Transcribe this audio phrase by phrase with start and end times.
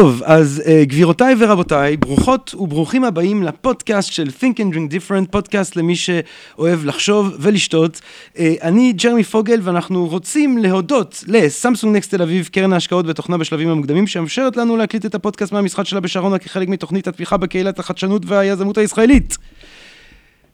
[0.00, 5.76] טוב, אז uh, גבירותיי ורבותיי, ברוכות וברוכים הבאים לפודקאסט של Think and Drink Different, פודקאסט
[5.76, 8.00] למי שאוהב לחשוב ולשתות.
[8.34, 13.68] Uh, אני ג'רמי פוגל ואנחנו רוצים להודות לסמסונג נקסט תל אביב, קרן ההשקעות בתוכנה בשלבים
[13.68, 18.78] המוקדמים, שמאפשרת לנו להקליט את הפודקאסט מהמשחק שלה בשרונה כחלק מתוכנית התמיכה בקהילת החדשנות והיזמות
[18.78, 19.36] הישראלית.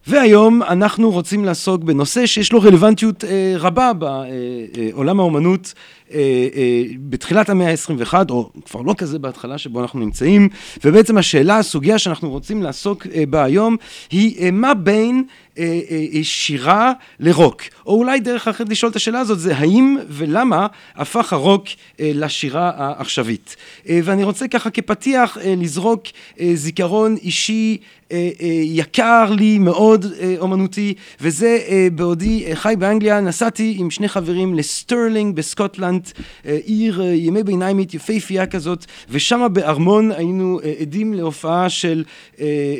[0.07, 5.75] והיום אנחנו רוצים לעסוק בנושא שיש לו רלוונטיות אה, רבה בעולם האומנות
[6.13, 6.19] אה,
[6.55, 10.49] אה, בתחילת המאה ה-21, או כבר לא כזה בהתחלה שבו אנחנו נמצאים,
[10.85, 13.77] ובעצם השאלה, הסוגיה שאנחנו רוצים לעסוק אה, בה היום,
[14.11, 15.25] היא אה, מה בין
[15.59, 20.67] אה, אה, שירה לרוק, או אולי דרך אחרת לשאול את השאלה הזאת זה האם ולמה
[20.97, 21.65] הפך הרוק
[22.01, 23.57] אה, לשירה העכשווית.
[23.89, 26.03] אה, ואני רוצה ככה כפתיח אה, לזרוק
[26.41, 27.79] אה, זיכרון אישי
[28.13, 33.91] אה, אה, יקר לי מאוד אה, אומנותי, וזה אה, בעודי אה, חי באנגליה, נסעתי עם
[33.91, 36.13] שני חברים לסטרלינג בסקוטלנד,
[36.47, 42.05] אה, עיר אה, ימי ביניימית יפהפייה כזאת, ושמה בארמון היינו אה, עדים להופעה של
[42.41, 42.77] אה,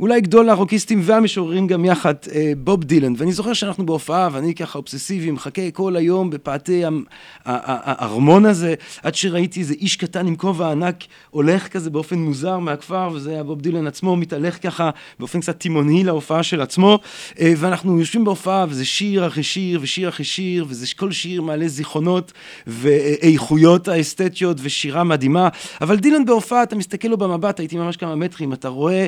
[0.00, 3.12] אולי גדול הרוקיסטים והמשוררים גם יחד, אה, בוב דילן.
[3.16, 6.82] ואני זוכר שאנחנו בהופעה, ואני ככה אובססיבי, מחכה כל היום בפאתי
[7.44, 13.08] הארמון הזה, עד שראיתי איזה איש קטן עם כובע ענק, הולך כזה באופן מוזר מהכפר,
[13.14, 16.98] וזה היה בוב דילן עצמו, מתהלך ככה באופן קצת תימוני להופעה של עצמו,
[17.40, 21.68] אה, ואנחנו יושבים בהופעה, וזה שיר אחרי שיר, ושיר אחרי שיר, וזה כל שיר מעלה
[21.68, 22.32] זיכרונות,
[22.66, 25.48] ואיכויות האסתטיות, ושירה מדהימה.
[25.80, 29.06] אבל דילן בהופעה, אתה מסתכל לו במבט, הייתי ממש כמה מטרים, אתה רואה...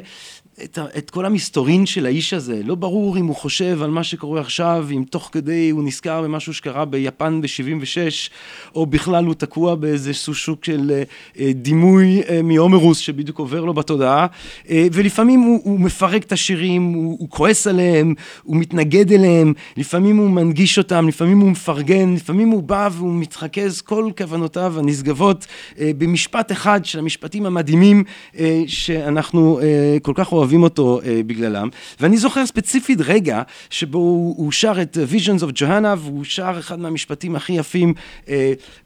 [0.65, 4.41] את, את כל המסתורין של האיש הזה, לא ברור אם הוא חושב על מה שקורה
[4.41, 8.31] עכשיו, אם תוך כדי הוא נזכר במשהו שקרה ביפן ב-76,
[8.75, 11.03] או בכלל הוא תקוע באיזה שוק של
[11.39, 14.27] אה, דימוי אה, מהומרוס שבדיוק עובר לו בתודעה,
[14.71, 20.17] אה, ולפעמים הוא, הוא מפרק את השירים, הוא, הוא כועס עליהם, הוא מתנגד אליהם, לפעמים
[20.17, 25.47] הוא מנגיש אותם, לפעמים הוא מפרגן, לפעמים הוא בא והוא מתרכז כל כוונותיו הנשגבות
[25.79, 28.05] אה, במשפט אחד של המשפטים המדהימים
[28.39, 30.46] אה, שאנחנו אה, כל כך אוהבים.
[30.47, 31.69] אוהבים אותו uh, בגללם,
[32.01, 36.79] ואני זוכר ספציפית רגע שבו הוא, הוא שר את Visions of Johanna והוא שר אחד
[36.81, 38.29] מהמשפטים הכי יפים uh,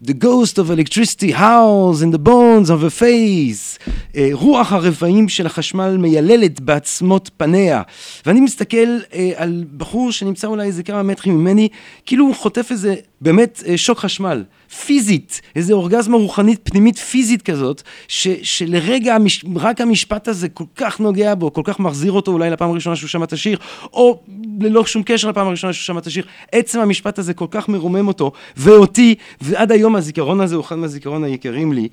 [0.05, 3.89] The ghost of electricity howls in the bones of a face.
[4.13, 7.83] uh, רוח הרבעים של החשמל מייללת בעצמות פניה.
[8.27, 11.69] ואני מסתכל uh, על בחור שנמצא אולי איזה כמה מטרים ממני
[12.07, 14.45] כאילו הוא חוטף איזה באמת uh, שוק חשמל
[14.87, 21.01] פיזית, איזו אורגזמה רוחנית פנימית פיזית כזאת, ש, שלרגע המש, רק המשפט הזה כל כך
[21.01, 23.59] נוגע בו, כל כך מחזיר אותו אולי לפעם הראשונה שהוא שמע את השיר,
[23.93, 24.21] או
[24.61, 28.09] ללא שום קשר לפעם הראשונה שהוא שמע את השיר, עצם המשפט הזה כל כך מרומם
[28.09, 31.89] אותו, ואותי, ועד היום הזיכרון הזה הוא אחד מהזיכרון היקרים לי.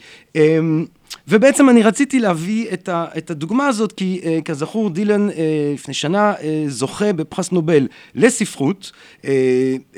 [1.27, 5.33] ובעצם אני רציתי להביא את, ה, את הדוגמה הזאת כי uh, כזכור דילן uh,
[5.73, 8.91] לפני שנה uh, זוכה בפרס נובל לספרות
[9.21, 9.25] uh, uh,
[9.93, 9.97] uh,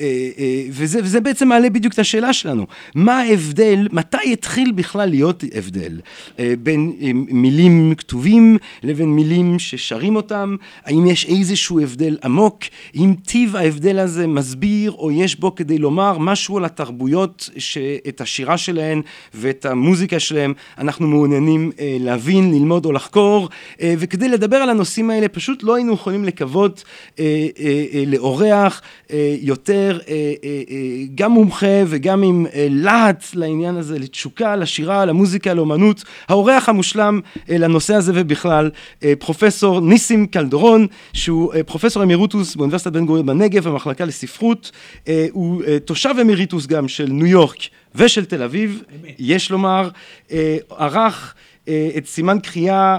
[0.71, 2.65] וזה, וזה בעצם מעלה בדיוק את השאלה שלנו.
[2.95, 7.03] מה ההבדל, מתי התחיל בכלל להיות הבדל uh, בין uh,
[7.33, 10.55] מילים כתובים לבין מילים ששרים אותם,
[10.85, 12.59] האם יש איזשהו הבדל עמוק,
[12.95, 18.57] אם טיב ההבדל הזה מסביר או יש בו כדי לומר משהו על התרבויות שאת השירה
[18.57, 19.01] שלהן
[19.33, 23.49] ואת המוזיקה שלהן אנחנו מעוניינים אה, להבין, ללמוד או לחקור,
[23.81, 26.83] אה, וכדי לדבר על הנושאים האלה פשוט לא היינו יכולים לקוות
[27.19, 27.25] אה,
[28.07, 28.81] לאורח
[29.41, 29.99] יותר
[31.15, 36.03] גם מומחה וגם עם להט לעניין הזה, לתשוקה, לשירה, למוזיקה, לאומנות.
[36.27, 38.69] האורח המושלם לנושא הזה ובכלל,
[39.19, 44.71] פרופסור ניסים קלדרון, שהוא פרופסור אמירוטוס באוניברסיטת בן גוריון בנגב, המחלקה לספרות,
[45.31, 47.59] הוא תושב אמיריטוס גם של ניו יורק.
[47.95, 49.15] ושל תל אביב, אמת.
[49.19, 49.89] יש לומר,
[50.31, 51.35] אה, ערך
[51.97, 52.97] את סימן קריאה,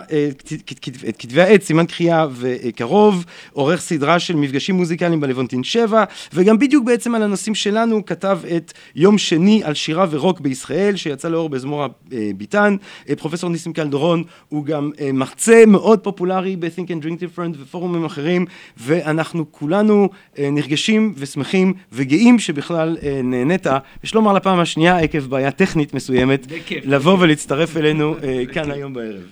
[1.08, 6.84] את כתבי העת, סימן קריאה וקרוב, עורך סדרה של מפגשים מוזיקליים בלוונטין 7, וגם בדיוק
[6.84, 11.86] בעצם על הנושאים שלנו כתב את יום שני על שירה ורוק בישראל, שיצא לאור בזמור
[12.12, 12.76] הביטן.
[13.18, 18.46] פרופסור ניסים קלדרון הוא גם מרצה מאוד פופולרי ב-Think and Drink Different ופורומים אחרים,
[18.76, 20.08] ואנחנו כולנו
[20.38, 23.66] נרגשים ושמחים וגאים שבכלל נהנית,
[24.04, 26.46] יש לומר לפעם השנייה עקב בעיה טכנית מסוימת,
[26.84, 28.14] לבוא ולהצטרף אלינו
[28.52, 29.22] כאן היום בערב.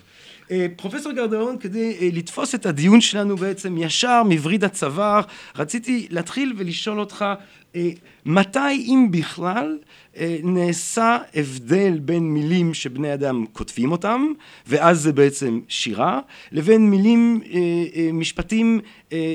[0.77, 5.21] פרופסור גרדאון, כדי לתפוס את הדיון שלנו בעצם ישר מווריד הצוואר,
[5.57, 7.25] רציתי להתחיל ולשאול אותך
[8.27, 9.79] מתי אם בכלל
[10.43, 14.27] נעשה הבדל בין מילים שבני אדם כותבים אותם
[14.67, 16.21] ואז זה בעצם שירה
[16.53, 17.41] לבין מילים
[18.13, 18.81] משפטים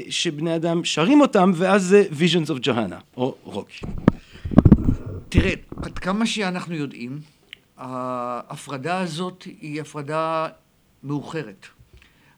[0.09, 3.69] שבני אדם שרים אותם ואז זה visions of Johanna או רוק.
[5.29, 7.19] תראה, עד כמה שאנחנו יודעים
[7.77, 10.47] ההפרדה הזאת היא הפרדה
[11.03, 11.65] מאוחרת.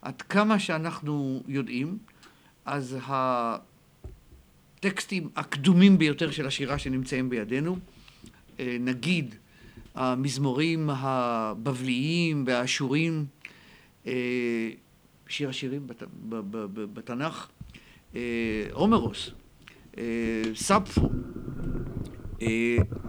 [0.01, 1.97] עד כמה שאנחנו יודעים,
[2.65, 2.97] אז
[4.77, 7.77] הטקסטים הקדומים ביותר של השירה שנמצאים בידינו,
[8.59, 9.35] אה, נגיד
[9.95, 13.25] המזמורים הבבליים והאשורים,
[14.07, 14.69] אה,
[15.27, 15.87] שיר השירים
[16.93, 17.47] בתנ"ך,
[18.15, 18.21] אה,
[18.71, 19.29] הומרוס,
[20.55, 21.09] ספפו,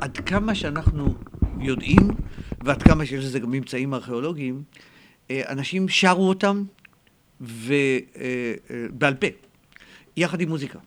[0.00, 1.14] עד כמה שאנחנו
[1.60, 2.08] יודעים,
[2.64, 4.62] ועד כמה שיש לזה גם ממצאים ארכיאולוגיים,
[5.30, 6.62] אנשים שרו אותם
[7.40, 9.26] ובעל פה,
[10.16, 10.78] יחד עם מוזיקה.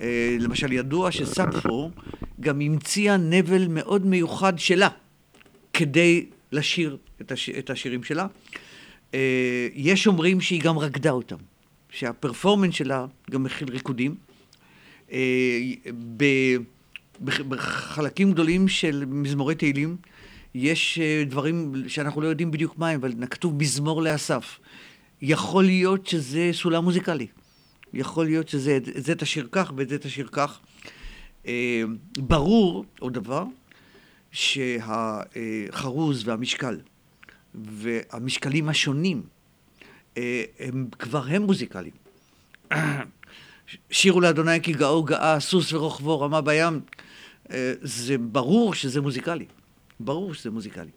[0.00, 1.90] אה, למשל, ידוע שספפו
[2.40, 4.88] גם המציאה נבל מאוד מיוחד שלה
[5.72, 7.50] כדי לשיר את, הש...
[7.50, 8.26] את השירים שלה.
[9.14, 11.36] אה, יש אומרים שהיא גם רקדה אותם,
[11.90, 14.14] שהפרפורמנס שלה גם מכיל ריקודים.
[15.12, 15.18] אה,
[17.20, 19.96] בחלקים גדולים של מזמורי תהילים
[20.54, 24.58] יש דברים שאנחנו לא יודעים בדיוק מה הם, אבל כתוב מזמור לאסף.
[25.22, 27.26] יכול להיות שזה סולם מוזיקלי.
[27.94, 30.60] יכול להיות שזה, זה תשאיר כך ואת זה תשאיר כך.
[31.46, 31.82] אה,
[32.18, 33.44] ברור, עוד דבר,
[34.32, 36.80] שהחרוז והמשקל
[37.54, 39.22] והמשקלים השונים
[40.16, 41.94] אה, הם כבר הם מוזיקליים.
[43.90, 46.80] שירו לאדוני כי גאו גאה, סוס ורוכבו, רמה בים.
[47.50, 49.46] אה, זה ברור שזה מוזיקלי.
[50.00, 50.90] ברור שזה מוזיקלי.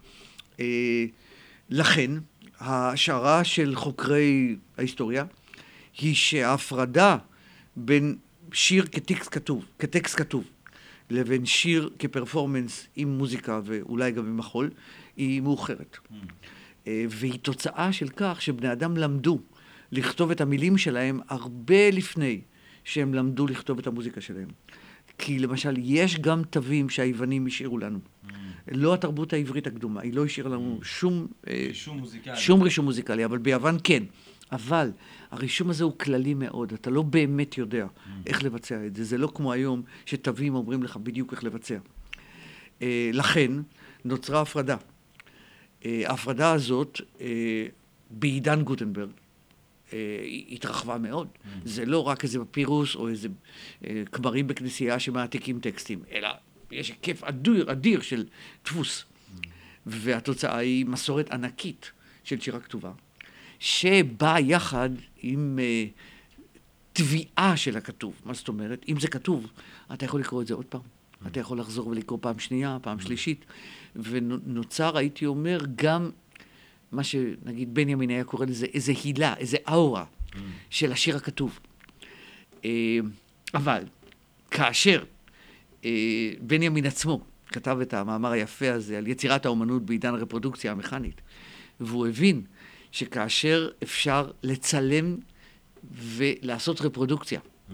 [1.70, 2.12] לכן,
[2.60, 5.26] ההשערה של חוקרי ההיסטוריה
[5.98, 7.18] היא שההפרדה
[7.76, 8.16] בין
[8.54, 10.44] שיר כטקסט כתוב, כטקסט כתוב
[11.10, 14.70] לבין שיר כפרפורמנס עם מוזיקה ואולי גם עם מחול,
[15.18, 15.98] היא מאוחרת.
[15.98, 16.14] Mm.
[16.88, 19.40] אה, והיא תוצאה של כך שבני אדם למדו
[19.92, 22.42] לכתוב את המילים שלהם הרבה לפני
[22.84, 24.48] שהם למדו לכתוב את המוזיקה שלהם.
[25.20, 28.00] כי למשל, יש גם תווים שהיוונים השאירו לנו.
[28.00, 28.32] Mm.
[28.72, 30.86] לא התרבות העברית הקדומה, היא לא השאירה לנו mm.
[30.86, 31.28] שום...
[31.48, 32.38] אה, רישום מוזיקלי.
[32.38, 34.04] שום רישום מוזיקלי, אבל ביוון כן.
[34.52, 34.92] אבל
[35.32, 38.10] הרישום הזה הוא כללי מאוד, אתה לא באמת יודע mm.
[38.28, 39.04] איך לבצע את זה.
[39.04, 41.78] זה לא כמו היום שתווים אומרים לך בדיוק איך לבצע.
[42.82, 43.52] אה, לכן
[44.06, 44.78] נוצרה הפרדה.
[45.86, 47.02] אה, ההפרדה הזאת
[48.12, 49.10] בעידן גוטנברג
[50.50, 51.28] התרחבה מאוד.
[51.28, 51.48] Mm.
[51.66, 53.28] זה לא רק איזה פפירוס או איזה
[54.12, 56.30] כמרים בכנסייה שמעתיקים טקסטים, אלא
[56.72, 58.26] יש היקף אדיר, אדיר של
[58.66, 59.06] דפוס.
[59.86, 61.92] והתוצאה היא מסורת ענקית
[62.24, 62.92] של שירה כתובה,
[63.60, 64.90] שבאה יחד
[65.22, 65.60] עם
[66.94, 68.22] תביעה של הכתוב.
[68.26, 68.86] מה זאת אומרת?
[68.90, 69.48] אם זה כתוב,
[69.94, 70.82] אתה יכול לקרוא את זה עוד פעם.
[71.28, 73.46] אתה יכול לחזור ולקרוא פעם שנייה, פעם שלישית.
[73.96, 76.10] ונוצר, הייתי אומר, גם
[76.92, 80.06] מה שנגיד בנימין היה קורא לזה איזה הילה, איזה אאורה
[80.70, 81.60] של השיר הכתוב.
[82.66, 83.00] אה,
[83.54, 83.84] אבל
[84.52, 85.04] כאשר
[85.86, 91.22] אה, בנימין עצמו כתב את המאמר היפה הזה על יצירת האומנות בעידן הרפרודוקציה המכנית,
[91.80, 92.42] והוא הבין
[92.92, 95.18] שכאשר אפשר לצלם
[95.92, 97.74] ולעשות רפרודוקציה, mm.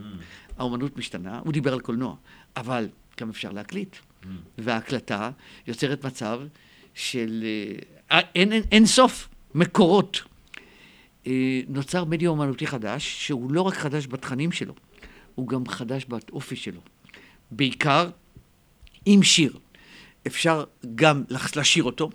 [0.57, 2.15] האומנות משתנה, הוא דיבר על קולנוע,
[2.55, 2.87] אבל
[3.19, 4.27] גם אפשר להקליט, mm.
[4.57, 5.31] וההקלטה
[5.67, 6.41] יוצרת מצב
[6.93, 7.94] של אה,
[8.35, 10.21] אין, אין, אין סוף מקורות.
[11.27, 14.73] אה, נוצר מדיה אומנותי חדש, שהוא לא רק חדש בתכנים שלו,
[15.35, 16.81] הוא גם חדש באופי שלו.
[17.51, 18.09] בעיקר
[19.05, 19.57] עם שיר.
[20.27, 20.63] אפשר
[20.95, 21.23] גם
[21.55, 22.09] לשיר אותו,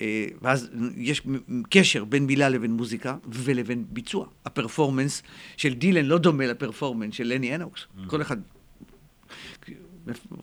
[0.00, 1.22] אה, ואז יש
[1.70, 4.26] קשר בין מילה לבין מוזיקה ולבין ביצוע.
[4.44, 5.22] הפרפורמנס
[5.56, 7.80] של דילן לא דומה לפרפורמנס של לני אנוקס.
[7.80, 8.00] Mm.
[8.06, 8.36] כל אחד,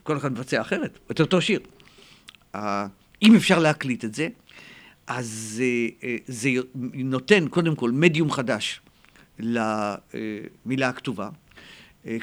[0.04, 1.60] כל אחד מבצע אחרת, את אותו שיר.
[3.22, 4.28] אם אפשר להקליט את זה,
[5.08, 6.50] אז אה, אה, זה
[6.94, 8.82] נותן קודם כל מדיום חדש
[9.40, 11.30] למילה הכתובה,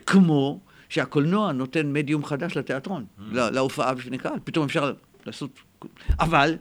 [0.07, 0.61] כמו
[0.93, 3.23] שהקולנוע נותן מדיום חדש לתיאטרון, mm.
[3.35, 4.39] להופעה בפני קהל.
[4.45, 4.93] פתאום אפשר
[5.27, 5.51] לעשות...
[6.21, 6.57] אבל,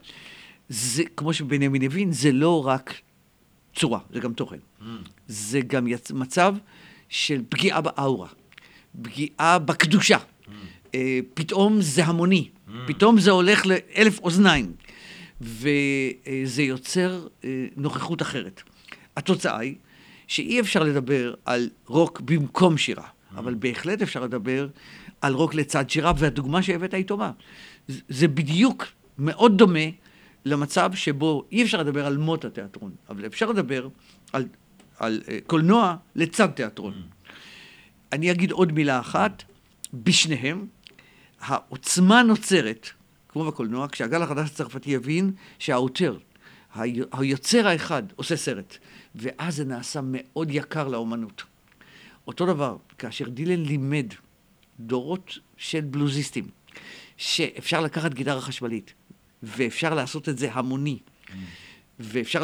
[0.69, 2.93] זה, כמו שבנימין הבין, זה לא רק
[3.75, 4.57] צורה, זה גם תוכן.
[4.57, 4.83] Mm.
[5.27, 6.11] זה גם יצ...
[6.11, 6.55] מצב
[7.09, 8.27] של פגיעה באאורה,
[9.01, 10.17] פגיעה בקדושה.
[10.17, 10.49] Mm.
[10.95, 12.71] אה, פתאום זה המוני, mm.
[12.87, 14.73] פתאום זה הולך לאלף אוזניים,
[15.41, 18.61] וזה יוצר אה, נוכחות אחרת.
[19.17, 19.75] התוצאה היא
[20.27, 23.07] שאי אפשר לדבר על רוק במקום שירה.
[23.35, 24.67] אבל בהחלט אפשר לדבר
[25.21, 27.31] על רוק לצד שירה, והדוגמה שהבאת היא טובה.
[27.87, 28.85] זה בדיוק
[29.17, 29.79] מאוד דומה
[30.45, 33.87] למצב שבו אי אפשר לדבר על מות התיאטרון, אבל אפשר לדבר
[34.33, 34.47] על,
[34.99, 36.93] על uh, קולנוע לצד תיאטרון.
[36.93, 37.31] Mm.
[38.11, 39.43] אני אגיד עוד מילה אחת,
[39.93, 40.67] בשניהם
[41.39, 42.89] העוצמה נוצרת,
[43.33, 46.17] כמו בקולנוע, כשהגל החדש הצרפתי יבין שהאוטר,
[47.11, 48.77] היוצר האחד, עושה סרט,
[49.15, 51.43] ואז זה נעשה מאוד יקר לאומנות.
[52.27, 54.13] אותו דבר, כאשר דילן לימד
[54.79, 56.47] דורות של בלוזיסטים,
[57.17, 58.93] שאפשר לקחת גיטרה חשמלית,
[59.43, 60.99] ואפשר לעשות את זה המוני.
[61.99, 62.43] ואפשר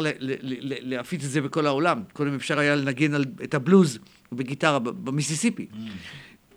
[0.60, 2.02] להפיץ את זה בכל העולם.
[2.12, 3.98] קודם אפשר היה לנגן על, את הבלוז
[4.32, 5.66] בגיטרה במיסיסיפי.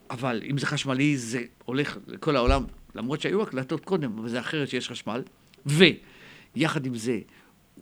[0.09, 2.63] אבל אם זה חשמלי, זה הולך לכל העולם,
[2.95, 5.21] למרות שהיו הקלטות קודם, אבל זה אחרת שיש חשמל.
[5.65, 7.19] ויחד עם זה,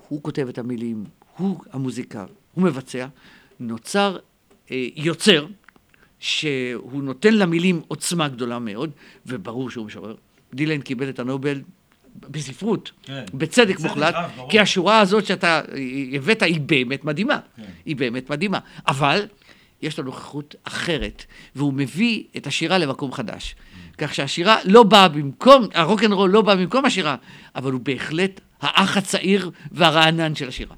[0.07, 1.03] הוא כותב את המילים,
[1.37, 3.07] הוא המוזיקה, הוא מבצע,
[3.59, 4.17] נוצר
[4.71, 5.45] אה, יוצר,
[6.19, 8.91] שהוא נותן למילים עוצמה גדולה מאוד,
[9.25, 10.15] וברור שהוא משורר.
[10.53, 11.61] דילן קיבל את הנובל
[12.15, 13.25] בספרות, כן.
[13.33, 14.51] בצדק בצדק מוחלט, ברור.
[14.51, 15.61] כי השורה הזאת שאתה
[16.15, 17.39] הבאת היא באמת מדהימה.
[17.55, 17.63] כן.
[17.85, 18.59] היא באמת מדהימה.
[18.87, 19.25] אבל
[19.81, 21.25] יש לו נוכחות אחרת,
[21.55, 23.55] והוא מביא את השירה למקום חדש.
[23.99, 27.15] כך שהשירה לא באה במקום, הרוקנרול לא בא במקום השירה,
[27.55, 30.75] אבל הוא בהחלט האח הצעיר והרענן של השירה.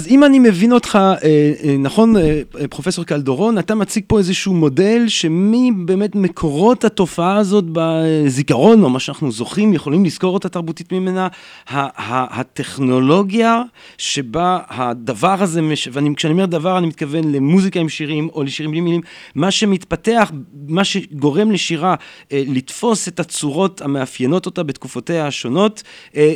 [0.00, 4.54] אז אם אני מבין אותך אה, אה, נכון, אה, פרופסור קלדורון, אתה מציג פה איזשהו
[4.54, 10.92] מודל שמי באמת מקורות התופעה הזאת בזיכרון, או מה שאנחנו זוכרים, יכולים לזכור אותה תרבותית
[10.92, 11.28] ממנה,
[11.68, 13.62] הטכנולוגיה
[13.98, 15.60] שבה הדבר הזה,
[15.92, 19.00] וכשאני אומר דבר אני מתכוון למוזיקה עם שירים או לשירים בלי מילים,
[19.34, 20.32] מה שמתפתח,
[20.68, 21.94] מה שגורם לשירה
[22.30, 25.82] לתפוס את הצורות המאפיינות אותה בתקופותיה השונות,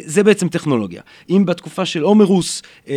[0.04, 1.02] זה בעצם טכנולוגיה.
[1.30, 2.94] אם בתקופה של עומרוס אה,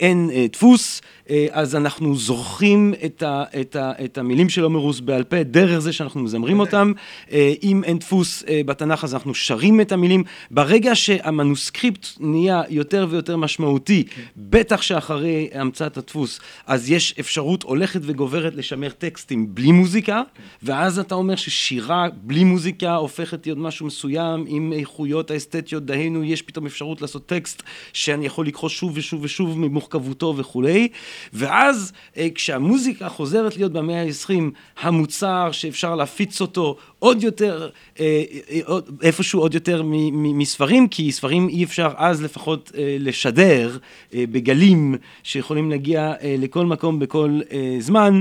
[0.00, 1.00] אין אה, דפוס,
[1.30, 5.78] אה, אז אנחנו זוכרים את, ה, את, ה, את המילים של עומרוס בעל פה דרך
[5.78, 6.92] זה שאנחנו מזמרים אותם.
[7.32, 10.24] אה, אם אין דפוס בתנ"ך אז אנחנו שרים את המילים.
[10.50, 14.04] ברגע שהמנוסקריפט נהיה יותר ויותר משמעותי,
[14.36, 20.22] בטח שאחרי המצאת הדפוס, אז יש אפשרות הולכת וגוברת לשמר טקסטים בלי מוזיקה,
[20.62, 26.42] ואז אתה אומר ששירה בלי מוזיקה הופכת להיות משהו מסוים עם איכויות האסתטיות, דהיינו יש
[26.42, 27.62] פתאום אפשרות לעשות טקסט
[27.92, 29.58] שאני יכול לקרוא שוב ושוב ושוב
[29.94, 30.88] ממורכבותו וכולי,
[31.32, 34.32] ואז אה, כשהמוזיקה חוזרת להיות במאה ה-20
[34.80, 37.68] המוצר שאפשר להפיץ אותו עוד יותר,
[38.00, 38.60] אה, אה,
[39.02, 43.78] איפשהו עוד יותר מספרים, כי ספרים אי אפשר אז לפחות אה, לשדר
[44.14, 47.40] בגלים שיכולים להגיע לכל מקום בכל
[47.78, 48.20] זמן.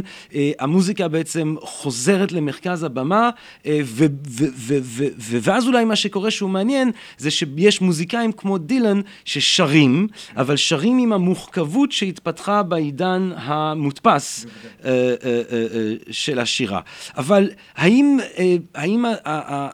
[0.60, 3.30] המוזיקה בעצם חוזרת למרכז הבמה,
[5.18, 11.14] ואז אולי מה שקורה שהוא מעניין, זה שיש מוזיקאים כמו דילן ששרים, אבל שרים עם
[11.14, 14.46] המוחכבות שהתפתחה בעידן המודפס
[16.12, 16.80] של השירה.
[17.18, 18.18] אבל האם,
[18.76, 19.06] האם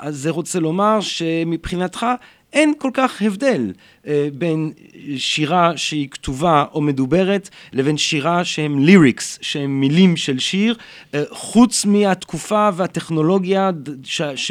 [0.09, 2.05] זה רוצה לומר שמבחינתך
[2.53, 3.71] אין כל כך הבדל
[4.07, 4.71] אה, בין
[5.17, 10.75] שירה שהיא כתובה או מדוברת לבין שירה שהם ליריקס, שהם מילים של שיר,
[11.13, 13.71] אה, חוץ מהתקופה והטכנולוגיה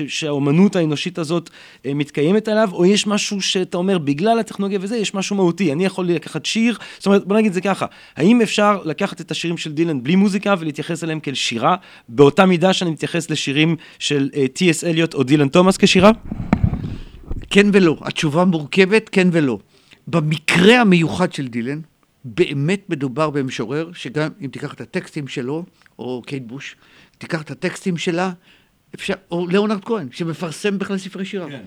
[0.09, 1.51] שהאומנות האנושית הזאת
[1.87, 5.85] אה, מתקיימת עליו, או יש משהו שאתה אומר בגלל הטכנולוגיה וזה, יש משהו מהותי, אני
[5.85, 9.59] יכול לקחת שיר, זאת אומרת בוא נגיד את זה ככה, האם אפשר לקחת את השירים
[9.59, 11.77] של דילן בלי מוזיקה ולהתייחס אליהם כאל שירה,
[12.09, 16.11] באותה מידה שאני מתייחס לשירים של טי.אס אליוט או דילן תומאס כשירה?
[17.51, 17.97] כן ולא.
[18.01, 19.59] התשובה מורכבת, כן ולא.
[20.07, 21.81] במקרה המיוחד של דילן,
[22.25, 25.65] באמת מדובר במשורר, שגם אם תיקח את הטקסטים שלו,
[25.99, 26.77] או קייט בוש,
[27.19, 28.33] תיקח את הטקסטים שלה,
[28.95, 31.49] אפשר, או ליאונרד כהן, שמפרסם בכלל ספרי שירה.
[31.49, 31.65] כן.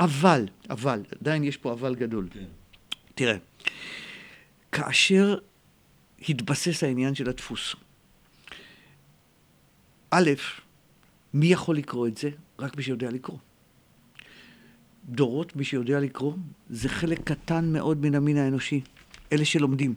[0.00, 2.28] אבל, אבל, עדיין יש פה אבל גדול.
[2.32, 2.44] כן.
[3.14, 3.36] תראה,
[4.72, 5.36] כאשר
[6.28, 7.74] התבסס העניין של הדפוס,
[10.10, 10.30] א',
[11.34, 12.30] מי יכול לקרוא את זה?
[12.58, 13.38] רק מי שיודע לקרוא.
[15.08, 16.34] דורות, מי שיודע לקרוא,
[16.70, 18.80] זה חלק קטן מאוד מן המין האנושי,
[19.32, 19.94] אלה שלומדים.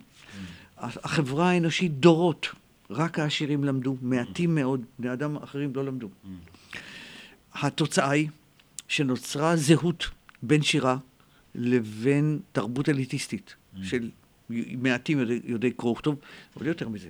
[0.78, 2.48] החברה האנושית דורות,
[2.90, 6.10] רק העשירים למדו, מעטים מאוד, בני אדם אחרים לא למדו.
[7.54, 8.30] התוצאה היא
[8.88, 10.10] שנוצרה זהות
[10.44, 10.98] בין שירה
[11.56, 14.10] לבין תרבות אליטיסטית של
[14.78, 16.16] מעטים יודעי, קרוא וכתוב,
[16.58, 17.10] אבל יותר מזה,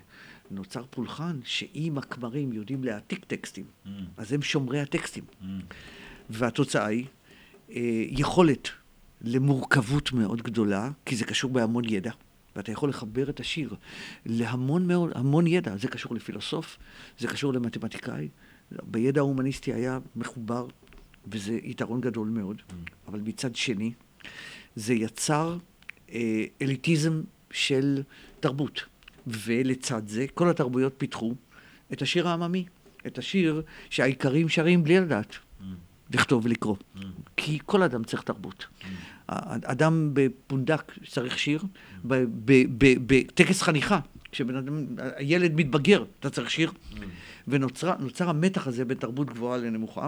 [0.52, 3.66] נוצר פולחן שאם הכמרים יודעים להעתיק טקסטים,
[4.18, 5.24] אז הם שומרי הטקסטים.
[6.30, 7.06] והתוצאה היא
[8.10, 8.70] יכולת
[9.22, 12.12] למורכבות מאוד גדולה, כי זה קשור בהמון ידע,
[12.56, 13.76] ואתה יכול לחבר את השיר
[14.26, 15.78] להמון מאוד, המון ידע.
[15.78, 16.78] זה קשור לפילוסוף,
[17.20, 18.28] זה קשור למתמטיקאי.
[18.84, 20.68] בידע ההומניסטי היה מחובר,
[21.32, 22.62] וזה יתרון גדול מאוד,
[23.08, 23.94] אבל מצד שני,
[24.76, 25.58] זה יצר
[26.14, 28.02] אה, אליטיזם של
[28.40, 28.86] תרבות.
[29.28, 31.34] ולצד זה, כל התרבויות פיתחו
[31.94, 32.66] את השיר העממי,
[33.08, 35.36] את השיר שהאיכרים שרים בלי לדעת.
[36.14, 36.76] לכתוב ולקרוא.
[37.38, 38.66] כי כל אדם צריך תרבות.
[39.28, 41.64] אדם בפונדק צריך שיר,
[43.06, 44.00] בטקס חניכה,
[44.32, 44.86] כשבן אדם,
[45.16, 46.72] הילד מתבגר, אתה צריך שיר.
[47.48, 50.08] ונוצר המתח הזה בין תרבות גבוהה לנמוכה,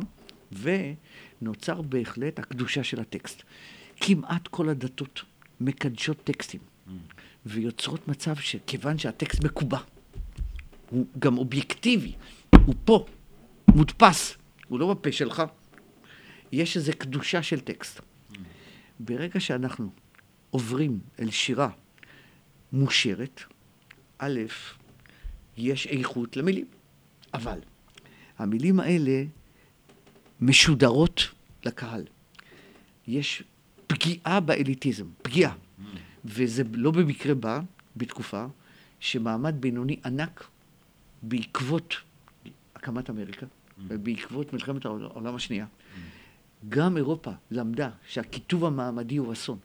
[0.51, 3.44] ונוצר בהחלט הקדושה של הטקסט.
[4.00, 5.22] כמעט כל הדתות
[5.62, 6.60] מקדשות טקסטים,
[7.46, 9.80] ויוצרות מצב שכיוון שהטקסט מקובע,
[10.89, 12.13] הוא גם אובייקטיבי,
[12.66, 13.06] הוא פה,
[13.75, 14.38] מודפס,
[14.68, 15.44] הוא לא בפה שלך.
[16.51, 18.01] יש איזו קדושה של טקסט.
[19.00, 19.89] ברגע שאנחנו
[20.50, 21.70] עוברים אל שירה
[22.74, 23.42] מושרת,
[24.18, 24.39] א',
[25.58, 26.66] יש איכות למילים,
[27.34, 27.60] אבל
[28.38, 29.24] המילים האלה
[30.42, 31.22] משודרות
[31.66, 32.04] לקהל.
[33.08, 33.44] יש
[33.88, 35.54] פגיעה באליטיזם, פגיעה.
[36.25, 37.60] וזה לא במקרה בא
[37.96, 38.46] בתקופה
[39.00, 40.48] שמעמד בינוני ענק
[41.24, 41.96] בעקבות
[42.75, 43.46] הקמת אמריקה
[43.88, 45.66] ובעקבות מלחמת העולם השנייה.
[46.69, 49.57] גם אירופה למדה שהקיטוב המעמדי הוא אסון,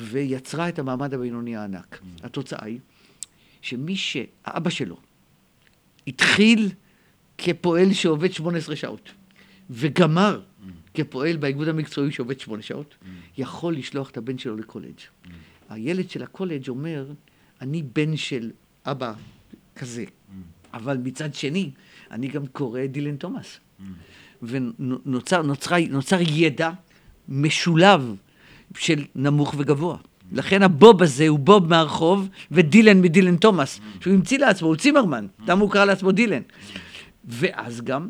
[0.00, 2.00] ויצרה את המעמד הבינוני הענק.
[2.22, 2.78] התוצאה היא
[3.62, 4.96] שמי שאבא שלו
[6.06, 6.70] התחיל
[7.38, 9.10] כפועל שעובד 18 שעות,
[9.70, 10.40] וגמר
[10.94, 12.94] כפועל באיגוד המקצועי שעובד 8 שעות,
[13.38, 15.00] יכול לשלוח את הבן שלו לקולג'.
[15.68, 17.12] הילד של הקולג' אומר,
[17.60, 18.50] אני בן של
[18.86, 19.12] אבא
[19.76, 20.04] כזה,
[20.74, 21.70] אבל מצד שני,
[22.10, 23.60] אני גם קורא דילן תומאס.
[24.42, 26.70] ונוצר נוצר, נוצר ידע
[27.28, 28.14] משולב
[28.76, 29.96] של נמוך וגבוה.
[30.32, 35.60] לכן הבוב הזה הוא בוב מהרחוב, ודילן מדילן תומאס, שהוא המציא לעצמו, הוא צימרמן, למה
[35.60, 36.42] הוא קרא לעצמו דילן?
[37.24, 38.08] ואז גם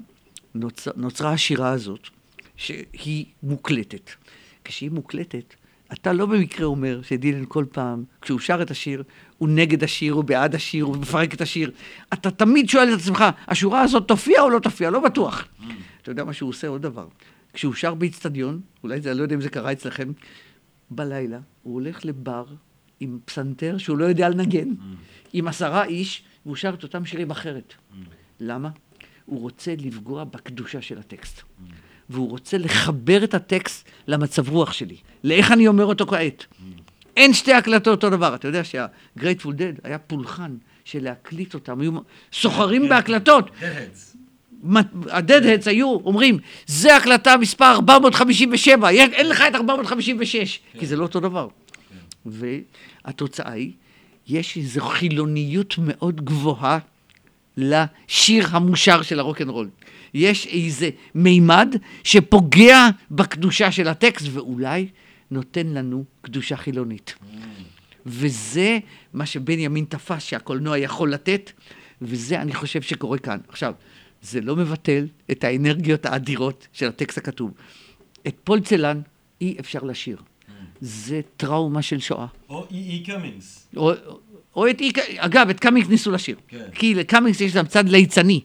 [0.55, 2.09] נוצר, נוצרה השירה הזאת,
[2.57, 4.11] שהיא מוקלטת.
[4.65, 5.55] כשהיא מוקלטת,
[5.93, 9.03] אתה לא במקרה אומר שדילן כל פעם, כשהוא שר את השיר,
[9.39, 11.71] הוא נגד השיר, הוא בעד השיר, הוא מפרק את השיר.
[12.13, 14.91] אתה תמיד שואל את עצמך, השורה הזאת תופיע או לא תופיע?
[14.91, 15.49] לא בטוח.
[16.03, 16.69] אתה יודע מה שהוא עושה?
[16.69, 17.07] עוד דבר.
[17.53, 20.13] כשהוא שר באיצטדיון, אולי זה, אני לא יודע אם זה קרה אצלכם,
[20.91, 22.45] בלילה הוא הולך לבר
[23.01, 24.69] עם פסנתר שהוא לא יודע לנגן,
[25.33, 27.75] עם עשרה איש, והוא שר את אותם שירים אחרת.
[28.41, 28.69] למה?
[29.27, 31.43] הוא רוצה לפגוע בקדושה של הטקסט.
[32.11, 36.47] והוא רוצה לחבר את הטקסט למצב רוח שלי, לאיך אני אומר אותו כעת.
[37.17, 38.35] אין שתי הקלטות אותו דבר.
[38.35, 41.93] אתה יודע שה-Grateful Dead היה פולחן של להקליט אותם, היו
[42.33, 43.51] סוחרים בהקלטות.
[45.11, 51.21] ה-Deadheads היו אומרים, זה הקלטה מספר 457, אין לך את 456, כי זה לא אותו
[51.21, 51.49] דבר.
[52.27, 53.73] והתוצאה היא,
[54.29, 56.79] יש איזו חילוניות מאוד גבוהה
[57.57, 59.69] לשיר המושר של הרוקנרול.
[60.15, 64.89] יש איזה מימד שפוגע בקדושה של הטקסט, ואולי
[65.31, 67.15] נותן לנו קדושה חילונית.
[68.07, 68.79] וזה
[69.15, 71.53] מה שבנימין תפס שהקולנוע יכול לתת,
[72.03, 73.39] וזה אני חושב שקורה כאן.
[73.49, 73.75] עכשיו,
[74.23, 77.51] זה לא מבטל את האנרגיות האדירות של הטקסט הכתוב.
[78.27, 79.01] את פולצלן
[79.41, 80.17] אי אפשר לשיר.
[80.81, 82.27] זה טראומה של שואה.
[82.49, 83.69] או אי קמינגס.
[84.57, 86.37] או את אי, אגב, את קמינגס ניסו לשיר.
[86.49, 86.69] כן.
[86.75, 88.41] כי לקמינגס יש גם צד ליצני.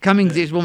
[0.00, 0.40] קמינגס כן.
[0.40, 0.62] יש בו...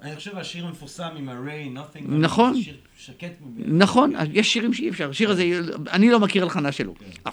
[0.00, 2.02] אני חושב השיר המפורסם עם ה-Ray, Nothing.
[2.08, 2.62] נכון.
[2.62, 3.32] שיר שקט.
[3.56, 5.10] נכון, יש שירים שאי אפשר.
[5.10, 6.94] השיר הזה, אני לא מכיר הלחנה שלו.
[6.94, 7.30] כן.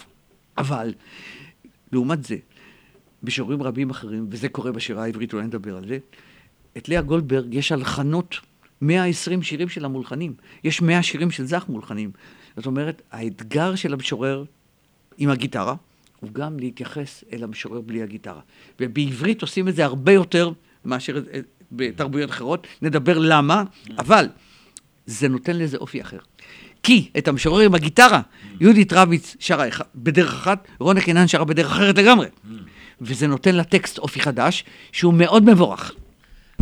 [0.58, 0.94] אבל,
[1.92, 2.36] לעומת זה,
[3.22, 5.98] בשירים רבים אחרים, וזה קורה בשירה העברית, אולי נדבר על זה,
[6.76, 8.36] את לאה גולדברג יש הלחנות,
[8.80, 10.34] 120 שירים של המולחנים.
[10.64, 12.10] יש 100 שירים של זך מולחנים.
[12.56, 14.44] זאת אומרת, האתגר של המשורר
[15.18, 15.74] עם הגיטרה,
[16.20, 18.40] הוא גם להתייחס אל המשורר בלי הגיטרה.
[18.80, 20.50] ובעברית עושים את זה הרבה יותר
[20.84, 21.22] מאשר
[21.72, 23.62] בתרבויות אחרות, נדבר למה,
[23.98, 24.26] אבל
[25.06, 26.18] זה נותן לזה אופי אחר.
[26.82, 28.20] כי את המשורר עם הגיטרה,
[28.60, 32.26] יהודית רביץ שרה בדרך אחת, רונה קינן שרה בדרך אחרת לגמרי.
[33.00, 35.92] וזה נותן לטקסט אופי חדש, שהוא מאוד מבורך.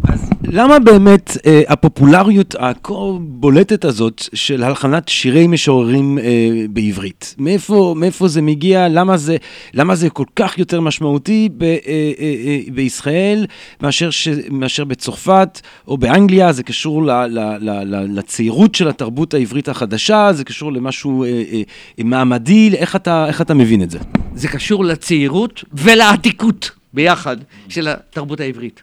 [0.09, 6.25] אז למה באמת אה, הפופולריות הכה בולטת הזאת של הלחנת שירי משוררים אה,
[6.71, 7.35] בעברית?
[7.39, 8.89] מאיפה, מאיפה זה מגיע?
[8.89, 9.37] למה זה,
[9.75, 13.47] למה זה כל כך יותר משמעותי ב, אה, אה, אה, בישראל
[13.81, 16.53] מאשר, ש, מאשר בצרפת או באנגליה?
[16.53, 20.33] זה קשור ל, ל, ל, ל, לצעירות של התרבות העברית החדשה?
[20.33, 21.63] זה קשור למשהו אה, אה,
[22.05, 22.71] מעמדי?
[22.77, 23.99] איך אתה, איך אתה מבין את זה?
[24.35, 27.37] זה קשור לצעירות ולעתיקות ביחד
[27.69, 28.83] של התרבות העברית.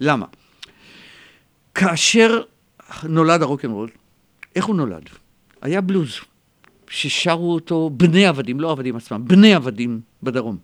[0.00, 0.26] למה?
[1.78, 2.42] כאשר
[3.04, 3.88] נולד הרוקנרול,
[4.56, 5.02] איך הוא נולד?
[5.62, 6.14] היה בלוז,
[6.90, 10.56] ששרו אותו בני עבדים, לא עבדים עצמם, בני עבדים בדרום.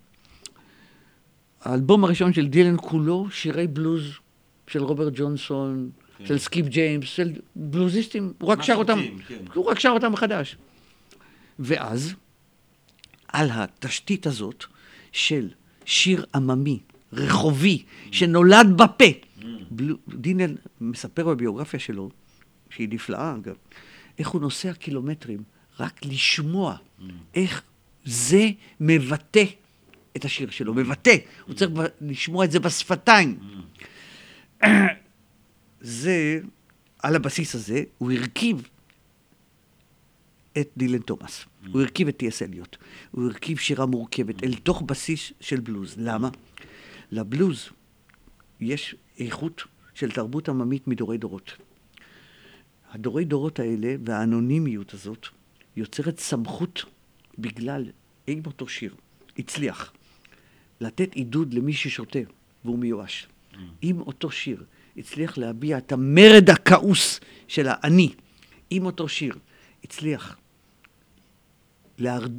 [1.60, 4.02] האלבום הראשון של דילן כולו שירי בלוז
[4.66, 6.26] של רוברט ג'ונסון, כן.
[6.26, 8.98] של סקיפ ג'יימס, של בלוזיסטים, הוא רק שר אותם,
[9.28, 9.34] כן.
[9.54, 10.56] הוא רק שר אותם מחדש.
[11.58, 12.14] ואז,
[13.28, 14.64] על התשתית הזאת
[15.12, 15.48] של
[15.84, 16.78] שיר עממי,
[17.12, 19.04] רחובי, שנולד בפה,
[20.08, 22.10] דינל מספר בביוגרפיה שלו,
[22.70, 23.54] שהיא נפלאה אגב,
[24.18, 25.42] איך הוא נוסע קילומטרים
[25.80, 27.02] רק לשמוע mm.
[27.34, 27.62] איך
[28.04, 29.44] זה מבטא
[30.16, 33.38] את השיר שלו, מבטא, הוא צריך לשמוע את זה בשפתיים.
[34.62, 34.66] Mm.
[35.80, 36.40] זה,
[37.02, 38.68] על הבסיס הזה, הוא הרכיב
[40.58, 41.68] את דילן תומאס, mm.
[41.72, 42.76] הוא הרכיב את טי.אס אליוט,
[43.10, 45.94] הוא הרכיב שירה מורכבת אל תוך בסיס של בלוז.
[45.98, 46.28] למה?
[47.10, 47.68] לבלוז
[48.60, 49.62] יש איכות
[49.94, 51.52] של תרבות עממית מדורי דורות.
[52.92, 55.26] הדורי דורות האלה והאנונימיות הזאת
[55.76, 56.84] יוצרת סמכות
[57.38, 57.84] בגלל
[58.28, 58.94] אם אותו שיר
[59.38, 59.92] הצליח
[60.80, 62.18] לתת עידוד למי ששותה
[62.64, 63.26] והוא מיואש.
[63.26, 63.56] Mm.
[63.82, 64.64] אם אותו שיר
[64.96, 68.14] הצליח להביע את המרד הכעוס של האני,
[68.72, 69.38] אם אותו שיר
[69.84, 70.36] הצליח
[71.98, 72.32] להרד...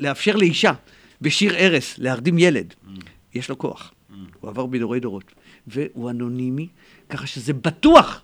[0.00, 0.72] לאפשר לאישה
[1.20, 2.88] בשיר ערש להרדים ילד, mm.
[3.34, 3.92] יש לו כוח.
[3.92, 4.14] Mm.
[4.40, 5.34] הוא עבר בדורי דורות.
[5.66, 6.68] והוא אנונימי,
[7.08, 8.22] ככה שזה בטוח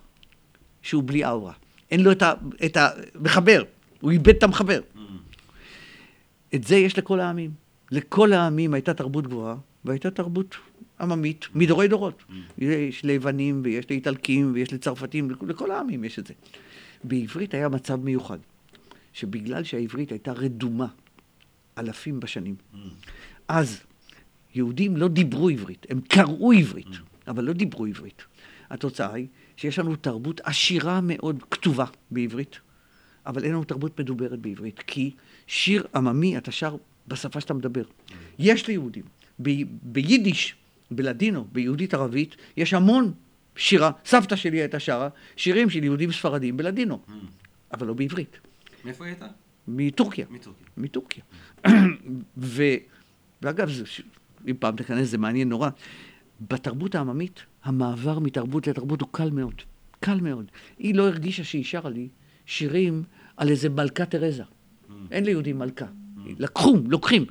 [0.82, 1.52] שהוא בלי אאורה.
[1.90, 2.32] אין לו את, ה,
[2.64, 3.62] את המחבר,
[4.00, 4.80] הוא איבד את המחבר.
[4.80, 4.98] Mm.
[6.54, 7.50] את זה יש לכל העמים.
[7.90, 10.56] לכל העמים הייתה תרבות גבוהה, והייתה תרבות
[11.00, 12.22] עממית מדורי דורות.
[12.28, 12.32] Mm.
[12.58, 16.34] יש ליוונים, ויש לאיטלקים, ויש לצרפתים, לכל העמים יש את זה.
[17.04, 18.38] בעברית היה מצב מיוחד,
[19.12, 20.86] שבגלל שהעברית הייתה רדומה
[21.78, 22.76] אלפים בשנים, mm.
[23.48, 23.80] אז
[24.54, 27.10] יהודים לא דיברו עברית, הם קראו עברית, mm.
[27.30, 28.22] אבל לא דיברו עברית.
[28.70, 32.58] התוצאה היא שיש לנו תרבות עשירה מאוד כתובה בעברית,
[33.26, 35.14] אבל אין לנו תרבות מדוברת בעברית, כי
[35.46, 36.76] שיר עממי אתה שר
[37.08, 37.82] בשפה שאתה מדבר.
[38.38, 39.04] יש ליהודים.
[39.42, 40.54] ב- ביידיש,
[40.90, 43.12] בלדינו, ביהודית ערבית, יש המון
[43.56, 43.90] שירה.
[44.04, 47.00] סבתא שלי הייתה שרה שירים של יהודים ספרדים בלדינו,
[47.72, 48.38] אבל לא בעברית.
[48.84, 49.26] מאיפה היא הייתה?
[49.68, 50.26] מטורקיה.
[50.30, 50.66] מטורקיה.
[50.76, 51.24] מטורקיה.
[52.36, 52.62] ו...
[53.42, 53.84] ואגב, זה,
[54.48, 55.70] אם פעם תיכנס, זה מעניין נורא.
[56.40, 59.54] בתרבות העממית, המעבר מתרבות לתרבות הוא קל מאוד.
[60.00, 60.50] קל מאוד.
[60.78, 62.08] היא לא הרגישה שהיא שרה לי
[62.46, 63.02] שירים
[63.36, 64.42] על איזה מלכה תרזה.
[65.10, 65.84] אין ליהודים מלכה.
[65.84, 66.20] Mm.
[66.38, 67.24] לקחו, לוקחים.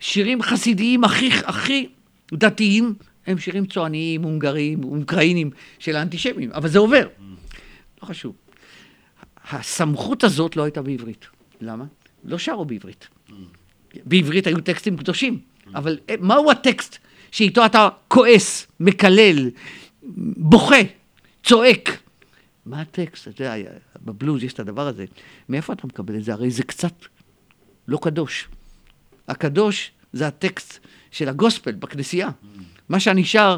[0.00, 1.88] שירים חסידיים הכי, הכי
[2.32, 2.94] דתיים,
[3.26, 7.06] הם שירים צועניים, הונגריים, אוקראינים של האנטישמים, אבל זה עובר.
[8.02, 8.36] לא חשוב.
[9.50, 11.26] הסמכות הזאת לא הייתה בעברית.
[11.60, 11.84] למה?
[12.24, 13.08] לא שרו בעברית.
[14.04, 15.38] בעברית היו טקסטים קדושים,
[15.74, 16.98] אבל מהו הטקסט
[17.32, 19.50] שאיתו אתה כועס, מקלל,
[20.36, 20.76] בוכה,
[21.44, 21.98] צועק?
[22.66, 23.28] מה הטקסט?
[23.28, 23.70] אתה יודע,
[24.04, 25.04] בבלוז יש את הדבר הזה.
[25.48, 26.32] מאיפה אתה מקבל את זה?
[26.32, 26.92] הרי זה קצת
[27.88, 28.48] לא קדוש.
[29.28, 30.78] הקדוש זה הטקסט
[31.10, 32.28] של הגוספל בכנסייה.
[32.88, 33.56] מה שאני שר,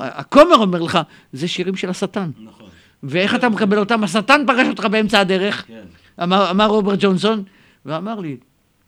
[0.00, 0.98] הכומר אומר לך,
[1.32, 2.30] זה שירים של השטן.
[2.38, 2.68] נכון.
[3.02, 4.04] ואיך אתה מקבל אותם?
[4.04, 5.84] השטן פגש אותך באמצע הדרך, כן.
[6.22, 7.44] אמר, אמר רוברט ג'ונסון,
[7.84, 8.36] ואמר לי,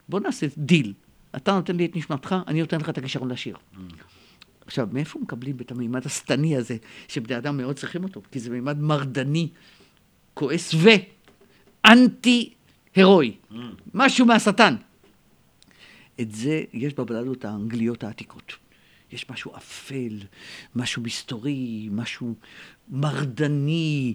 [0.09, 0.93] בוא נעשה דיל.
[1.35, 3.55] אתה נותן לי את נשמתך, אני נותן לך את הכישרון לשיר.
[3.55, 3.77] Mm.
[4.67, 6.77] עכשיו, מאיפה מקבלים את המימד השטני הזה,
[7.07, 8.21] שבני אדם מאוד צריכים אותו?
[8.31, 9.49] כי זה מימד מרדני,
[10.33, 10.75] כועס
[11.85, 13.35] ואנטי-הירואי.
[13.51, 13.55] Mm.
[13.93, 14.75] משהו מהשטן.
[16.21, 18.53] את זה יש בבלדות האנגליות העתיקות.
[19.11, 20.19] יש משהו אפל,
[20.75, 22.35] משהו מסתורי, משהו
[22.89, 24.13] מרדני.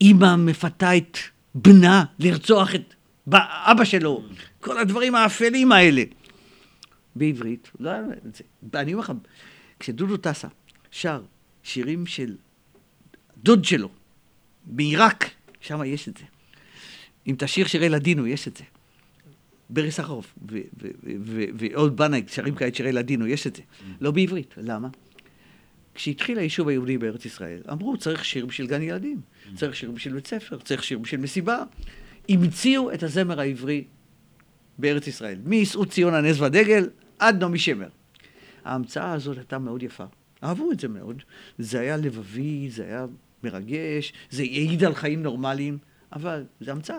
[0.00, 1.18] אימא מפתה את
[1.54, 2.94] בנה לרצוח את
[3.34, 4.22] אבא שלו.
[4.60, 6.02] כל הדברים האפלים האלה.
[7.16, 8.44] בעברית, לא היה את זה.
[8.80, 9.12] אני אומר לך,
[9.84, 10.48] כשדודו טסה
[10.90, 11.22] שר
[11.62, 12.36] שירים של
[13.42, 13.88] דוד שלו,
[14.66, 16.24] מעיראק, שם יש את זה.
[17.26, 18.64] אם תשיר שירי לדינו, יש את זה.
[19.70, 20.34] ברי סחרוף
[21.54, 23.62] ועוד בנאי שרים כעת שירי לדינו, יש את זה.
[24.00, 24.54] לא בעברית.
[24.56, 24.88] למה?
[25.94, 29.20] כשהתחיל היישוב היהודי בארץ ישראל, אמרו, צריך שיר בשביל גן ילדים,
[29.56, 31.62] צריך שיר בשביל בית ספר, צריך שיר בשביל מסיבה.
[32.28, 33.84] המציאו את הזמר העברי
[34.78, 35.38] בארץ ישראל.
[35.44, 37.88] מייסעו ציון הנס והדגל עד נעמי שמר.
[38.64, 40.04] ההמצאה הזאת הייתה מאוד יפה.
[40.44, 41.22] אהבו את זה מאוד.
[41.58, 43.06] זה היה לבבי, זה היה
[43.44, 45.78] מרגש, זה העיד על חיים נורמליים,
[46.12, 46.98] אבל זה המצאה.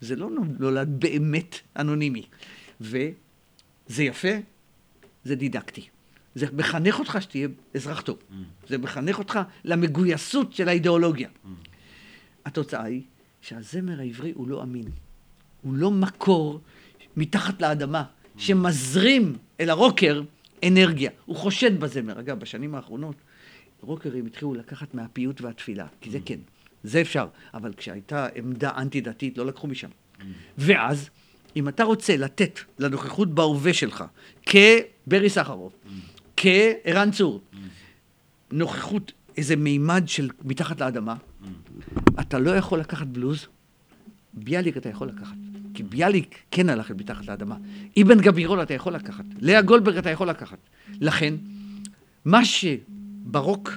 [0.00, 2.26] זה לא נולד באמת אנונימי.
[2.80, 4.28] וזה יפה,
[5.24, 5.88] זה דידקטי.
[6.34, 8.18] זה מחנך אותך שתהיה אזרח טוב.
[8.18, 8.34] Mm.
[8.68, 11.28] זה מחנך אותך למגויסות של האידיאולוגיה.
[11.28, 11.48] Mm.
[12.44, 13.02] התוצאה היא
[13.40, 14.84] שהזמר העברי הוא לא אמין.
[15.62, 16.60] הוא לא מקור
[17.16, 18.40] מתחת לאדמה mm.
[18.40, 20.22] שמזרים אל הרוקר
[20.64, 21.10] אנרגיה.
[21.26, 22.20] הוא חושד בזמר.
[22.20, 23.16] אגב, בשנים האחרונות
[23.80, 26.20] רוקרים התחילו לקחת מהפיוט והתפילה, כי זה mm.
[26.24, 26.38] כן,
[26.84, 27.26] זה אפשר.
[27.54, 29.88] אבל כשהייתה עמדה אנטי-דתית, לא לקחו משם.
[29.88, 30.22] Mm.
[30.58, 31.10] ואז,
[31.56, 34.04] אם אתה רוצה לתת לנוכחות בהווה שלך,
[34.46, 35.88] כברי סחרוף, mm.
[36.36, 37.40] כערן צור,
[38.52, 41.14] נוכחות, איזה מימד של מתחת לאדמה,
[42.20, 43.46] אתה לא יכול לקחת בלוז,
[44.34, 45.36] ביאליק אתה יכול לקחת.
[45.76, 47.56] כי ביאליק כן הלך מתחת לאדמה.
[48.02, 49.24] אבן גבירול אתה יכול לקחת.
[49.40, 50.58] לאה גולדברג אתה יכול לקחת.
[51.00, 51.34] לכן,
[52.24, 53.72] מה שברוק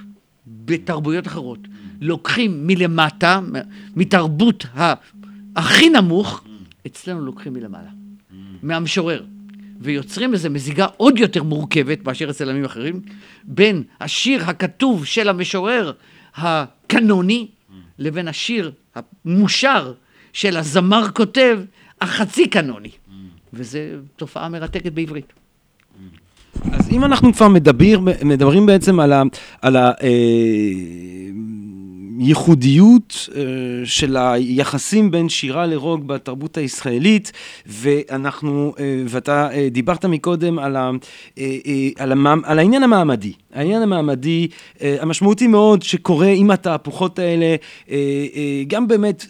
[0.48, 1.60] בתרבויות אחרות
[2.02, 3.40] לוקחים מלמטה,
[3.96, 4.66] מתרבות
[5.56, 6.44] הכי נמוך,
[6.88, 7.90] אצלנו לוקחים מלמעלה.
[8.64, 9.24] מהמשורר.
[9.80, 13.02] ויוצרים איזו מזיגה עוד יותר מורכבת מאשר אצל עמים אחרים,
[13.44, 15.92] בין השיר הכתוב של המשורר
[16.36, 17.48] הקנוני
[18.00, 19.94] לבין השיר המושר
[20.34, 21.60] של הזמר כותב
[22.02, 22.92] החצי קנוני.
[23.54, 23.80] וזו
[24.16, 25.34] תופעה מרתקת בעברית.
[26.72, 29.24] אז אם אנחנו כבר מדבר, מדברים בעצם על, ה,
[29.62, 29.94] על אה,
[32.20, 33.30] הייחודיות
[33.86, 37.32] של היחסים בין שירה לרוג בתרבות הישראלית,
[37.66, 38.74] ואנחנו,
[39.08, 40.92] ואתה דיברת מקודם על, ה,
[41.98, 43.34] על, המ, על העניין המעמדי.
[43.54, 44.48] העניין המעמדי
[44.82, 47.56] המשמעותי מאוד שקורה עם התהפוכות האלה,
[48.68, 49.26] גם באמת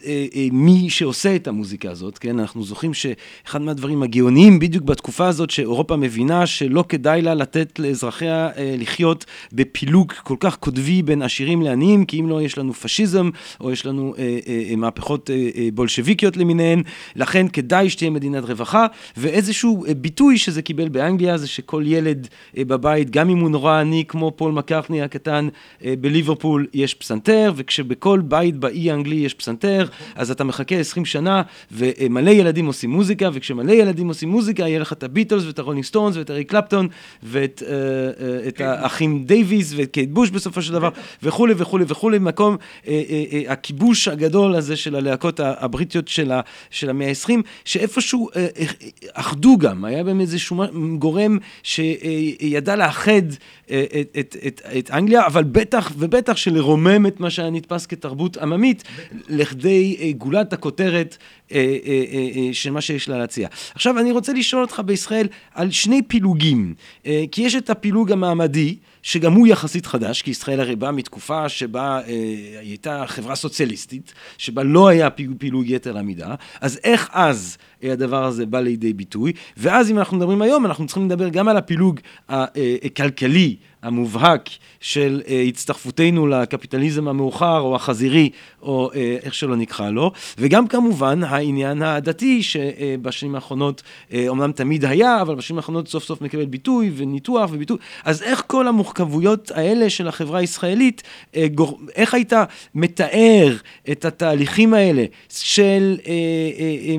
[0.52, 5.96] מי שעושה את המוזיקה הזאת, כן, אנחנו זוכרים שאחד מהדברים הגאוניים בדיוק בתקופה הזאת שאירופה
[5.96, 12.20] מבינה שלא כדאי לה לתת לאזרחיה לחיות בפילוג כל כך קוטבי בין עשירים לעניים, כי
[12.20, 13.30] אם לא יש לנו פשיזם
[13.60, 14.14] או יש לנו
[14.78, 15.30] מהפכות
[15.74, 16.84] בולשביקיות למיניהן,
[17.16, 18.86] לכן כדאי שתהיה מדינת רווחה,
[19.18, 22.28] ואיזשהו ביטוי שזה קיבל באנגליה זה שכל ילד
[22.58, 25.48] בבית, גם אם הוא נורא עני כמו פול מקארטני הקטן
[25.82, 31.42] בליברפול, יש פסנתר, וכשבכל בית באי האנגלי יש פסנתר, אז אתה מחכה 20 שנה
[31.72, 36.18] ומלא ילדים עושים מוזיקה, וכשמלא ילדים עושים מוזיקה יהיה לך את הביטלס ואת הרולינג סטונס
[36.18, 36.88] ואת אריק קלפטון
[37.24, 37.64] ואת
[38.48, 40.90] את האחים דייוויס ואת קייט בוש בסופו של דבר
[41.24, 42.58] וכולי וכולי וכולי, מקום
[43.48, 46.08] הכיבוש הגדול הזה של הלהקות הבריטיות
[46.70, 47.32] של המאה ה-20,
[47.66, 48.30] שאיפשהו
[49.14, 50.64] אחדו גם, היה בהם איזשהו
[51.00, 53.22] גורם שידע לאחד
[54.02, 58.84] את, את, את, את אנגליה, אבל בטח ובטח שלרומם את מה שהיה נתפס כתרבות עממית
[59.30, 61.18] לכדי גולת הכותרת
[62.52, 63.48] של מה שיש לה להציע.
[63.76, 69.34] עכשיו אני רוצה לשאול אותך בישראל על שני פילוגים, כי יש את הפילוג המעמדי, שגם
[69.34, 74.88] הוא יחסית חדש, כי ישראל הרי באה מתקופה שבה אה, הייתה חברה סוציאליסטית, שבה לא
[74.88, 79.34] היה פילוג יתר עמידה, אז איך אז הדבר הזה בא לידי ביטוי?
[79.58, 84.50] ואז אם אנחנו מדברים היום, אנחנו צריכים לדבר גם על הפילוג הכלכלי המובהק
[84.82, 88.30] של הצטרפותנו לקפיטליזם המאוחר או החזירי
[88.62, 88.92] או
[89.24, 93.84] איך שלא נקרא לו, וגם כמובן העניין הדתי שבשנים האחרונות
[94.28, 98.68] אומנם תמיד היה, אבל בשנים האחרונות סוף סוף מקבל ביטוי וניתוח וביטוי, אז איך כל
[98.68, 101.04] המורכבויות האלה של החברה הישראלית,
[101.96, 102.34] איך היית
[102.76, 103.56] מתאר
[103.92, 105.98] את התהליכים האלה של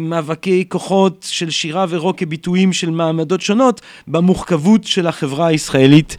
[0.01, 6.17] מאבקי כוחות של שירה ורוק כביטויים של מעמדות שונות במורכבות של החברה הישראלית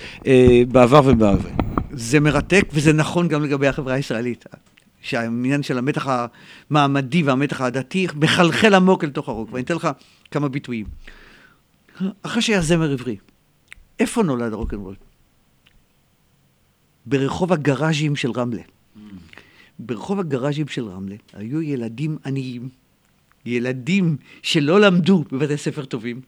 [0.68, 1.52] בעבר ובהווה.
[1.92, 4.46] זה מרתק וזה נכון גם לגבי החברה הישראלית.
[5.02, 6.08] שהעניין של המתח
[6.70, 9.50] המעמדי והמתח הדתי מחלחל עמוק אל תוך הרוק.
[9.52, 9.90] ואני אתן לך
[10.32, 10.86] כמה ביטויים.
[12.22, 13.18] אחרי שהיה זמר עברי,
[14.00, 14.96] איפה נולד הרוקנרול?
[17.06, 18.62] ברחוב הגראז'ים של רמלה.
[19.80, 22.70] ברחוב הגראז'ים של רמלה היו ילדים עניים,
[23.46, 26.22] ילדים שלא למדו בבתי ספר טובים,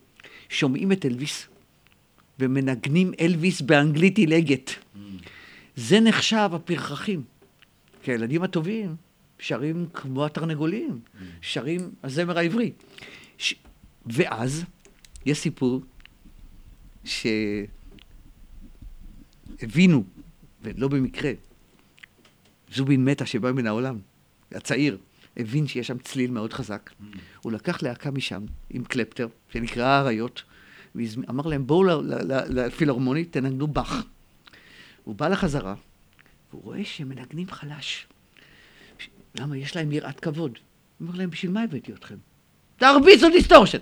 [0.50, 1.48] שומעים את אלוויס
[2.40, 4.72] ומנגנים אלוויס באנגלית עילגת.
[5.76, 7.33] זה נחשב הפרחחים.
[8.04, 8.96] כי הילדים הטובים
[9.40, 11.00] שרים כמו התרנגולים.
[11.42, 12.72] שרים הזמר העברי.
[13.38, 13.54] ש...
[14.06, 14.64] ואז
[15.26, 15.82] יש סיפור
[17.04, 17.68] שהבינו,
[20.62, 21.32] ולא במקרה,
[22.74, 24.00] זובין מטה שבא מן העולם,
[24.52, 24.98] הצעיר,
[25.38, 26.90] הבין שיש שם צליל מאוד חזק.
[27.42, 30.44] הוא לקח להקה משם עם קלפטר, שנקרא האריות,
[30.96, 32.02] ואמר להם, בואו
[32.50, 34.04] לפילהרמונית, תנגנו באך.
[35.04, 35.76] הוא בא לחזרה,
[36.54, 38.08] והוא רואה שהם מנגנים חלש.
[39.40, 39.58] למה?
[39.58, 40.52] יש להם יראת כבוד.
[40.52, 42.16] הוא אומר להם, בשביל מה הבאתי אתכם?
[42.78, 43.78] תרביצו דיסטורשן!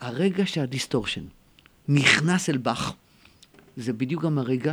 [0.00, 1.24] הרגע שהדיסטורשן
[1.88, 2.94] נכנס אל באך,
[3.76, 4.72] זה בדיוק גם הרגע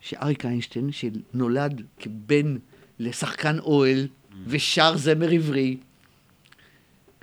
[0.00, 2.56] שאריק איינשטיין, שנולד כבן
[2.98, 4.08] לשחקן אוהל
[4.46, 5.76] ושר זמר עברי,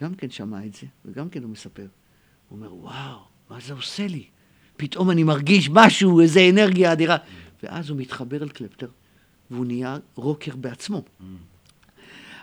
[0.01, 1.87] גם כן שמע את זה, וגם כן הוא מספר.
[2.49, 3.19] הוא אומר, וואו,
[3.49, 4.23] מה זה עושה לי?
[4.77, 7.17] פתאום אני מרגיש משהו, איזו אנרגיה אדירה.
[7.65, 8.87] ואז הוא מתחבר אל קלפטר,
[9.51, 11.03] והוא נהיה רוקר בעצמו.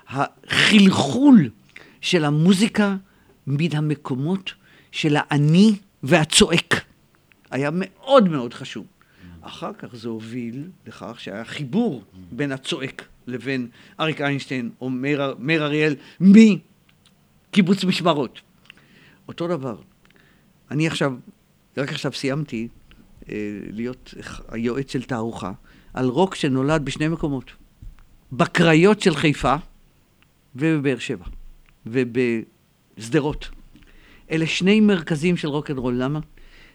[0.09, 1.51] החלחול
[2.01, 2.97] של המוזיקה
[3.47, 4.55] מן המקומות
[4.93, 6.85] של האני והצועק
[7.51, 8.87] היה מאוד מאוד חשוב.
[9.41, 13.69] אחר כך זה הוביל לכך שהיה חיבור בין הצועק לבין
[14.01, 18.41] אריק איינשטיין או מאיר אריאל מקיבוץ משמרות.
[19.29, 19.77] אותו דבר,
[20.71, 21.15] אני עכשיו,
[21.77, 22.69] רק עכשיו סיימתי
[23.71, 24.15] להיות
[24.49, 25.53] היועץ של תערוכה
[25.95, 27.53] על רוק שנולד בשני מקומות.
[28.33, 29.55] בקריות של חיפה
[30.57, 31.25] ובבאר שבע
[31.87, 33.49] ובשדרות.
[34.31, 35.95] אלה שני מרכזים של רוק אנד רול.
[35.95, 36.21] למה?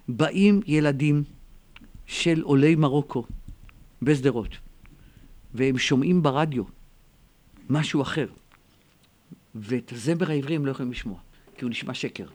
[0.08, 1.24] באים ילדים
[2.06, 3.26] של עולי מרוקו
[4.02, 4.58] בשדרות,
[5.54, 6.64] והם שומעים ברדיו
[7.70, 8.28] משהו אחר,
[9.56, 11.20] ואת הזמר העברי הם לא יכולים לשמוע,
[11.58, 12.26] כי הוא נשמע שקר.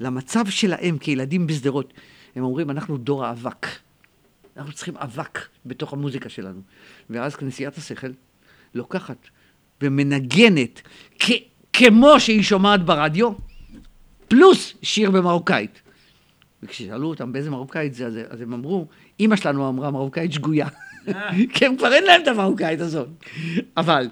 [0.00, 1.92] למצב שלהם כילדים בשדרות.
[2.36, 3.66] הם אומרים, אנחנו דור האבק.
[4.56, 6.60] אנחנו צריכים אבק בתוך המוזיקה שלנו.
[7.10, 8.10] ואז כנסיית השכל
[8.74, 9.16] לוקחת
[9.82, 10.82] ומנגנת
[11.18, 11.30] כ-
[11.72, 13.32] כמו שהיא שומעת ברדיו,
[14.28, 15.82] פלוס שיר במרוקאית.
[16.62, 18.86] וכששאלו אותם באיזה מרוקאית זה, אז, אז הם אמרו,
[19.20, 20.68] אימא שלנו אמרה מרוקאית שגויה.
[21.54, 23.08] כי הם כבר אין להם את המרוקאית הזאת.
[23.76, 24.08] אבל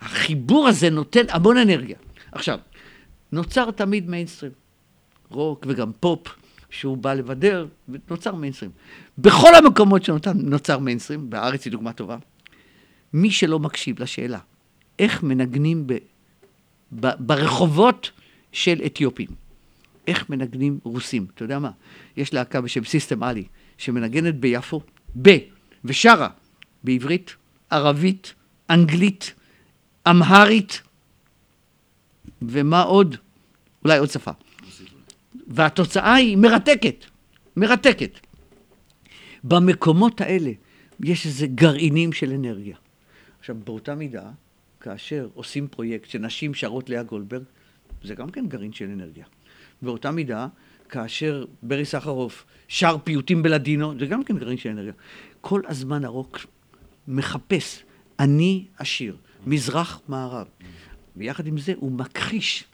[0.00, 1.96] החיבור הזה נותן המון אנרגיה.
[2.32, 2.58] עכשיו,
[3.32, 4.52] נוצר תמיד מיינסטרים.
[5.30, 6.28] רוק וגם פופ,
[6.76, 7.66] שהוא בא לבדר,
[8.10, 8.70] נוצר מיינסטרים.
[9.18, 12.16] בכל המקומות שנוצר מיינסטרים, בארץ היא דוגמה טובה,
[13.12, 14.38] מי שלא מקשיב לשאלה,
[14.98, 15.96] איך מנגנים ב,
[17.00, 18.10] ב, ברחובות
[18.52, 19.28] של אתיופים,
[20.06, 21.70] איך מנגנים רוסים, אתה יודע מה?
[22.16, 23.44] יש להקה בשם סיסטם עלי,
[23.78, 24.80] שמנגנת ביפו,
[25.22, 25.36] ב,
[25.84, 26.28] ושרה,
[26.84, 27.34] בעברית,
[27.70, 28.34] ערבית,
[28.70, 29.34] אנגלית,
[30.10, 30.82] אמהרית,
[32.42, 33.16] ומה עוד?
[33.84, 34.30] אולי עוד שפה.
[35.46, 37.04] והתוצאה היא מרתקת,
[37.56, 38.20] מרתקת.
[39.44, 40.50] במקומות האלה
[41.00, 42.76] יש איזה גרעינים של אנרגיה.
[43.38, 44.30] עכשיו, באותה מידה,
[44.80, 47.42] כאשר עושים פרויקט שנשים שרות לאה גולדברג,
[48.02, 49.24] זה גם כן גרעין של אנרגיה.
[49.82, 50.46] באותה מידה,
[50.88, 54.92] כאשר ברי סחרוף שר פיוטים בלדינו, זה גם כן גרעין של אנרגיה.
[55.40, 56.38] כל הזמן הרוק
[57.08, 57.82] מחפש,
[58.18, 60.46] אני עשיר, מזרח מערב.
[61.16, 62.64] ויחד עם זה הוא מכחיש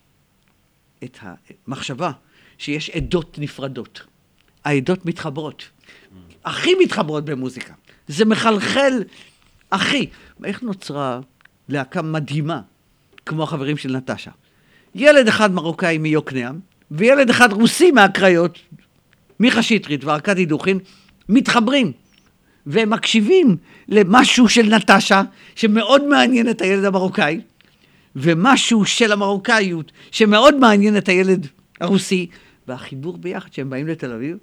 [1.05, 2.13] את המחשבה
[2.59, 4.03] שיש עדות נפרדות.
[4.65, 5.65] העדות מתחברות.
[6.45, 7.75] הכי מתחברות במוזיקה.
[8.09, 9.03] זה מחלחל
[9.73, 10.07] הכי.
[10.45, 11.21] איך נוצרה
[11.69, 12.61] להקה מדהימה,
[13.27, 14.31] כמו החברים של נטשה?
[14.95, 16.61] ילד אחד מרוקאי מיוקנעם,
[16.91, 18.59] וילד אחד רוסי מהקריות,
[19.41, 20.79] מיכה שטרית וארכדי דוכין,
[21.29, 21.93] מתחברים.
[22.67, 23.57] והם מקשיבים
[23.89, 25.23] למשהו של נטשה,
[25.55, 27.41] שמאוד מעניין את הילד המרוקאי,
[28.17, 31.47] ומשהו של המרוקאיות, שמאוד מעניין את הילד
[31.83, 32.27] הרוסי,
[32.69, 34.37] והחיבור ביחד, שהם באים לתל אביב,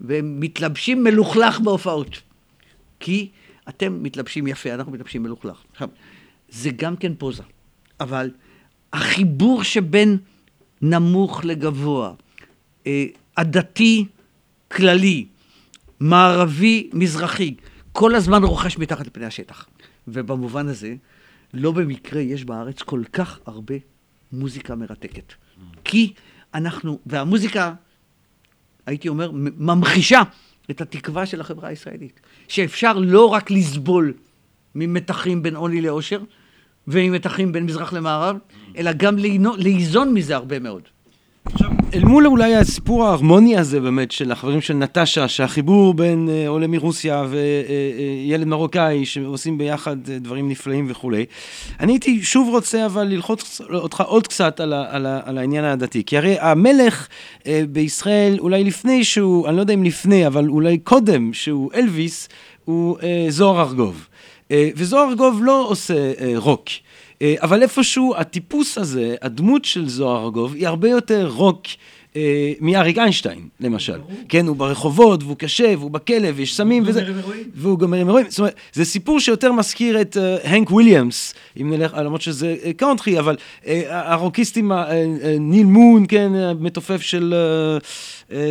[0.00, 2.22] והם מתלבשים מלוכלך בהופעות.
[3.00, 3.30] כי
[3.68, 5.62] אתם מתלבשים יפה, אנחנו מתלבשים מלוכלך.
[5.72, 5.88] עכשיו,
[6.48, 7.42] זה גם כן פוזה,
[8.00, 8.30] אבל
[8.92, 10.18] החיבור שבין
[10.82, 12.12] נמוך לגבוה,
[12.86, 13.04] אה,
[13.36, 14.06] עדתי
[14.68, 15.26] כללי,
[16.00, 17.54] מערבי מזרחי,
[17.92, 19.66] כל הזמן רוכש מתחת לפני השטח.
[20.08, 20.94] ובמובן הזה,
[21.54, 23.74] לא במקרה יש בארץ כל כך הרבה
[24.32, 25.32] מוזיקה מרתקת.
[25.84, 26.12] כי
[26.54, 27.74] אנחנו, והמוזיקה,
[28.86, 30.22] הייתי אומר, ממחישה
[30.70, 32.20] את התקווה של החברה הישראלית.
[32.48, 34.12] שאפשר לא רק לסבול
[34.74, 36.20] ממתחים בין עוני לאושר,
[36.88, 38.36] וממתחים בין מזרח למערב,
[38.76, 39.16] אלא גם
[39.56, 40.82] ליזון מזה הרבה מאוד.
[41.94, 46.66] אל מול אולי הסיפור ההרמוני הזה באמת של החברים של נטשה, שהחיבור בין אה, עולה
[46.66, 51.24] מרוסיה וילד אה, אה, מרוקאי שעושים ביחד אה, דברים נפלאים וכולי,
[51.80, 56.02] אני הייתי שוב רוצה אבל ללחוץ אותך עוד קצת על, ה, על, על העניין הדתי,
[56.06, 57.08] כי הרי המלך
[57.46, 62.28] אה, בישראל, אולי לפני שהוא, אני לא יודע אם לפני, אבל אולי קודם שהוא אלוויס,
[62.64, 64.08] הוא אה, זוהר ארגוב.
[64.50, 66.68] אה, וזוהר ארגוב לא עושה אה, רוק.
[67.24, 71.62] אה, אבל איפשהו הטיפוס הזה, הדמות של זוהר ארגוב, היא הרבה יותר רוק.
[72.16, 73.98] אה, מאריק איינשטיין, למשל.
[74.28, 77.04] כן, הוא ברחובות, והוא קשה, והוא בכלא, ויש סמים וזה.
[77.54, 78.30] והוא גומר עם אירועים.
[78.30, 83.18] זאת אומרת, זה סיפור שיותר מזכיר את הנק אה, וויליאמס, אם נלך, למרות שזה קאונטרי,
[83.18, 83.36] אבל
[83.88, 84.72] הרוקיסטים,
[85.40, 87.34] ניל מון, כן, המתופף של...
[87.80, 87.84] Uh,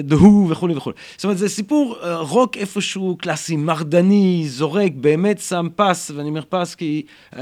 [0.03, 0.95] דהו וכולי וכולי.
[1.15, 6.41] זאת אומרת, זה סיפור אה, רוק איפשהו קלאסי, מרדני, זורק, באמת שם פס, ואני אומר
[6.49, 7.37] פס כי, אה, אה,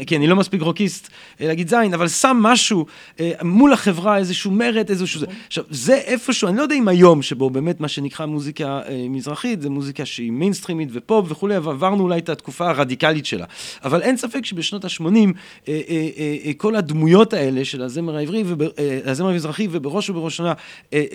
[0.00, 1.08] אה, כי אני לא מספיק רוקיסט
[1.40, 5.26] להגיד זין, אבל שם משהו אה, מול החברה, איזשהו מרד, איזשהו זה.
[5.46, 9.62] עכשיו, זה איפשהו, אני לא יודע אם היום, שבו באמת מה שנקרא מוזיקה אה, מזרחית,
[9.62, 13.46] זה מוזיקה שהיא מיינסטרימית ופופ וכולי, אבל עברנו אולי את התקופה הרדיקלית שלה.
[13.84, 18.44] אבל אין ספק שבשנות ה-80, uh, uh, uh, כל הדמויות האלה של הזמר העברי,
[19.04, 20.52] הזמר המזרחי, ובראש ובראשונה,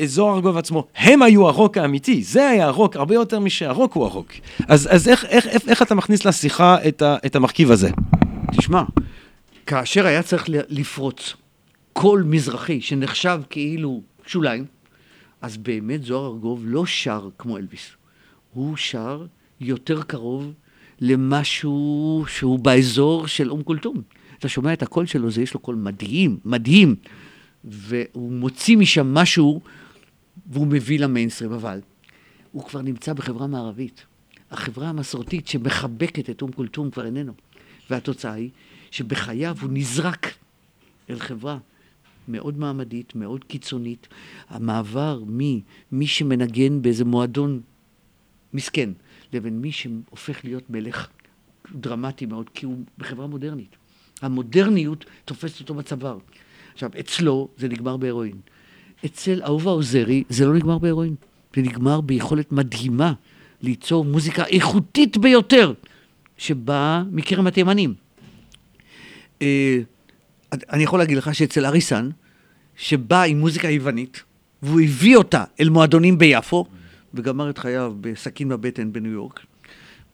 [0.05, 4.31] זוהר ארגוב עצמו, הם היו הרוק האמיתי, זה היה הרוק הרבה יותר משהרוק הוא הרוק.
[4.67, 7.89] אז, אז איך, איך, איך, איך אתה מכניס לשיחה את, ה, את המרכיב הזה?
[8.57, 8.83] תשמע,
[9.65, 11.33] כאשר היה צריך לפרוץ
[11.93, 14.65] קול מזרחי שנחשב כאילו שוליים,
[15.41, 17.91] אז באמת זוהר ארגוב לא שר כמו אלביס.
[18.53, 19.25] הוא שר
[19.61, 20.53] יותר קרוב
[21.01, 24.01] למשהו שהוא באזור של אום כולתום.
[24.39, 26.95] אתה שומע את הקול שלו, זה יש לו קול מדהים, מדהים.
[27.63, 29.61] והוא מוציא משם משהו
[30.45, 31.81] והוא מביא למיינסטרים, אבל
[32.51, 34.05] הוא כבר נמצא בחברה מערבית.
[34.51, 37.33] החברה המסורתית שמחבקת את אום כולתום כבר איננו.
[37.89, 38.49] והתוצאה היא
[38.91, 40.33] שבחייו הוא נזרק
[41.09, 41.57] אל חברה
[42.27, 44.07] מאוד מעמדית, מאוד קיצונית.
[44.49, 47.61] המעבר ממי שמנגן באיזה מועדון
[48.53, 48.89] מסכן,
[49.33, 51.07] לבין מי שהופך להיות מלך
[51.75, 53.75] דרמטי מאוד, כי הוא בחברה מודרנית.
[54.21, 56.17] המודרניות תופסת אותו בצוואר.
[56.73, 58.37] עכשיו, אצלו זה נגמר בהרואין.
[59.05, 61.15] אצל אהובה עוזרי זה לא נגמר בהרואין.
[61.55, 63.13] זה נגמר ביכולת מדהימה
[63.61, 65.73] ליצור מוזיקה איכותית ביותר,
[66.37, 67.93] שבאה מכרם התימנים.
[69.41, 69.79] אה,
[70.53, 72.09] אני יכול להגיד לך שאצל אריסן,
[72.75, 74.23] שבא עם מוזיקה יוונית,
[74.61, 76.65] והוא הביא אותה אל מועדונים ביפו,
[77.13, 79.39] וגמר את חייו בסכין בבטן בניו יורק,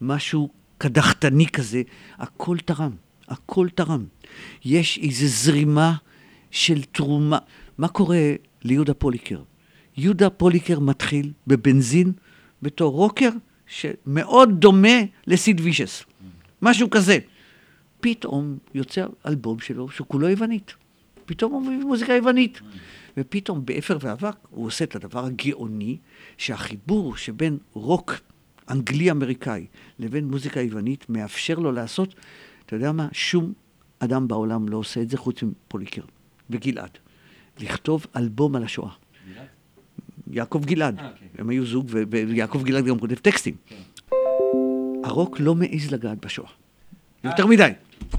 [0.01, 1.81] משהו קדחתני כזה,
[2.17, 2.91] הכל תרם,
[3.27, 4.05] הכל תרם.
[4.65, 5.93] יש איזו זרימה
[6.51, 7.37] של תרומה.
[7.77, 8.19] מה קורה
[8.63, 9.41] ליהודה פוליקר?
[9.97, 12.11] יהודה פוליקר מתחיל בבנזין
[12.61, 13.29] בתור רוקר
[13.67, 14.97] שמאוד דומה
[15.27, 16.03] לסיד וישס,
[16.61, 17.17] משהו כזה.
[18.01, 20.73] פתאום יוצא אלבום שלו שכולו יוונית.
[21.25, 22.61] פתאום הוא מביא מוזיקה יוונית.
[23.17, 25.97] ופתאום באפר ואבק הוא עושה את הדבר הגאוני,
[26.37, 28.13] שהחיבור שבין רוק
[28.69, 29.65] אנגלי-אמריקאי
[29.99, 32.15] לבין מוזיקה יוונית מאפשר לו לעשות,
[32.65, 33.07] אתה יודע מה?
[33.11, 33.53] שום
[33.99, 36.01] אדם בעולם לא עושה את זה חוץ מפוליקר
[36.49, 36.97] וגלעד.
[37.59, 38.91] לכתוב אלבום על השואה.
[40.31, 40.99] יעקב גלעד.
[40.99, 41.25] אה, כן.
[41.41, 43.55] הם היו זוג, ויעקב גלעד גם כותב טקסטים.
[43.65, 43.75] כן.
[45.03, 46.49] הרוק לא מעז לגעת בשואה.
[47.23, 47.69] יותר מדי.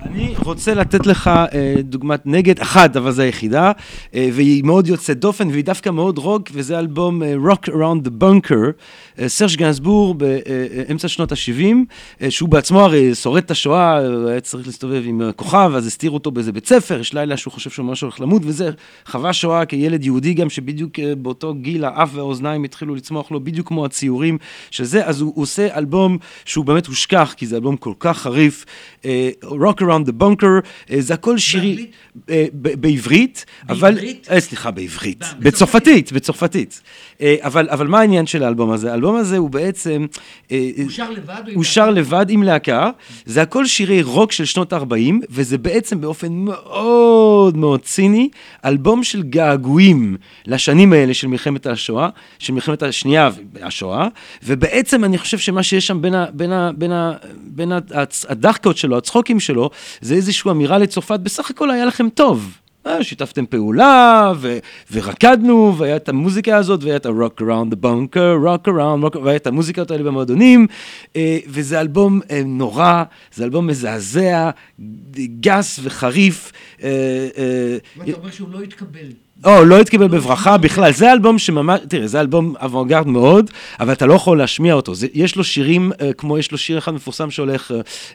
[0.02, 3.72] אני רוצה לתת לך אה, דוגמת נגד, אחת, אבל זו היחידה,
[4.14, 8.22] אה, והיא מאוד יוצאת דופן, והיא דווקא מאוד רוק, וזה אלבום אה, Rock Around the
[8.22, 8.72] Bunker,
[9.18, 11.76] אה, סרש גנסבור באמצע שנות ה-70,
[12.22, 16.30] אה, שהוא בעצמו הרי שורד את השואה, היה צריך להסתובב עם כוכב, אז הסתירו אותו
[16.30, 18.70] באיזה בית ספר, יש לילה שהוא חושב שהוא ממש הולך למות, וזה
[19.06, 23.68] חווה שואה כילד יהודי גם, שבדיוק אה, באותו גיל האף והאוזניים התחילו לצמוח לו, בדיוק
[23.68, 24.38] כמו הציורים
[24.70, 28.18] של זה, אז הוא, הוא עושה אלבום שהוא באמת הושכח, כי זה אלבום כל כך
[28.18, 28.64] חריף,
[29.04, 29.30] אה,
[29.70, 31.86] Rock Around the Bunker, אה, זה הכל שירי...
[32.30, 33.94] אה, בעברית, אבל...
[33.94, 34.28] בעברית?
[34.38, 35.24] סליחה, בעברית.
[35.38, 36.82] בצרפתית, בצרפתית.
[37.22, 38.90] אבל מה העניין של האלבום הזה?
[38.90, 40.06] האלבום הזה הוא בעצם...
[40.50, 40.56] הוא
[40.88, 41.42] שר לבד?
[41.54, 42.90] הוא שר לבד עם להקה.
[43.26, 48.28] זה הכל שירי רוק של שנות ה-40, וזה בעצם באופן מאוד מאוד ציני,
[48.64, 50.16] אלבום של געגועים
[50.46, 52.08] לשנים האלה של מלחמת השואה,
[52.38, 53.30] של מלחמת השנייה,
[53.62, 54.08] השואה,
[54.42, 56.02] ובעצם אני חושב שמה שיש שם
[57.42, 57.72] בין
[58.28, 59.59] הדחקות שלו, הצחוקים שלו,
[60.00, 62.60] זה איזושהי אמירה לצרפת, בסך הכל היה לכם טוב.
[62.86, 64.58] אה, שיתפתם פעולה, ו-
[64.92, 69.36] ורקדנו, והיה את המוזיקה הזאת, והיה את ה-Rock Around the Bunker, Rock Around, rock, והיה
[69.36, 70.66] את המוזיקות האלה במועדונים,
[71.16, 73.02] אה, וזה אלבום אה, נורא,
[73.34, 74.50] זה אלבום מזעזע,
[75.40, 76.52] גס וחריף.
[76.78, 79.06] ואתה אומר שהוא לא התקבל.
[79.44, 80.92] או, לא התקבל בברכה בכלל.
[80.92, 84.94] זה אלבום שממש, תראה, זה אלבום אבורגרד מאוד, אבל אתה לא יכול להשמיע אותו.
[84.94, 87.72] זה, יש לו שירים, uh, כמו יש לו שיר אחד מפורסם שהולך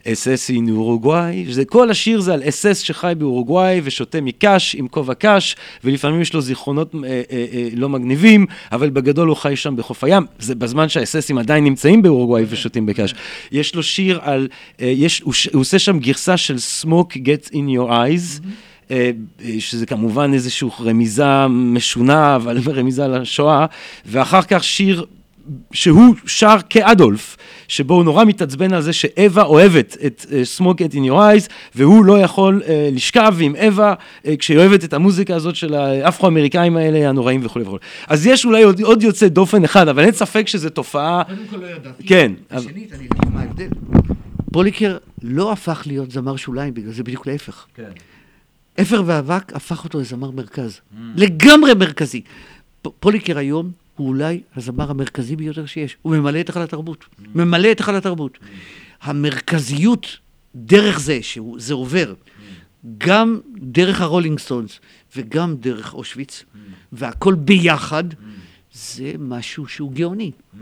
[0.07, 5.13] אס אין אורוגוואי, כל השיר זה על אס אס שחי באורוגוואי ושותה מקש עם כובע
[5.13, 9.75] קש, ולפעמים יש לו זיכרונות uh, uh, uh, לא מגניבים, אבל בגדול הוא חי שם
[9.75, 10.25] בחוף הים.
[10.39, 13.13] זה בזמן שהאס-אסים עדיין נמצאים באורוגוואי ושותים בקש.
[13.51, 17.77] יש לו שיר על, uh, יש, הוא, הוא עושה שם גרסה של Smoke Get in
[17.77, 18.39] Your Eyes.
[18.39, 18.74] Mm-hmm.
[18.91, 19.11] אה,
[19.59, 23.65] שזה כמובן איזושהי רמיזה משונה, אבל רמיזה לשואה,
[24.05, 25.05] ואחר כך שיר
[25.73, 30.93] שהוא שר כאדולף, שבו הוא נורא מתעצבן על זה שאווה אוהבת את uh, Smoke It
[30.93, 35.35] in Your Eyes, והוא לא יכול uh, לשכב עם אווה uh, כשהיא אוהבת את המוזיקה
[35.35, 37.79] הזאת של האפרו-אמריקאים האלה הנוראים וכולי וכולי.
[38.07, 41.23] אז יש אולי עוד, עוד יוצא דופן אחד, אבל אין ספק שזו תופעה...
[41.23, 42.03] קודם כל לא ידעתי.
[42.07, 42.31] כן.
[42.59, 43.67] שנית, אני אגיד מה ההבדל.
[44.51, 47.65] פוליקר לא הפך להיות זמר שוליים, בגלל זה בדיוק להפך.
[47.75, 47.83] כן.
[48.81, 50.75] אפר ואבק הפך אותו לזמר מרכז.
[50.75, 50.97] מממ.
[51.15, 52.21] לגמרי מרכזי.
[52.99, 55.97] פוליקר היום הוא אולי הזמר המרכזי ביותר שיש.
[56.01, 57.03] הוא ממלא את היכל התרבות.
[57.03, 57.27] מממ.
[57.35, 58.37] ממלא את היכל התרבות.
[58.41, 58.45] מממ.
[59.01, 60.17] המרכזיות
[60.55, 62.87] דרך זה, שזה עובר, מממ.
[62.97, 64.79] גם דרך הרולינג סטונס
[65.15, 66.57] וגם דרך אושוויץ, מממ.
[66.91, 68.15] והכל ביחד, מממ.
[68.73, 70.31] זה משהו שהוא גאוני.
[70.31, 70.57] מממ.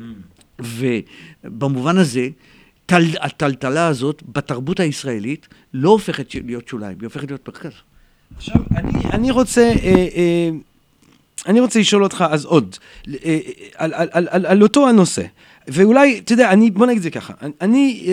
[0.60, 2.30] ובמובן הזה,
[2.86, 7.72] טל, הטלטלה הזאת בתרבות הישראלית לא הופכת להיות שוליים, היא הופכת להיות מרכז.
[8.38, 9.62] עכשיו, אני, אני רוצה...
[9.84, 10.50] אה, אה,
[11.46, 12.76] אני רוצה לשאול אותך אז עוד,
[13.26, 13.40] אה,
[13.76, 15.24] על, על, על, על, על אותו הנושא.
[15.68, 18.06] ואולי, אתה יודע, אני, בוא נגיד את זה ככה, אני,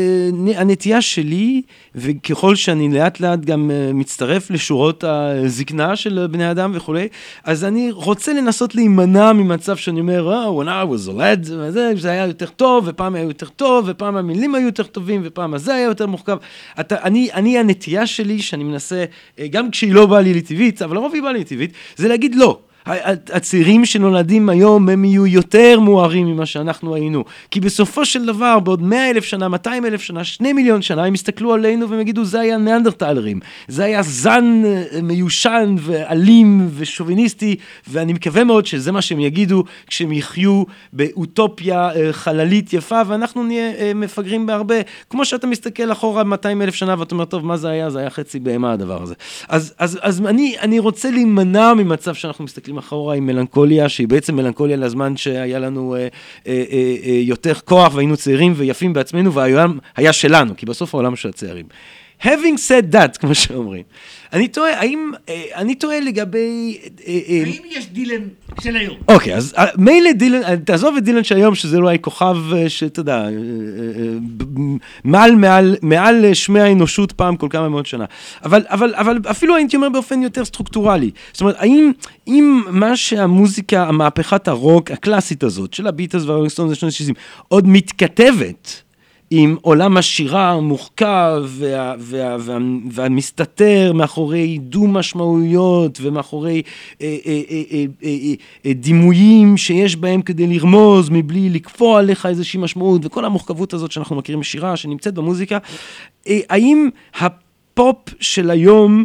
[0.56, 1.62] הנטייה שלי,
[1.94, 7.08] וככל שאני לאט לאט גם מצטרף לשורות הזקנה של בני אדם וכולי,
[7.44, 11.92] אז אני רוצה לנסות להימנע ממצב שאני אומר, oh, when I was a lad, וזה,
[11.96, 15.74] זה היה יותר טוב, ופעם היה יותר טוב, ופעם המילים היו יותר טובים, ופעם הזה
[15.74, 16.36] היה יותר מורכב.
[16.80, 19.04] אתה, אני, אני, הנטייה שלי, שאני מנסה,
[19.50, 22.58] גם כשהיא לא באה לי לטבעית, אבל לרוב היא באה לי לטבעית, זה להגיד לא.
[22.86, 27.24] הצעירים שנולדים היום הם יהיו יותר מוארים ממה שאנחנו היינו.
[27.50, 31.14] כי בסופו של דבר, בעוד 100 אלף שנה, 200 אלף שנה, 2 מיליון שנה, הם
[31.14, 33.40] יסתכלו עלינו והם יגידו, זה היה ניאנדרטלרים.
[33.68, 37.56] זה היה זן אה, מיושן ואלים ושוביניסטי,
[37.88, 40.62] ואני מקווה מאוד שזה מה שהם יגידו כשהם יחיו
[40.92, 44.74] באוטופיה אה, חללית יפה, ואנחנו נהיה אה, מפגרים בהרבה.
[45.10, 47.90] כמו שאתה מסתכל אחורה 200 אלף שנה ואתה אומר, טוב, מה זה היה?
[47.90, 49.14] זה היה חצי בהמה הדבר הזה.
[49.48, 54.08] אז, אז, אז אני, אני רוצה להימנע ממצב שאנחנו מסתכלים מסתכלים אחורה עם מלנכוליה, שהיא
[54.08, 56.06] בעצם מלנכוליה לזמן שהיה לנו אה, אה,
[56.46, 61.28] אה, אה, יותר כוח והיינו צעירים ויפים בעצמנו, והעולם היה שלנו, כי בסוף העולם של
[61.28, 61.66] הצעירים.
[62.22, 63.82] Having said that, כמו שאומרים,
[64.32, 66.78] אני תוהה, האם, אה, אני תוהה לגבי...
[67.06, 68.22] אה, אה, האם יש דילן
[68.60, 68.96] של היום?
[69.08, 73.26] אוקיי, אז מילא דילן, תעזוב את דילן של היום, שזה אולי כוכב אה, שאתה יודע,
[75.04, 78.04] מעל, מעל, מעל שמי האנושות פעם כל כמה מאות שנה.
[78.44, 81.10] אבל, אבל, אבל אפילו הייתי אומר באופן יותר סטרוקטורלי.
[81.32, 81.92] זאת אומרת, האם
[82.26, 87.14] אם מה שהמוזיקה, המהפכת הרוק הקלאסית הזאת, של הביטלס והרולינג שנות ה-60,
[87.48, 88.82] עוד מתכתבת,
[89.32, 92.58] עם עולם השירה המוחכב וה, וה, וה,
[92.90, 96.62] והמסתתר מאחורי דו משמעויות ומאחורי
[97.02, 98.34] אה, אה, אה, אה, אה,
[98.66, 104.16] אה, דימויים שיש בהם כדי לרמוז מבלי לכפוע עליך איזושהי משמעות וכל המורכבות הזאת שאנחנו
[104.16, 105.58] מכירים בשירה שנמצאת במוזיקה,
[106.28, 106.88] אה, האם
[107.20, 109.04] הפופ של היום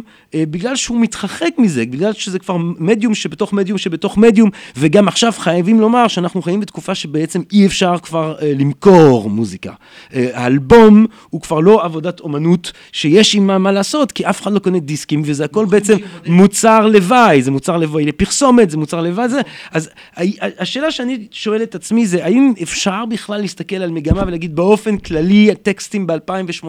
[0.50, 5.80] בגלל שהוא מתרחק מזה, בגלל שזה כבר מדיום שבתוך מדיום שבתוך מדיום, וגם עכשיו חייבים
[5.80, 9.72] לומר שאנחנו חיים בתקופה שבעצם אי אפשר כבר אה, למכור מוזיקה.
[10.14, 14.58] אה, האלבום הוא כבר לא עבודת אומנות שיש עימה מה לעשות, כי אף אחד לא
[14.58, 19.40] קונה דיסקים, וזה הכל בעצם מוצר לוואי, זה מוצר לוואי לפרסומת, זה מוצר לוואי זה.
[19.70, 24.22] אז ה- ה- השאלה שאני שואל את עצמי זה, האם אפשר בכלל להסתכל על מגמה
[24.26, 26.66] ולהגיד באופן כללי, הטקסטים ב-2018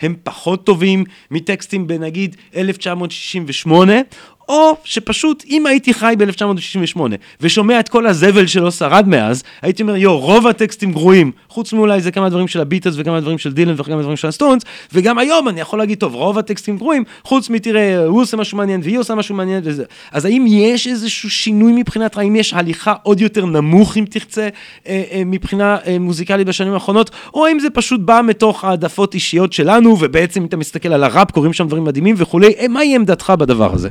[0.00, 2.36] הם פחות טובים מטקסטים בנגיד
[2.82, 4.06] 1968,
[4.48, 7.00] או שפשוט, אם הייתי חי ב-1968
[7.40, 12.00] ושומע את כל הזבל שלא שרד מאז, הייתי אומר, יו, רוב הטקסטים גרועים, חוץ מאולי
[12.00, 14.62] זה כמה דברים של הביטלס וכמה דברים של דילן וכמה דברים של הסטונס,
[14.92, 18.80] וגם היום אני יכול להגיד, טוב, רוב הטקסטים גרועים, חוץ מתראה, הוא עושה משהו מעניין
[18.84, 19.84] והיא עושה משהו מעניין וזה.
[20.12, 24.48] אז האם יש איזשהו שינוי מבחינת, האם יש הליכה עוד יותר נמוך, אם תרצה,
[24.86, 29.52] אה, אה, מבחינה אה, מוזיקלית בשנים האחרונות, או האם זה פשוט בא מתוך העדפות אישיות
[29.52, 33.74] שלנו, ובעצם אם אתה מסתכל על הראפ, קורים שם דברים מדהימים וכולי, מהי עמדתך בדבר
[33.74, 33.88] הזה?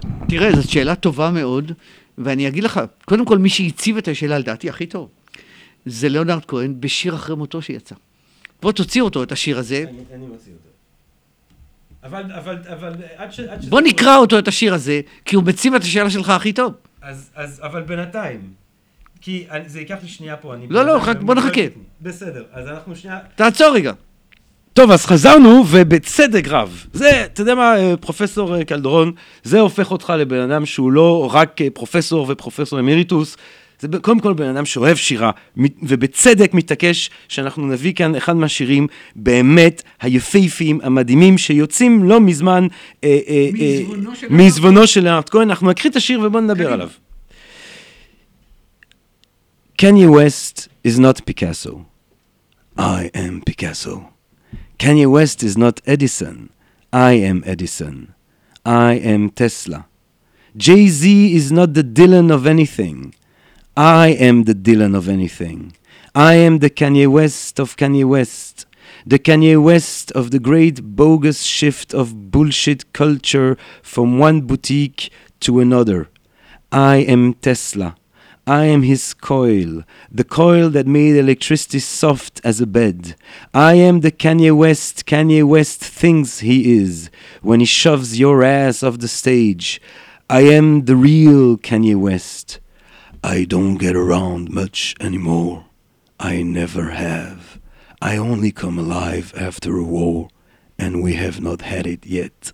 [0.56, 1.72] זאת שאלה טובה מאוד,
[2.18, 5.10] ואני אגיד לך, קודם כל, מי שהציב את השאלה, לדעתי, הכי טוב,
[5.86, 7.96] זה ליאונרד כהן בשיר אחרי מותו שיצא.
[8.62, 10.70] בוא תוציא אותו, את השיר הזה, אני מוציא אותו.
[12.04, 13.40] אבל, אבל, אבל, עד ש...
[13.40, 16.74] עד בוא נקרא אותו, את השיר הזה, כי הוא מציב את השאלה שלך הכי טוב.
[17.02, 18.54] אז, אז, אבל בינתיים,
[19.22, 20.68] כי אני, זה ייקח לי שנייה פה, אני...
[20.68, 21.62] לא, לא, בוא נחכה.
[22.02, 23.20] בסדר, אז אנחנו שנייה...
[23.36, 23.94] תעצור רגע.
[24.74, 26.86] טוב, אז חזרנו, ובצדק רב.
[26.94, 29.12] זה, אתה יודע מה, אה, פרופסור אה, קלדרון,
[29.44, 33.38] זה הופך אותך לבן אדם שהוא לא רק אה, פרופסור ופרופסור אמיריטוס,
[33.80, 35.32] זה קודם כל בן אדם שאוהב שירה,
[35.84, 42.68] ובצדק מתעקש שאנחנו נביא כאן אחד מהשירים באמת היפהפיים, המדהימים, שיוצאים לא מזמן...
[44.30, 45.50] מעיזבונו של לארט כהן.
[45.50, 46.74] אנחנו נקריא את השיר ובואו נדבר קדימה.
[46.74, 46.90] עליו.
[49.82, 51.86] Kanye West is not Picasso.
[52.78, 54.21] I am Picasso.
[54.82, 56.50] Kanye West is not Edison.
[56.92, 58.16] I am Edison.
[58.66, 59.86] I am Tesla.
[60.58, 63.14] Jay Z is not the Dylan of anything.
[63.78, 65.74] I am the Dylan of anything.
[66.16, 68.66] I am the Kanye West of Kanye West.
[69.06, 75.12] The Kanye West of the great bogus shift of bullshit culture from one boutique
[75.42, 76.10] to another.
[76.72, 77.98] I am Tesla.
[78.48, 83.16] I am his coil, the coil that made electricity soft as a bed.
[83.54, 87.12] I am the Kanye West Kanye West thinks he is
[87.44, 89.80] when he shoves your ass off the stage.
[90.30, 92.60] I am the real Kanye West.
[93.24, 95.66] I don't get around much anymore.
[96.20, 97.60] I never have.
[98.02, 100.30] I only come alive after a war,
[100.80, 102.54] and we have not had it yet.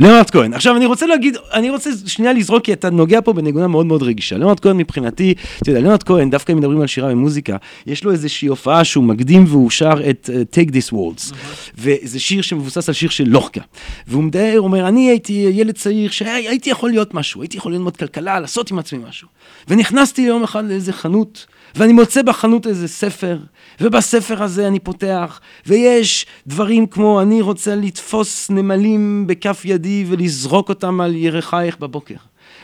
[0.00, 0.54] ליאונרד כהן.
[0.54, 4.02] עכשיו אני רוצה להגיד, אני רוצה שנייה לזרוק, כי אתה נוגע פה בנקודה מאוד מאוד
[4.02, 4.36] רגישה.
[4.36, 8.12] ליאונרד כהן מבחינתי, אתה יודע, ליאונרד כהן, דווקא אם מדברים על שירה ומוזיקה, יש לו
[8.12, 11.34] איזושהי הופעה שהוא מקדים והוא שר את uh, Take This Waltz.
[11.78, 13.60] וזה שיר שמבוסס על שיר של לוחקה.
[14.06, 14.24] והוא
[14.56, 18.70] הוא אומר, אני הייתי ילד צעיר שהייתי יכול להיות משהו, הייתי יכול ללמוד כלכלה, לעשות
[18.70, 19.28] עם עצמי משהו.
[19.68, 23.38] ונכנסתי יום אחד לאיזה חנות, ואני מוצא בחנות איזה ספר,
[23.80, 31.00] ובספר הזה אני פותח, ויש דברים כמו אני רוצה לתפוס נמלים בכף ידי ולזרוק אותם
[31.00, 32.14] על ירכייך בבוקר.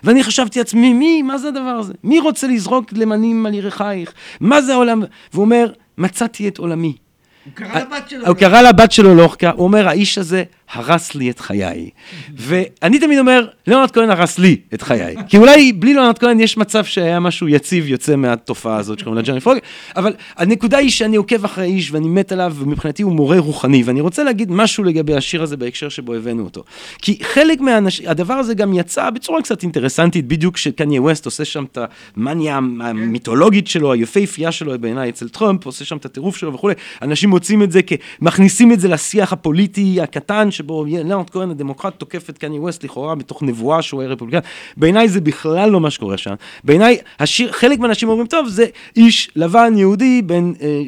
[0.04, 1.92] ואני חשבתי לעצמי, מי, מה זה הדבר הזה?
[2.04, 4.12] מי רוצה לזרוק למנים על ירכייך?
[4.40, 5.02] מה זה העולם?
[5.32, 6.96] והוא אומר, מצאתי את עולמי.
[7.44, 8.26] הוא קרא לבת שלו.
[8.26, 11.90] הוא קרא לבת שלו לוחקה, הוא אומר, האיש הזה הרס לי את חיי.
[12.36, 15.16] ואני תמיד אומר, ליאונרד כהן הרס לי את חיי.
[15.28, 19.22] כי אולי בלי ליאונרד כהן יש מצב שהיה משהו יציב יוצא מהתופעה הזאת שקוראים לה
[19.22, 19.58] ג'רמי פוגל,
[19.96, 24.00] אבל הנקודה היא שאני עוקב אחרי האיש ואני מת עליו, ומבחינתי הוא מורה רוחני, ואני
[24.00, 26.64] רוצה להגיד משהו לגבי השיר הזה בהקשר שבו הבאנו אותו.
[27.02, 31.64] כי חלק מהאנשים, הדבר הזה גם יצא בצורה קצת אינטרסנטית, בדיוק כשקניה ווסט עושה שם
[31.64, 31.78] את
[32.16, 37.30] המאניה המיתולוגית שלו, היפהפייה שלו בעיניי אצל טראמפ, עושה שם את הטירוף שלו וכולי, אנשים
[37.30, 37.80] מוצאים את זה,
[38.20, 43.14] מכניסים את זה לשיח הפוליטי הקטן שבו לאונרד כהן הדמוקרט תוקף את קניה ווסט לכאורה
[43.14, 44.48] בתוך נבואה שהוא היה רפובליקן.
[44.76, 46.34] בעיניי זה בכלל לא מה שקורה שם.
[46.64, 50.82] בעיניי, השיר, חלק מהאנשים אומרים, טוב, זה איש לבן יהודי בן אה,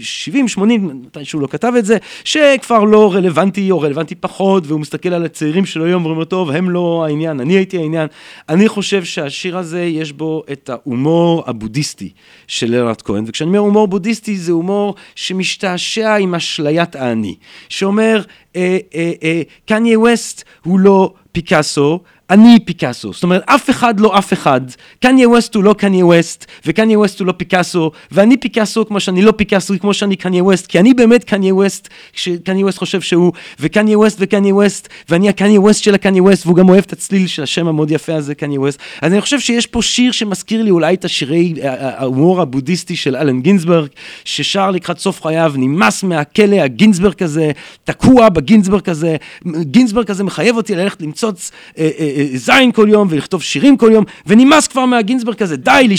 [0.00, 4.80] 70, 80, מתי שהוא לא כתב את זה, שכבר לא רלוונטי או רלוונטי פחות, והוא
[4.80, 8.08] מסתכל על הצעירים שלו היום ואומרים לו, טוב, הם לא העניין, אני הייתי העניין.
[8.48, 12.10] אני חושב שהשיר הזה, יש בו את ההומור הבודהיסטי
[12.46, 17.34] של לאונרד כהן, וכשאני אומר הומור בודהיסטי, זה הומור שמשתעשע עם אשליית האני,
[17.68, 18.22] שאומר,
[18.56, 22.00] אה, אה, אה, קניה ווסט הוא לא פיקאסו,
[22.30, 24.60] אני פיקאסו, זאת אומרת אף אחד לא אף אחד,
[25.00, 29.22] קניה ווסט הוא לא קניה ווסט, וקניה ווסט הוא לא פיקאסו, ואני פיקאסו כמו שאני
[29.22, 33.32] לא פיקאסו, כמו שאני קניה ווסט, כי אני באמת קניה ווסט, שקניה ווסט חושב שהוא,
[33.60, 37.26] וקניה ווסט וקניה ווסט, ואני הקניה ווסט של הקניה ווסט, והוא גם אוהב את הצליל
[37.26, 40.70] של השם המאוד יפה הזה, קניה ווסט, אז אני חושב שיש פה שיר שמזכיר לי
[40.70, 43.88] אולי את השירי ההומור הבודהיסטי של אלן גינזברג,
[44.24, 47.50] ששר לקראת סוף חייו, נמאס מהכלא הגינזברג הזה,
[47.84, 49.16] תקוע בגינזברג הזה,
[49.60, 54.04] גינזברג הזה מחייב אותי ללכת למצוץ אה, אה, זין כל יום ולכתוב שירים כל יום,
[54.26, 55.96] ונמאס כבר מהגינזברג הזה, די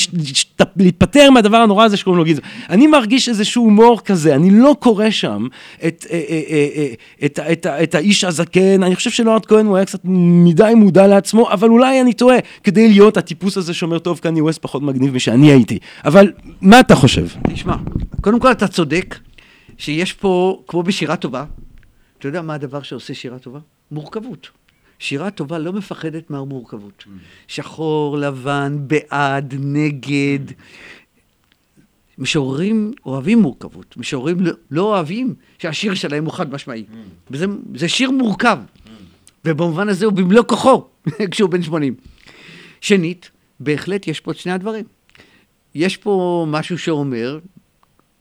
[0.76, 2.48] להתפטר מהדבר הנורא הזה שקוראים לו גינזברג.
[2.70, 5.48] אני מרגיש איזשהו הומור כזה, אני לא קורא שם
[5.88, 10.00] את, אה, אה, אה, האיש הזקן, אני חושב שלארד כהן הוא היה קצת
[10.44, 14.62] מדי מודע לעצמו, אבל אולי אני טועה, כדי להיות הטיפוס הזה שאומר, טוב, קני ווסט
[14.62, 15.80] פחות מגניב משאני הייתי.
[16.06, 17.28] אבל מה אתה חושב?
[17.54, 17.76] תשמע,
[18.22, 19.20] קודם כל אתה צודק
[19.78, 21.46] שיש פה, כמו בשירה טובה,
[22.20, 23.60] אתה יודע מה הדבר שעושה שירה טובה?
[23.92, 24.63] מורכבות.
[25.04, 27.06] שירה טובה לא מפחדת מהמורכבות.
[27.48, 30.40] שחור, לבן, בעד, נגד.
[32.18, 36.86] משוררים אוהבים מורכבות, משוררים לא, לא אוהבים שהשיר שלהם הוא חד משמעי.
[37.32, 37.46] וזה
[37.76, 38.58] זה שיר מורכב,
[39.46, 40.88] ובמובן הזה הוא במלוא כוחו
[41.32, 41.96] כשהוא בן 80.
[42.82, 44.86] שנית, בהחלט יש פה את שני הדברים.
[45.76, 47.40] יש פה משהו שאומר,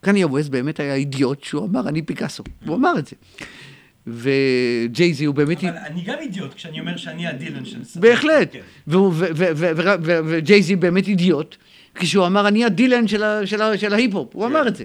[0.01, 2.43] קניה ווסט באמת היה אידיוט שהוא אמר, אני פיקאסו.
[2.67, 3.17] הוא אמר את זה.
[4.07, 5.65] וג'ייזי הוא באמת...
[5.65, 7.79] אבל אני גם אידיוט כשאני אומר שאני הדילן של...
[8.01, 8.53] בהחלט.
[8.53, 8.61] כן.
[10.25, 11.57] וג'ייזי באמת אידיוט,
[11.95, 13.09] כשהוא אמר אני הדילן
[13.77, 14.69] של ההיפ-הופ, הוא אמר כן.
[14.69, 14.85] את זה.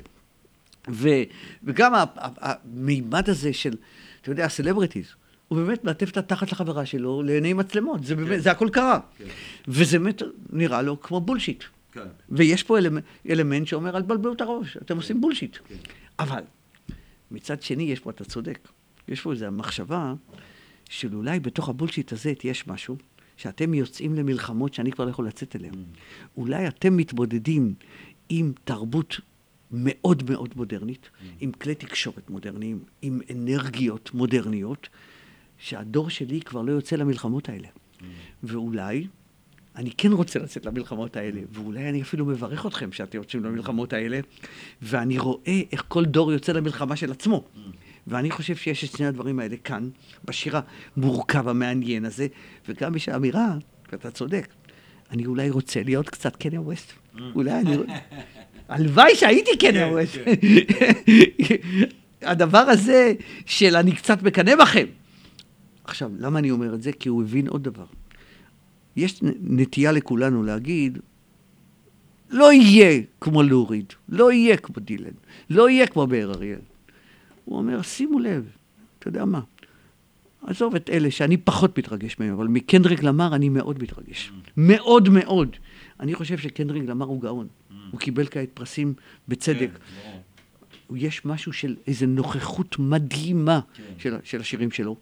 [1.63, 3.74] וגם המימד הזה של,
[4.22, 5.05] אתה יודע, הסלבריטיז,
[5.47, 8.39] הוא באמת מלטף את התחת לחברה שלו לעיני מצלמות, זה באמת, כן.
[8.39, 8.99] זה הכל קרה.
[9.68, 11.63] וזה באמת נראה לו כמו בולשיט.
[12.30, 12.78] ויש פה
[13.30, 15.57] אלמנט שאומר, אל תבלבלו את הראש, אתם עושים בולשיט.
[16.20, 16.41] אבל,
[17.32, 18.59] מצד שני, יש פה, אתה צודק,
[19.08, 20.14] יש פה איזו מחשבה
[20.89, 22.97] של אולי בתוך הבולשיט הזה יש משהו,
[23.38, 25.74] שאתם יוצאים למלחמות שאני כבר לא יכול לצאת אליהן.
[25.74, 26.28] Mm.
[26.38, 27.74] אולי אתם מתמודדים
[28.30, 29.20] עם תרבות
[29.72, 31.26] מאוד מאוד מודרנית, mm.
[31.39, 34.89] עם כלי תקשורת מודרניים, עם אנרגיות מודרניות,
[35.58, 37.68] שהדור שלי כבר לא יוצא למלחמות האלה.
[37.68, 38.03] Mm.
[38.43, 39.08] ואולי
[39.76, 44.20] אני כן רוצה לצאת למלחמות האלה, ואולי אני אפילו מברך אתכם שאתם יוצאים למלחמות האלה,
[44.82, 47.43] ואני רואה איך כל דור יוצא למלחמה של עצמו.
[48.08, 49.89] ואני חושב שיש את שני הדברים האלה כאן,
[50.26, 50.55] בשיר
[50.97, 52.28] המורכב המעניין הזה,
[52.70, 53.55] וגם יש האמירה,
[53.91, 54.47] ואתה צודק,
[55.12, 56.93] אני אולי רוצה להיות קצת קניה ווסט.
[57.36, 57.78] אולי אני...
[58.70, 60.18] הלוואי שהייתי קניה כן, ווסט.
[60.26, 60.34] כן.
[62.30, 63.14] הדבר הזה
[63.45, 64.86] של אני קצת מקנא בכם.
[65.84, 66.91] עכשיו, למה אני אומר את זה?
[66.91, 67.86] כי הוא הבין עוד דבר.
[68.95, 70.99] יש נטייה לכולנו להגיד,
[72.30, 75.12] לא יהיה כמו לוריד, לא יהיה כמו דילן,
[75.49, 76.60] לא יהיה כמו באר אריאל.
[77.48, 78.50] הוא אומר, שימו לב,
[79.00, 79.41] אתה יודע מה,
[80.41, 84.32] עזוב את אלה שאני פחות מתרגש מהם, אבל מקנדריק למר אני מאוד מתרגש.
[84.58, 85.56] מאוד מאוד.
[86.00, 87.48] אני חושב שקנדריק למר הוא גאון.
[87.91, 88.93] הוא קיבל כעת פרסים
[89.28, 89.70] בצדק.
[90.04, 90.18] כן,
[90.95, 93.60] יש משהו של איזו נוכחות מדהימה
[93.98, 94.18] כן.
[94.24, 94.95] של השירים שלו.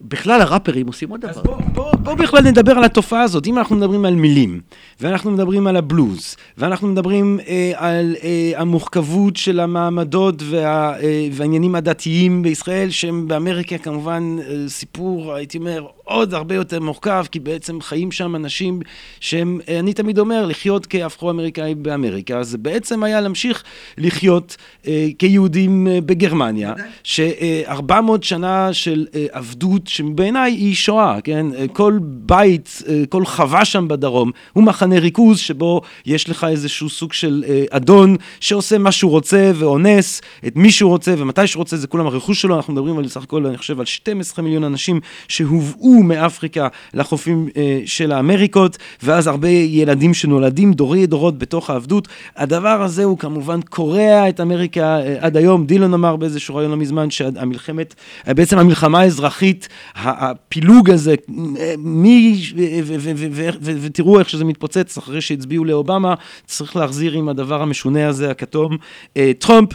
[0.00, 1.30] בכלל הראפרים עושים עוד דבר.
[1.30, 3.46] אז בוא, בוא, בוא בכלל נדבר על התופעה הזאת.
[3.46, 4.60] אם אנחנו מדברים על מילים,
[5.00, 11.74] ואנחנו מדברים על הבלוז, ואנחנו מדברים אה, על אה, המורכבות של המעמדות וה, אה, והעניינים
[11.74, 17.80] הדתיים בישראל, שהם באמריקה כמובן אה, סיפור, הייתי אומר, עוד הרבה יותר מורכב, כי בעצם
[17.80, 18.80] חיים שם אנשים
[19.20, 23.64] שהם, אה, אני תמיד אומר, לחיות כאפרו-אמריקאי באמריקה, זה בעצם היה להמשיך
[23.98, 31.46] לחיות אה, כיהודים אה, בגרמניה, ש-400 אה, שנה של אה, עבדות, שבעיניי היא שואה, כן?
[31.54, 36.88] אה, כל בית, אה, כל חווה שם בדרום, הוא מחנה ריכוז שבו יש לך איזשהו
[36.88, 41.60] סוג של אה, אדון שעושה מה שהוא רוצה ואונס את מי שהוא רוצה ומתי שהוא
[41.60, 44.64] רוצה, זה כולם הרכוש שלו, אנחנו מדברים על סך הכל, אני חושב, על 12 מיליון
[44.64, 52.08] אנשים שהובאו מאפריקה לחופים אה, של האמריקות, ואז הרבה ילדים שנולדים דורי דורות בתוך העבדות.
[52.36, 55.66] הדבר הזה הוא כמובן קורע את אמריקה אה, עד היום.
[55.66, 57.94] דילון אמר באיזשהו רעיון לא מזמן שהמלחמת,
[58.28, 61.14] אה, בעצם המלחמה האזרחית, הפילוג הזה,
[61.60, 62.42] אה, מי,
[63.60, 66.14] ותראו איך שזה מתפוצץ אחרי שהצביעו לאובמה,
[66.46, 68.76] צריך להחזיר עם הדבר המשונה הזה, הכתום,
[69.16, 69.68] אה, טראמפ.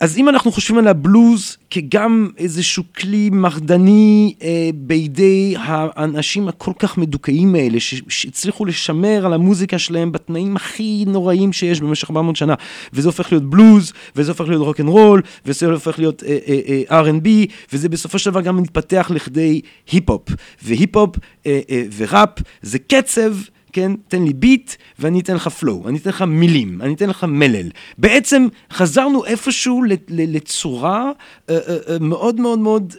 [0.00, 6.98] אז אם אנחנו חושבים על הבלוז כגם איזשהו כלי מרדני אה, בידי האנשים הכל כך
[6.98, 12.54] מדוכאים האלה, שהצליחו לשמר על המוזיקה שלהם בתנאים הכי נוראים שיש במשך 400 שנה,
[12.92, 16.82] וזה הופך להיות בלוז, וזה הופך להיות רוק אנד רול, וזה הופך להיות אה, אה,
[16.90, 17.28] אה, R&B,
[17.72, 19.60] וזה בסופו של דבר גם מתפתח לכדי
[19.92, 20.28] היפ-הופ.
[20.62, 21.16] והיפ-הופ
[21.46, 23.32] אה, אה, וראפ זה קצב.
[23.76, 27.24] כן, תן לי ביט ואני אתן לך פלואו, אני אתן לך מילים, אני אתן לך
[27.24, 27.68] מלל.
[27.98, 31.10] בעצם חזרנו איפשהו לצורה
[31.50, 32.94] אה, אה, אה, מאוד מאוד מאוד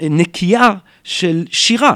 [0.00, 0.74] נקייה
[1.04, 1.94] של שירה.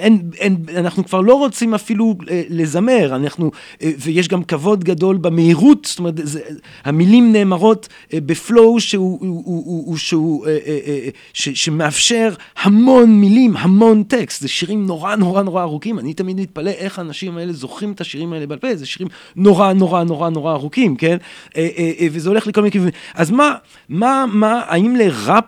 [0.00, 3.50] אין, אין, אנחנו כבר לא רוצים אפילו אה, לזמר, אנחנו,
[3.82, 6.40] אה, ויש גם כבוד גדול במהירות, זאת אומרת, זה,
[6.84, 13.20] המילים נאמרות אה, בפלואו שהוא, הוא, הוא, הוא, שהוא, אה, אה, אה, ש, שמאפשר המון
[13.20, 17.52] מילים, המון טקסט, זה שירים נורא נורא נורא ארוכים, אני תמיד מתפלא איך האנשים האלה
[17.52, 21.16] זוכרים את השירים האלה בעל פה, זה שירים נורא נורא נורא נורא ארוכים, כן?
[21.56, 22.94] אה, אה, אה, וזה הולך לכל מיני כיוונים.
[23.14, 23.54] אז מה,
[23.88, 25.44] מה, מה, האם לראפ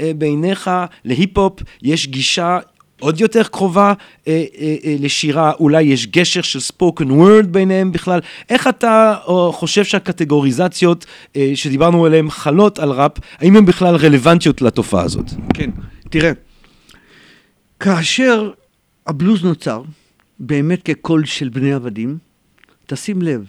[0.00, 0.70] אה, בעיניך,
[1.04, 2.58] להיפ-הופ, יש גישה
[3.02, 3.92] עוד יותר קרובה
[4.28, 8.20] אה, אה, אה, לשירה, אולי יש גשר של ספוקן וורד ביניהם בכלל.
[8.50, 14.62] איך אתה או, חושב שהקטגוריזציות אה, שדיברנו עליהן חלות על ראפ, האם הן בכלל רלוונטיות
[14.62, 15.24] לתופעה הזאת?
[15.54, 15.70] כן,
[16.10, 16.32] תראה,
[17.80, 18.50] כאשר
[19.06, 19.82] הבלוז נוצר,
[20.38, 22.18] באמת כקול של בני עבדים,
[22.86, 23.44] תשים לב,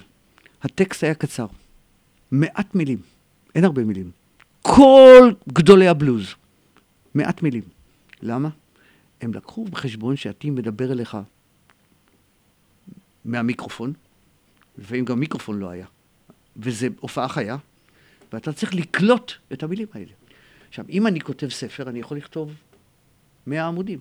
[0.63, 1.45] הטקסט היה קצר,
[2.31, 2.97] מעט מילים,
[3.55, 4.09] אין הרבה מילים.
[4.61, 6.25] כל גדולי הבלוז,
[7.15, 7.63] מעט מילים.
[8.21, 8.49] למה?
[9.23, 11.17] הם לקחו בחשבון שעתי מדבר אליך
[13.25, 13.93] מהמיקרופון,
[14.77, 15.85] לפעמים גם מיקרופון לא היה,
[16.57, 17.57] וזו הופעה חיה,
[18.33, 20.11] ואתה צריך לקלוט את המילים האלה.
[20.69, 22.53] עכשיו, אם אני כותב ספר, אני יכול לכתוב
[23.47, 23.99] 100 עמודים.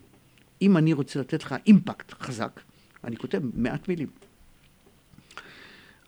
[0.62, 2.60] אם אני רוצה לתת לך אימפקט חזק,
[3.04, 4.10] אני כותב מעט מילים.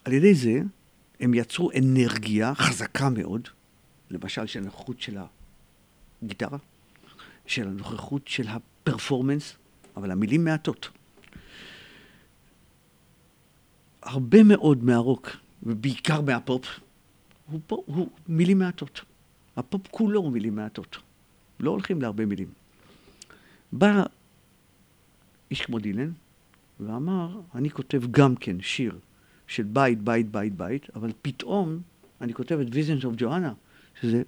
[0.05, 0.61] על ידי זה,
[1.21, 3.49] הם יצרו אנרגיה חזקה מאוד,
[4.11, 5.19] למשל של הנוכחות של
[6.23, 6.59] הגיטרה,
[7.47, 9.57] של הנוכחות של הפרפורמנס,
[9.97, 10.91] אבל המילים מעטות.
[14.03, 15.31] הרבה מאוד מהרוק,
[15.63, 16.67] ובעיקר מהפופ,
[17.47, 19.01] הוא, פה, הוא מילים מעטות.
[19.57, 20.97] הפופ כולו הוא מילים מעטות.
[21.61, 22.49] לא הולכים להרבה מילים.
[23.73, 24.03] בא
[25.51, 26.11] איש כמו דילן
[26.81, 28.99] ואמר, אני כותב גם כן שיר
[29.47, 31.79] של בית, בית, בית, בית, אבל פתאום
[32.21, 33.53] אני כותב את Visions of Johanna,
[34.01, 34.23] שזה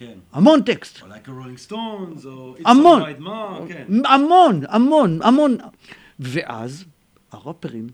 [0.00, 0.18] כן.
[0.32, 1.02] המון טקסט.
[1.02, 3.02] או like a Rolling Stones, או It's המון.
[3.68, 3.86] כן.
[4.04, 5.56] המון, המון, המון.
[6.18, 6.84] ואז
[7.32, 7.86] הרופרים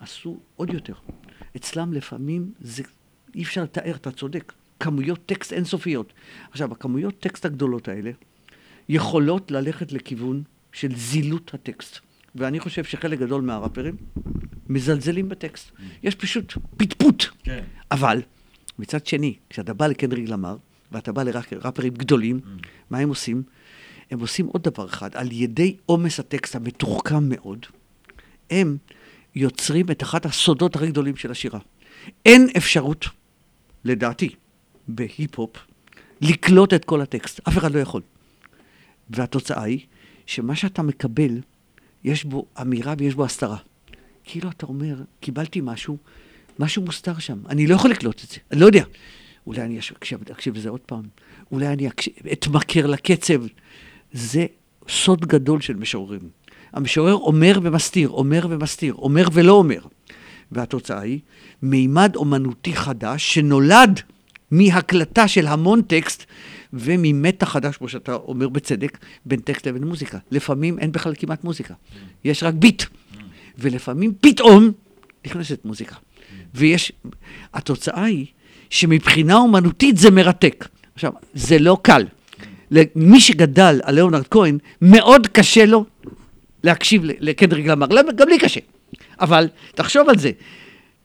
[0.00, 0.94] עשו עוד יותר.
[1.56, 2.82] אצלם לפעמים זה,
[3.34, 6.12] אי אפשר לתאר, אתה צודק, כמויות טקסט אינסופיות.
[6.50, 8.10] עכשיו, הכמויות טקסט הגדולות האלה
[8.88, 11.98] יכולות ללכת לכיוון של זילות הטקסט.
[12.34, 13.96] ואני חושב שחלק גדול מהראפרים
[14.68, 15.70] מזלזלים בטקסט.
[15.70, 15.80] Mm.
[16.02, 17.24] יש פשוט פטפוט.
[17.42, 17.64] כן.
[17.90, 18.22] אבל,
[18.78, 20.56] מצד שני, כשאתה בא לקנדריק למר,
[20.92, 22.66] ואתה בא לראפרים גדולים, mm.
[22.90, 23.42] מה הם עושים?
[24.10, 27.66] הם עושים עוד דבר אחד, על ידי עומס הטקסט המתוחכם מאוד,
[28.50, 28.76] הם
[29.34, 31.60] יוצרים את אחת הסודות הכי גדולים של השירה.
[32.26, 33.06] אין אפשרות,
[33.84, 34.28] לדעתי,
[34.88, 35.56] בהיפ-הופ,
[36.20, 37.40] לקלוט את כל הטקסט.
[37.48, 38.02] אף אחד לא יכול.
[39.10, 39.80] והתוצאה היא
[40.26, 41.40] שמה שאתה מקבל,
[42.04, 43.56] יש בו אמירה ויש בו הסתרה.
[44.24, 45.96] כאילו אתה אומר, קיבלתי משהו,
[46.58, 48.84] משהו מוסתר שם, אני לא יכול לקלוט את זה, אני לא יודע.
[49.46, 51.02] אולי אני אקשיב, אקשיב לזה עוד פעם,
[51.52, 53.42] אולי אני אקשיב, אתמכר לקצב.
[54.12, 54.46] זה
[54.88, 56.20] סוד גדול של משוררים.
[56.72, 59.80] המשורר אומר ומסתיר, אומר ומסתיר, אומר ולא אומר.
[60.52, 61.20] והתוצאה היא
[61.62, 64.00] מימד אומנותי חדש שנולד
[64.50, 66.24] מהקלטה של המון טקסט
[66.72, 70.18] וממתח חדש, כמו שאתה אומר בצדק, בין טקסט לבין מוזיקה.
[70.30, 71.74] לפעמים אין בכלל כמעט מוזיקה,
[72.24, 72.82] יש רק ביט.
[73.58, 74.72] ולפעמים פתאום
[75.26, 75.96] נכנסת מוזיקה.
[76.54, 76.92] ויש,
[77.54, 78.26] התוצאה היא
[78.70, 80.68] שמבחינה אומנותית זה מרתק.
[80.94, 82.04] עכשיו, זה לא קל.
[82.70, 85.84] למי שגדל על ליאונרד כהן, מאוד קשה לו
[86.64, 87.86] להקשיב לקנדריק למר.
[88.16, 88.60] גם לי קשה.
[89.20, 90.30] אבל תחשוב על זה.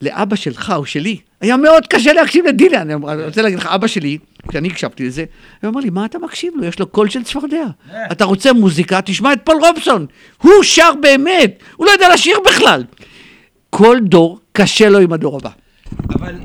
[0.01, 2.89] לאבא שלך או שלי, היה מאוד קשה להקשיב לדילן.
[2.89, 5.25] אני רוצה להגיד לך, אבא שלי, כשאני הקשבתי לזה,
[5.61, 6.65] הוא אמר לי, מה אתה מקשיב לו?
[6.65, 7.65] יש לו קול של צפרדע.
[8.11, 9.01] אתה רוצה מוזיקה?
[9.01, 10.05] תשמע את פול רובסון.
[10.41, 12.83] הוא שר באמת, הוא לא יודע לשיר בכלל.
[13.69, 15.49] כל דור קשה לו עם הדור הבא.
[16.09, 16.35] אבל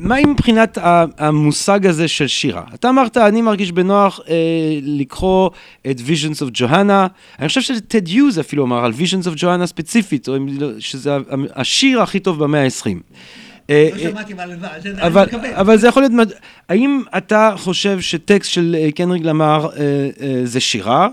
[0.00, 0.78] מה עם מבחינת
[1.18, 2.62] המושג הזה של שירה?
[2.74, 4.34] אתה אמרת, אני מרגיש בנוח אה,
[4.82, 5.50] לקרוא
[5.90, 10.28] את Visions of Johanna, אני חושב שטד יוז אפילו אמר על Visions of Johanna ספציפית,
[10.28, 11.16] או לא, שזה
[11.54, 12.88] השיר הכי טוב במאה ה-20.
[13.70, 14.20] אה, לא מה
[15.06, 16.28] אבל, אבל זה יכול להיות,
[16.68, 20.10] האם אתה חושב שטקסט של אה, קנריק למר אה,
[20.44, 21.08] זה שירה,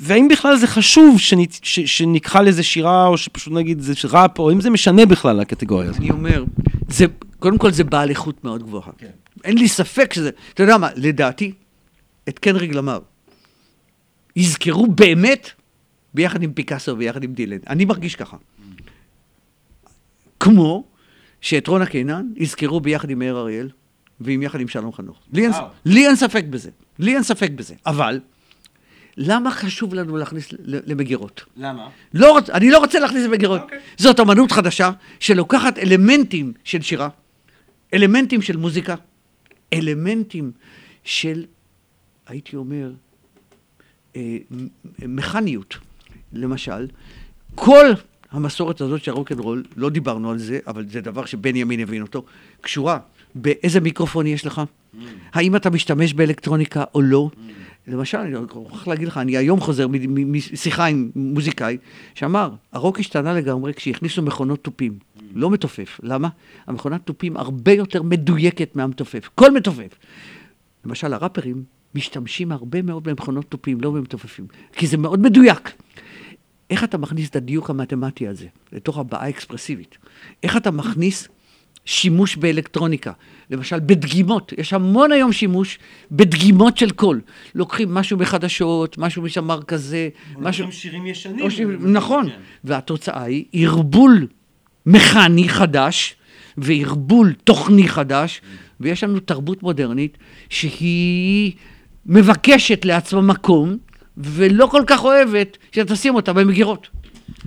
[0.00, 1.16] והאם בכלל זה חשוב
[1.62, 6.00] שנקרא לזה שירה, או שפשוט נגיד זה ראפ, או אם זה משנה בכלל הקטגוריה הזאת?
[6.00, 6.44] אני אומר,
[6.88, 7.04] זה
[7.38, 8.92] קודם כל זה בעל איכות מאוד גבוהה.
[8.98, 9.10] כן.
[9.44, 10.30] אין לי ספק שזה...
[10.54, 11.52] אתה יודע מה, לדעתי,
[12.28, 12.98] את קנריג למר,
[14.36, 15.50] יזכרו באמת
[16.14, 17.58] ביחד עם פיקאסו ויחד עם דילן.
[17.68, 18.36] אני מרגיש ככה.
[20.40, 20.84] כמו
[21.40, 23.68] שאת רונה קינן יזכרו ביחד עם מאיר אריאל
[24.20, 25.18] ועם יחד עם שלום חנוך.
[25.32, 25.52] לי אין.
[25.84, 26.70] לי אין ספק בזה.
[26.98, 27.74] לי אין ספק בזה.
[27.86, 28.20] אבל,
[29.16, 31.44] למה חשוב לנו להכניס למגירות?
[31.56, 31.88] למה?
[32.14, 33.60] לא, אני לא רוצה להכניס למגירות.
[33.60, 33.78] אוקיי.
[33.96, 34.90] זאת אמנות חדשה
[35.20, 37.08] שלוקחת אלמנטים של שירה,
[37.94, 38.94] אלמנטים של מוזיקה,
[39.72, 40.52] אלמנטים
[41.04, 41.44] של,
[42.26, 42.92] הייתי אומר,
[44.16, 44.36] אה,
[44.98, 45.76] מכניות.
[46.32, 46.86] למשל,
[47.54, 47.86] כל
[48.30, 52.24] המסורת הזאת של הרוקנרול, לא דיברנו על זה, אבל זה דבר שבנימין הבין אותו,
[52.60, 52.98] קשורה
[53.34, 54.62] באיזה מיקרופון יש לך,
[55.32, 57.30] האם אתה משתמש באלקטרוניקה או לא.
[57.86, 59.86] למשל, אני מוכרח להגיד לך, אני היום חוזר
[60.26, 61.76] משיחה עם מוזיקאי,
[62.14, 64.98] שאמר, הרוק השתנה לגמרי כשהכניסו מכונות תופים,
[65.34, 66.00] לא מתופף.
[66.02, 66.28] למה?
[66.66, 69.98] המכונת תופים הרבה יותר מדויקת מהמתופף, כל מתופף.
[70.84, 71.64] למשל, הראפרים
[71.94, 75.72] משתמשים הרבה מאוד במכונות תופים, לא במתופפים, כי זה מאוד מדויק.
[76.70, 79.98] איך אתה מכניס את הדיוק המתמטי הזה לתוך הבעה אקספרסיבית?
[80.42, 81.28] איך אתה מכניס
[81.84, 83.12] שימוש באלקטרוניקה?
[83.50, 84.52] למשל, בדגימות.
[84.58, 85.78] יש המון היום שימוש
[86.10, 87.20] בדגימות של קול.
[87.54, 90.08] לוקחים משהו מחדשות, משהו משמר כזה,
[90.38, 90.72] משהו...
[90.72, 91.40] שירים ישנים.
[91.40, 91.60] או ש...
[91.80, 92.28] נכון.
[92.64, 94.26] והתוצאה היא ערבול
[94.86, 96.14] מכני חדש
[96.56, 98.40] וערבול תוכני חדש,
[98.80, 100.18] ויש לנו תרבות מודרנית
[100.48, 101.52] שהיא
[102.06, 103.76] מבקשת לעצמה מקום,
[104.16, 106.88] ולא כל כך אוהבת שתשים אותה במגירות.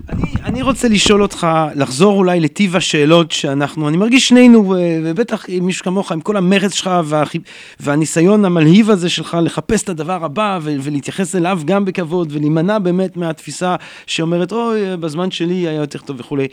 [0.09, 5.45] אני, אני רוצה לשאול אותך, לחזור אולי לטיב השאלות שאנחנו, אני מרגיש שנינו, ו- ובטח
[5.47, 7.38] עם מישהו כמוך, עם כל המרץ שלך והחי,
[7.79, 13.17] והניסיון המלהיב הזה שלך לחפש את הדבר הבא ו- ולהתייחס אליו גם בכבוד ולהימנע באמת
[13.17, 13.75] מהתפיסה
[14.07, 16.47] שאומרת, אוי, בזמן שלי היה יותר טוב וכולי.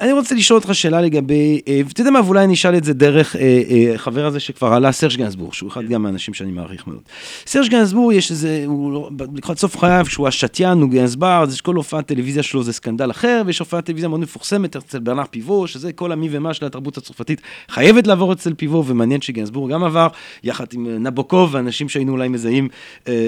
[0.00, 2.94] אני רוצה לשאול אותך שאלה לגבי, אה, ואתה יודע מה, ואולי אני אשאל את זה
[2.94, 6.86] דרך אה, אה, חבר הזה שכבר עלה, סרש גנסבורג, שהוא אחד גם מהאנשים שאני מעריך
[6.86, 7.00] מאוד.
[7.46, 11.74] סרש גנסבורג, יש איזה, הוא לא- לקראת סוף חייו, כשהוא השתיין, הוא גנסבר, אז כל
[11.74, 15.92] הופעת טלוויזיה שלו זה סקנדל אחר, ויש הופעת טלוויזיה מאוד מפורסמת אצל ברנר פיבו, שזה
[15.92, 20.08] כל המי ומה של התרבות הצרפתית, חייבת לעבור אצל פיבו, ומעניין שגנסבורג גם עבר,
[20.44, 22.68] יחד עם נבוקוב, ואנשים שהיינו אולי מזהים,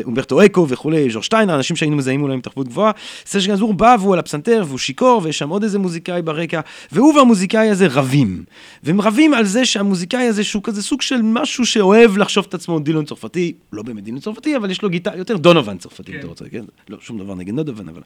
[0.05, 2.93] אומברטו אקו וכולי, ז'ור שטיינר, אנשים שהיינו מזהים אולי עם תרבות גבוהה.
[3.27, 6.58] סרש גנסבורג בא והוא על הפסנתר, והוא שיכור, ויש שם עוד איזה מוזיקאי ברקע,
[6.93, 8.45] והוא והמוזיקאי הזה רבים.
[8.83, 12.79] והם רבים על זה שהמוזיקאי הזה, שהוא כזה סוג של משהו שאוהב לחשוב את עצמו
[12.79, 16.27] דילון צרפתי, לא באמת דילון צרפתי, אבל יש לו גיטרה, יותר דונובן צרפתי, אם אתה
[16.27, 16.65] רוצה, כן?
[16.89, 18.03] לא, שום דבר נגד דונובן, אבל...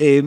[0.00, 0.20] אה,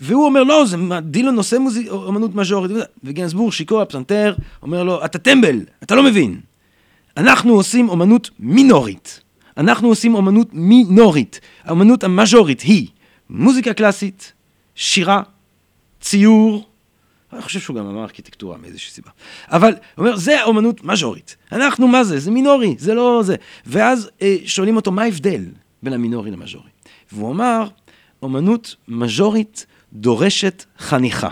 [0.00, 5.04] והוא אומר, לא, זה דילון עושה מוזיק, אומנות מז'ורית, וזה." וגנסבורג, שיכור הפסנתר, אומר לו,
[5.04, 6.40] אתה טמבל, אתה לא מבין.
[7.16, 9.20] אנחנו עושים אומנות מינורית.
[9.56, 11.40] אנחנו עושים אומנות מינורית.
[11.64, 12.86] האומנות המז'ורית היא
[13.30, 14.32] מוזיקה קלאסית,
[14.74, 15.22] שירה,
[16.00, 16.66] ציור,
[17.36, 19.10] אני חושב שהוא גם אמר ארכיטקטורה מאיזושהי סיבה.
[19.48, 21.36] אבל הוא אומר, זה אומנות מז'ורית.
[21.52, 22.18] אנחנו, מה זה?
[22.18, 23.36] זה מינורי, זה לא זה.
[23.66, 25.44] ואז אה, שואלים אותו, מה ההבדל
[25.82, 26.68] בין המינורי למז'ורי?
[27.12, 27.68] והוא אמר,
[28.22, 31.28] אומנות מז'ורית דורשת חניכה.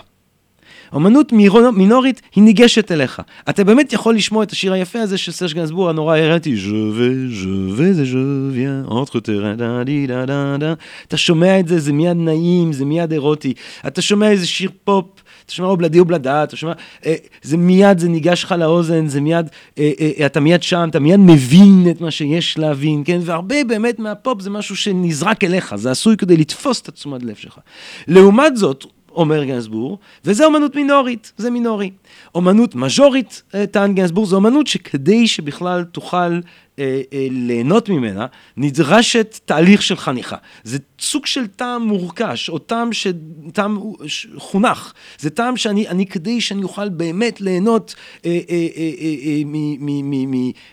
[0.92, 3.22] אומנות מירו- מינורית היא ניגשת אליך.
[3.48, 6.16] אתה באמת יכול לשמוע את השיר היפה הזה של סרש גנסבור הנורא
[7.78, 8.22] vais et je
[8.57, 10.74] viens, entre terrain, da di da da da.
[11.09, 13.55] אתה שומע את זה, זה מיד נעים, זה מיד אירוטי.
[13.86, 15.05] אתה שומע איזה שיר פופ,
[15.47, 16.72] אתה שומע אובלדי אובלדה, אתה שומע,
[17.07, 21.01] אה, זה מיד, זה ניגש לך לאוזן, זה מיד, אה, אה, אתה מיד שם, אתה
[21.01, 23.18] מיד מבין את מה שיש להבין, כן?
[23.22, 27.59] והרבה באמת מהפופ זה משהו שנזרק אליך, זה עשוי כדי לתפוס את התשומת לב שלך.
[28.09, 28.84] לעומת זאת,
[29.14, 31.90] אומר גנסבור, וזה אומנות מינורית, זה מינורי.
[32.34, 36.40] אומנות מז'ורית, אה, טען גנסבור, זו אומנות שכדי שבכלל תוכל
[36.78, 40.36] אה, אה, ליהנות ממנה, נדרשת תהליך של חניכה.
[40.64, 43.06] זה סוג של טעם מורכש, או טעם ש...
[43.52, 44.92] טעם ש- חונך.
[45.18, 47.94] זה טעם שאני, אני, כדי שאני אוכל באמת ליהנות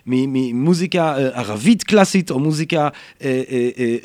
[0.06, 2.82] ממוזיקה ערבית קלאסית, או מוזיקה,
[3.22, 3.96] אה, אה, אה,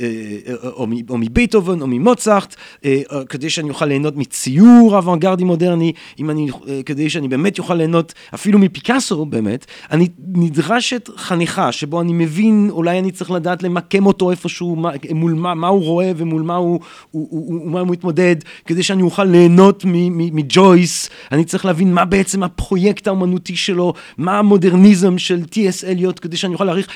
[0.46, 0.68] אה,
[1.08, 6.48] או מבייטהובן, או ממוצרט, אה, אה, כדי שאני אוכל ליהנות מציור אוונגרדי מודרני, אם אני,
[6.68, 12.68] אה, כדי שאני באמת אוכל ליהנות אפילו מפיקאסו, באמת, אני נדרשת חניכה, שבו אני מבין,
[12.70, 16.56] אולי אני צריך לדעת למקם אותו איפשהו, מה, מול מה, מה הוא רואה ומול מה
[16.56, 21.94] הוא, הוא, הוא, הוא, מה הוא מתמודד, כדי שאני אוכל ליהנות מג'ויס, אני צריך להבין
[21.94, 25.86] מה בעצם הפרויקט האומנותי שלו, מה המודרניזם של T.S.
[25.86, 26.88] אליוט, כדי שאני אוכל להעריך,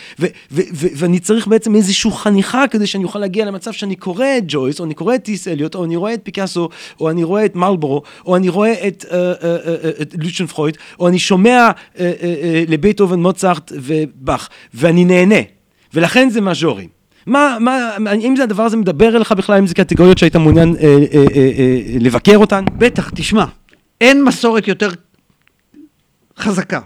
[0.51, 4.85] ואני צריך בעצם איזושהי חניכה כדי שאני אוכל להגיע למצב שאני קורא את ג'ויס, או
[4.85, 5.51] אני קורא את T.S.
[5.51, 6.69] אליוט, או אני רואה את פיקאסו,
[7.01, 9.91] או אני רואה את מלבורו, או אני רואה את, אה, אה, אה,
[10.25, 15.41] לוצ'ן פרויד, או אני שומע אה, אה, אה, לבייטהובן, מוצרט ובאך, ואני נהנה,
[15.95, 16.89] ולכן זה מז'ורי.
[17.27, 20.83] מה, מה, אם זה הדבר הזה מדבר אליך בכלל, אם זה קטגוריות שהיית מעוניין אה,
[20.83, 22.65] אה, אה, אה, לבקר אותן?
[22.79, 23.45] בטח, תשמע,
[24.01, 24.91] אין מסורת יותר
[26.39, 26.81] חזקה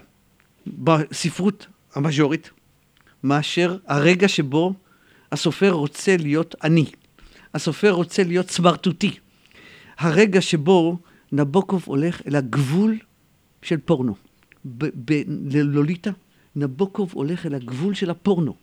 [0.67, 2.51] בספרות המז'ורית
[3.25, 4.73] מאשר הרגע שבו
[5.33, 6.85] הסופר רוצה להיות עני.
[7.55, 9.11] הסופר רוצה להיות סמרטוטי.
[9.99, 10.99] הרגע שבו
[11.33, 12.97] נבוקוב הולך אל הגבול
[13.65, 14.15] של פורנו.
[14.65, 16.11] בלוליטה,
[16.57, 18.55] נבוקוב הולך אל הגבול של הפורנו.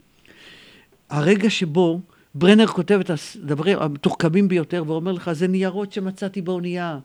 [1.10, 2.02] הרגע שבו
[2.36, 3.12] ברנר כותב את
[3.44, 7.00] הדברים המתוחכמים ביותר ואומר לך, זה ניירות שמצאתי באונייה,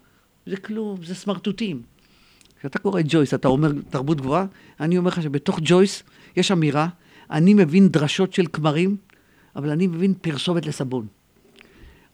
[0.46, 1.82] זה כלום, זה סמרטוטים.
[2.60, 4.46] כשאתה קורא את ג'ויס, אתה אומר תרבות גבוהה,
[4.80, 6.02] אני אומר לך שבתוך ג'ויס
[6.36, 6.88] יש אמירה,
[7.30, 8.96] אני מבין דרשות של כמרים,
[9.56, 11.06] אבל אני מבין פרסומת לסבון.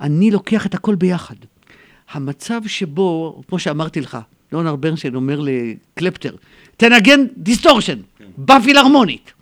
[0.01, 1.37] אני לוקח את הכל ביחד.
[2.11, 4.19] המצב שבו, כמו שאמרתי לך,
[4.53, 6.35] ליאונרד ברנשטיין אומר לקלפטר,
[6.77, 8.25] תנגן distortion, כן.
[8.39, 9.33] בפילהרמונית.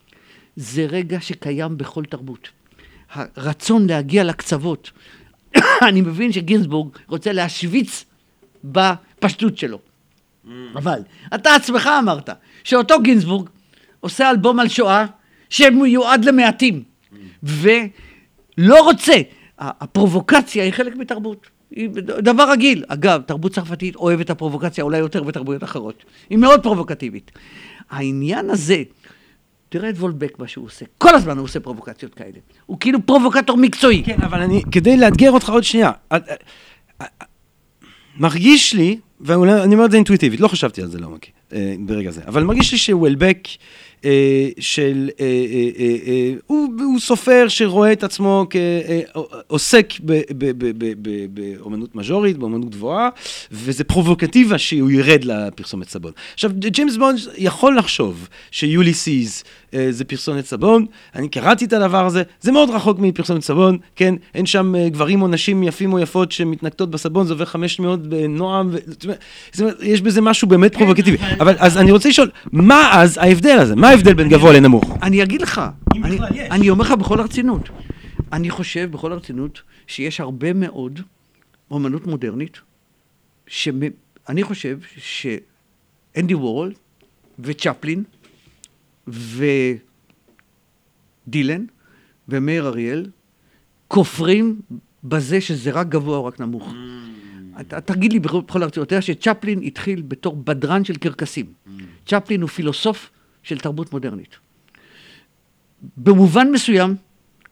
[0.57, 2.49] זה רגע שקיים בכל תרבות.
[3.13, 4.91] הרצון להגיע לקצוות.
[5.89, 8.05] אני מבין שגינסבורג רוצה להשוויץ
[8.65, 9.79] בפשטות שלו.
[9.79, 10.49] Mm.
[10.75, 11.01] אבל
[11.35, 12.31] אתה עצמך אמרת
[12.65, 13.49] שאותו גינזבורג
[14.01, 15.07] עושה אלבום על שואה
[15.51, 17.17] שמיועד למעטים, mm.
[17.43, 19.15] ולא רוצה,
[19.59, 21.47] הפרובוקציה היא חלק מתרבות.
[22.19, 22.85] דבר רגיל.
[22.89, 26.05] אגב, תרבות צרפתית אוהבת את הפרובוקציה אולי יותר בתרבויות אחרות.
[26.31, 27.31] היא מאוד פרובוקטיבית.
[27.91, 28.83] העניין הזה,
[29.69, 30.85] תראה את וולבק מה שהוא עושה.
[30.99, 32.39] כל הזמן הוא עושה פרובוקציות כאלה.
[32.67, 34.03] הוא כאילו פרובוקטור מקצועי.
[34.05, 36.35] כן, אבל אני, כדי לאתגר אותך עוד שנייה, אה, אה,
[37.01, 37.07] אה,
[38.17, 41.27] מרגיש לי, ואני אומר את זה אינטואיטיבית, לא חשבתי על זה לעומק
[41.79, 43.39] ברגע זה, אבל מרגיש לי שוולבק...
[44.05, 49.93] אה, של, אה, אה, הוא, הוא סופר שרואה את עצמו כעוסק
[51.31, 53.09] באומנות מז'ורית, באומנות גבוהה,
[53.53, 56.13] וזה פרובוקטיבה שהוא ירד לפרסומת סבון.
[56.35, 59.45] עכשיו, ג'יימס בונד יכול לחשוב שיוליסיס
[59.91, 64.15] זה פרסומת סבון, אני קראתי את הדבר הזה, זה מאוד רחוק מפרסומת סבון, כן?
[64.35, 68.77] אין שם גברים או נשים יפים או יפות שמתנקטות בסבון, זה עובר 500 בנועם, ו...
[68.87, 69.05] זאת
[69.61, 71.17] אומרת, יש בזה משהו באמת פרובוקטיבי.
[71.41, 73.77] אבל אז אני רוצה לשאול, מה אז ההבדל הזה?
[73.77, 74.99] מה ההבדל בין גבוה לנמוך?
[75.03, 75.61] אני אגיד לך.
[75.95, 76.19] אני,
[76.51, 77.69] אני אומר לך בכל הרצינות.
[78.33, 81.01] אני חושב בכל הרצינות שיש הרבה מאוד
[81.71, 82.61] אומנות מודרנית,
[83.47, 86.73] שאני חושב שאנדי וורל
[87.39, 88.03] וצ'פלין
[91.27, 91.65] ודילן
[92.29, 93.07] ומאיר אריאל
[93.89, 94.61] כופרים
[95.05, 96.69] בזה שזה רק גבוה או רק נמוך.
[96.69, 97.61] Mm.
[97.61, 101.47] אתה, תגיד לי בכל הרצינות, אתה יודע שצ'פלין התחיל בתור בדרן של קרקסים.
[101.47, 101.71] Mm.
[102.07, 103.11] צ'פלין הוא פילוסוף
[103.43, 104.37] של תרבות מודרנית.
[105.97, 106.97] במובן מסוים,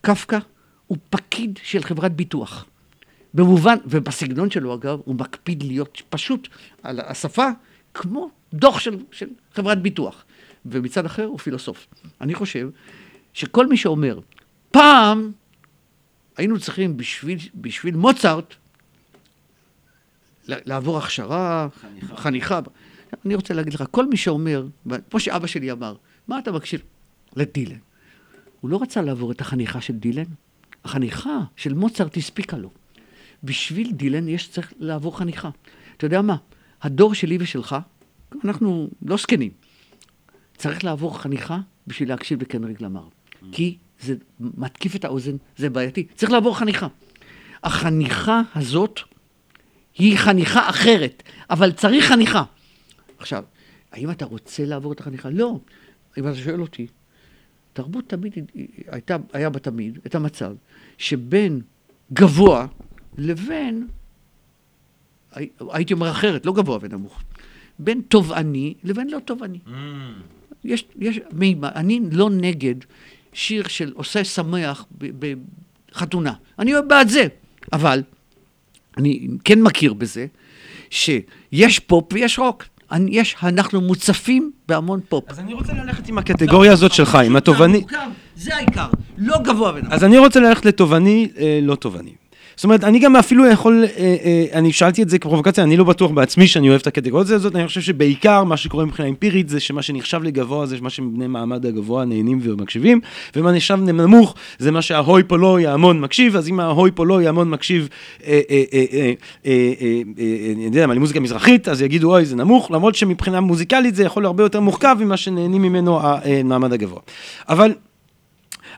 [0.00, 0.38] קפקא
[0.86, 2.66] הוא פקיד של חברת ביטוח.
[3.34, 6.48] במובן, ובסגנון שלו אגב, הוא מקפיד להיות פשוט
[6.82, 7.48] על השפה
[7.94, 10.24] כמו דוח של, של חברת ביטוח.
[10.66, 11.86] ומצד אחר הוא פילוסוף.
[12.20, 12.68] אני חושב
[13.34, 14.20] שכל מי שאומר,
[14.70, 15.32] פעם
[16.36, 18.54] היינו צריכים בשביל, בשביל מוצרט
[20.48, 22.16] לעבור הכשרה, חניכה.
[22.16, 22.60] חניכה.
[23.26, 24.66] אני רוצה להגיד לך, כל מי שאומר,
[25.10, 25.94] כמו שאבא שלי אמר,
[26.28, 26.80] מה אתה מקשיב?
[27.36, 27.78] לדילן.
[28.60, 30.24] הוא לא רצה לעבור את החניכה של דילן,
[30.84, 32.70] החניכה של מוצרט הספיקה לו.
[33.44, 35.50] בשביל דילן יש צריך לעבור חניכה.
[35.96, 36.36] אתה יודע מה?
[36.82, 37.76] הדור שלי ושלך,
[38.44, 39.50] אנחנו לא זקנים,
[40.56, 43.08] צריך לעבור חניכה בשביל להקשיב לקנריק למר.
[43.52, 46.06] כי זה מתקיף את האוזן, זה בעייתי.
[46.14, 46.86] צריך לעבור חניכה.
[47.64, 49.00] החניכה הזאת
[49.94, 52.44] היא חניכה אחרת, אבל צריך חניכה.
[53.18, 53.44] עכשיו,
[53.92, 55.30] האם אתה רוצה לעבור את החניכה?
[55.30, 55.60] לא.
[56.18, 56.86] אם אתה שואל אותי,
[57.72, 58.32] תרבות תמיד
[58.86, 60.54] הייתה, היה בה תמיד את המצב
[60.98, 61.60] שבין
[62.12, 62.66] גבוה
[63.18, 63.86] לבין,
[65.70, 67.22] הייתי אומר אחרת, לא גבוה ונמוך,
[67.78, 69.58] בין תובעני לבין לא תובעני.
[69.66, 69.70] ממ.
[70.64, 71.20] יש, יש,
[71.62, 72.74] אני לא נגד
[73.32, 74.86] שיר של עושה שמח
[75.18, 77.26] בחתונה, אני אוהב בעד זה,
[77.72, 78.02] אבל
[78.96, 80.26] אני כן מכיר בזה
[80.90, 82.64] שיש פופ ויש רוק.
[83.08, 85.24] יש, אנחנו מוצפים בהמון פופ.
[85.28, 87.84] אז אני רוצה ללכת עם הקטגוריה הזאת שלך, עם התובעני.
[88.36, 88.86] זה העיקר,
[89.18, 89.92] לא גבוה ונמוך.
[89.92, 92.12] אז אני רוצה ללכת לתובעני, אה, לא תובעני.
[92.58, 95.84] זאת אומרת, אני גם אפילו יכול, אה, אה, אני שאלתי את זה כפרובוקציה, אני לא
[95.84, 99.60] בטוח בעצמי שאני אוהב את הקטגוריה הזאת, אני חושב שבעיקר מה שקורה מבחינה אמפירית זה
[99.60, 103.00] שמה שנחשב לגבוה זה מה שבני מעמד הגבוה נהנים ומקשיבים,
[103.36, 107.22] ומה נחשב נמוך זה מה שההוי פה לא יעמון מקשיב, אז אם ההוי פה לא
[107.22, 107.88] יעמון מקשיב,
[108.26, 108.40] אה,
[110.54, 114.26] אני יודע מה, למוזיקה מזרחית, אז יגידו אוי זה נמוך, למרות שמבחינה מוזיקלית זה יכול
[114.26, 117.00] הרבה יותר מורכב ממה שנהנים ממנו המעמד הגבוה.
[117.48, 117.72] אבל,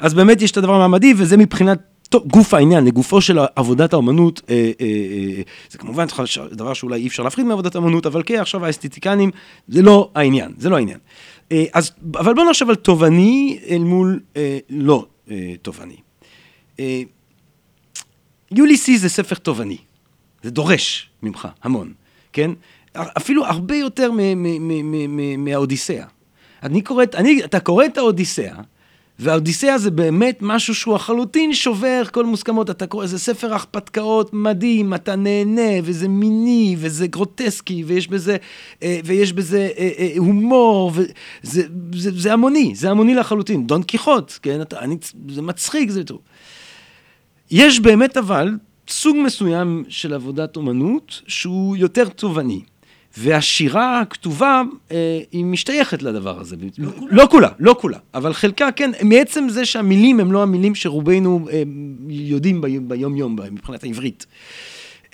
[0.00, 4.40] אז באמת יש את הדבר המעמדי, וזה מבחינת טוב, גוף העניין, לגופו של עבודת האומנות,
[4.48, 6.06] אה, אה, אה, זה כמובן
[6.50, 9.30] דבר שאולי אי אפשר להפחיד מעבודת האומנות, אבל כן, עכשיו האסתטיקנים,
[9.68, 10.98] זה לא העניין, זה לא העניין.
[11.52, 15.96] אה, אז, אבל בוא נחשב על תובעני אל מול אה, לא אה, תובעני.
[16.80, 17.02] אה,
[18.50, 19.78] יוליסי זה ספר תובעני,
[20.42, 21.92] זה דורש ממך המון,
[22.32, 22.50] כן?
[22.96, 24.10] אפילו הרבה יותר
[25.38, 26.04] מהאודיסאה.
[26.62, 28.56] אני קוראת, אני, אתה קורא את האודיסאה,
[29.22, 32.70] והאודיסאה זה באמת משהו שהוא לחלוטין שובר כל מוסכמות.
[32.70, 38.36] אתה קורא, זה ספר הרפתקאות מדהים, אתה נהנה, וזה מיני, וזה גרוטסקי, ויש בזה,
[38.82, 41.12] אה, ויש בזה אה, אה, הומור, וזה
[41.42, 41.62] זה,
[41.94, 43.66] זה, זה המוני, זה המוני לחלוטין.
[43.66, 44.60] דון קיחוט, כן?
[44.62, 44.96] אתה, אני,
[45.28, 46.18] זה מצחיק, זה טוב.
[47.50, 48.50] יש באמת אבל
[48.88, 52.60] סוג מסוים של עבודת אומנות שהוא יותר תובעני.
[53.16, 56.56] והשירה הכתובה, אה, היא משתייכת לדבר הזה.
[56.78, 57.12] לא כולה.
[57.12, 61.62] לא כולה, לא כולה, אבל חלקה כן, מעצם זה שהמילים הם לא המילים שרובנו אה,
[62.08, 64.26] יודעים ביום-יום מבחינת העברית.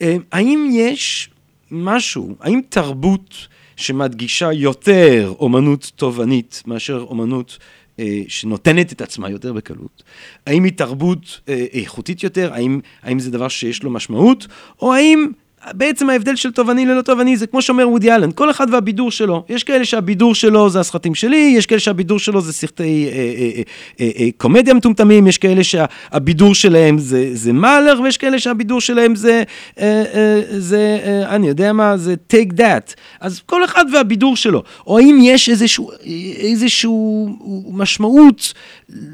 [0.00, 1.30] אה, האם יש
[1.70, 7.58] משהו, האם תרבות שמדגישה יותר אומנות תובענית מאשר אומנות
[7.98, 10.02] אה, שנותנת את עצמה יותר בקלות,
[10.46, 14.46] האם היא תרבות אה, איכותית יותר, האם, האם זה דבר שיש לו משמעות,
[14.82, 15.26] או האם
[15.72, 19.44] בעצם ההבדל של תובעני ללא תובעני זה כמו שאומר וודי אלן, כל אחד והבידור שלו.
[19.48, 23.62] יש כאלה שהבידור שלו זה הסרטים שלי, יש כאלה שהבידור שלו זה סרטי אה, אה,
[24.00, 29.14] אה, אה, קומדיה מטומטמים, יש כאלה שהבידור שלהם זה, זה מאלר, ויש כאלה שהבידור שלהם
[29.14, 29.42] זה,
[29.80, 32.94] אה, אה, זה אה, אני יודע מה, זה take that.
[33.20, 34.62] אז כל אחד והבידור שלו.
[34.86, 35.90] או האם יש איזשהו,
[36.38, 37.28] איזשהו
[37.72, 38.52] משמעות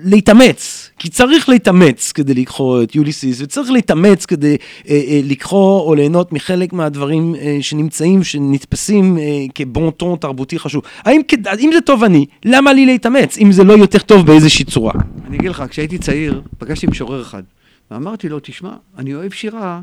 [0.05, 4.57] להתאמץ, כי צריך להתאמץ כדי לקרוא את יוליסיס, וצריך להתאמץ כדי
[4.88, 9.22] אה, אה, לקרוא או ליהנות מחלק מהדברים אה, שנמצאים, שנתפסים אה,
[9.55, 10.82] כבונטון תרבותי חשוב.
[10.98, 14.92] האם, האם זה טוב אני, למה לי להתאמץ, אם זה לא יותר טוב באיזושהי צורה?
[15.26, 17.42] אני אגיד לך, כשהייתי צעיר, פגשתי משורר אחד,
[17.90, 19.80] ואמרתי לו, תשמע, אני אוהב שירה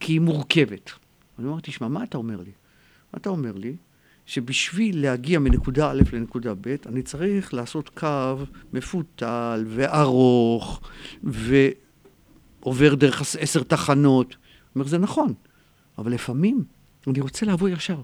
[0.00, 0.90] כי היא מורכבת.
[1.38, 2.52] אני אמרתי, תשמע, מה אתה אומר לי?
[3.12, 3.72] מה אתה אומר לי?
[4.30, 8.36] שבשביל להגיע מנקודה א' לנקודה ב', אני צריך לעשות קו
[8.72, 10.80] מפותל וארוך
[11.22, 14.28] ועובר דרך עשר תחנות.
[14.28, 14.36] אני
[14.74, 15.34] אומר, זה נכון,
[15.98, 16.64] אבל לפעמים
[17.06, 18.00] אני רוצה לעבור ישר.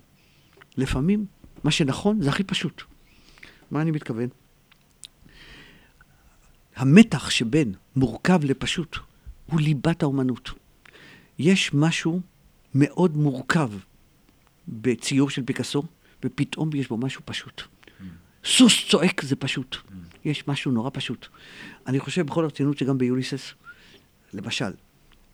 [0.77, 1.27] לפעמים
[1.65, 2.83] מה שנכון זה הכי פשוט.
[3.71, 4.29] מה אני מתכוון?
[6.77, 8.97] המתח שבין מורכב לפשוט
[9.47, 10.51] הוא ליבת האומנות.
[11.39, 12.21] יש משהו
[12.75, 13.71] מאוד מורכב
[14.69, 15.83] בציור של פיקאסו,
[16.27, 17.63] ופתאום יש בו משהו פשוט.
[18.45, 19.77] סוס צועק זה פשוט.
[20.25, 21.27] יש משהו נורא פשוט.
[21.87, 23.55] אני חושב בכל הרצינות שגם ביוליסס,
[24.33, 24.73] למשל,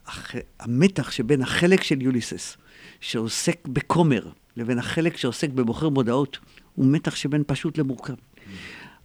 [0.07, 0.34] הח...
[0.61, 2.57] המתח שבין החלק של יוליסס,
[3.01, 6.38] שעוסק בכומר, לבין החלק שעוסק במוכר מודעות,
[6.74, 8.14] הוא מתח שבין פשוט למורכב.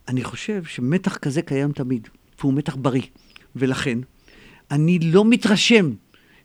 [0.08, 2.08] אני חושב שמתח כזה קיים תמיד,
[2.40, 3.02] והוא מתח בריא.
[3.56, 4.00] ולכן,
[4.72, 5.92] אני לא מתרשם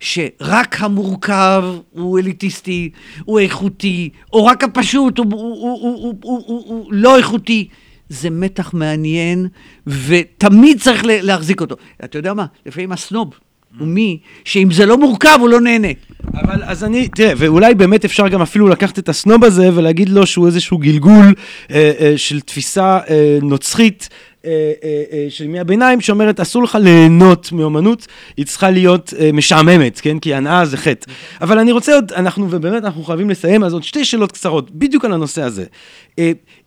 [0.02, 2.90] שרק המורכב הוא אליטיסטי,
[3.24, 7.68] הוא איכותי, או רק הפשוט הוא, הוא, הוא, הוא, הוא, הוא, הוא לא איכותי.
[8.08, 9.48] זה מתח מעניין,
[9.86, 11.76] ותמיד צריך להחזיק אותו.
[12.04, 12.46] אתה יודע מה?
[12.66, 13.30] לפעמים הסנוב
[13.78, 15.88] הוא מי שאם זה לא מורכב הוא לא נהנה.
[16.34, 20.26] אבל אז אני, תראה, ואולי באמת אפשר גם אפילו לקחת את הסנוב הזה ולהגיד לו
[20.26, 21.34] שהוא איזשהו גלגול
[21.70, 24.08] אה, אה, של תפיסה אה, נוצחית.
[24.44, 30.00] אה, אה, אה, של ימי הביניים שאומרת אסור לך ליהנות מאומנות, היא צריכה להיות משעממת,
[30.00, 30.18] כן?
[30.18, 31.10] כי הנאה זה חטא.
[31.40, 35.04] אבל אני רוצה עוד, אנחנו, ובאמת אנחנו חייבים לסיים, אז עוד שתי שאלות קצרות, בדיוק
[35.04, 35.64] על הנושא הזה.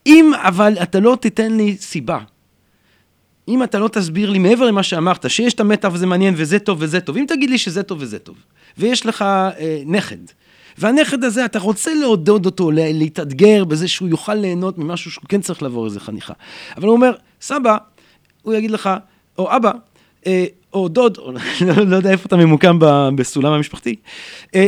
[0.06, 2.20] אם אבל אתה לא תיתן לי סיבה,
[3.48, 6.78] אם אתה לא תסביר לי מעבר למה שאמרת, שיש את המטא וזה מעניין וזה טוב
[6.82, 8.36] וזה טוב, אם תגיד לי שזה טוב וזה טוב,
[8.78, 10.18] ויש לך אה, נכד,
[10.78, 15.64] והנכד הזה, אתה רוצה לעודד אותו, להתאתגר בזה שהוא יוכל ליהנות ממשהו שהוא כן צריך
[15.64, 16.34] לעבור איזה חניכה.
[16.78, 17.12] אבל הוא אומר,
[17.42, 17.78] סבא,
[18.42, 18.90] הוא יגיד לך,
[19.38, 19.72] או אבא,
[20.28, 21.32] אה, או דוד, או
[21.88, 22.80] לא יודע איפה אתה ממוקם
[23.16, 23.96] בסולם המשפחתי,
[24.56, 24.68] אה,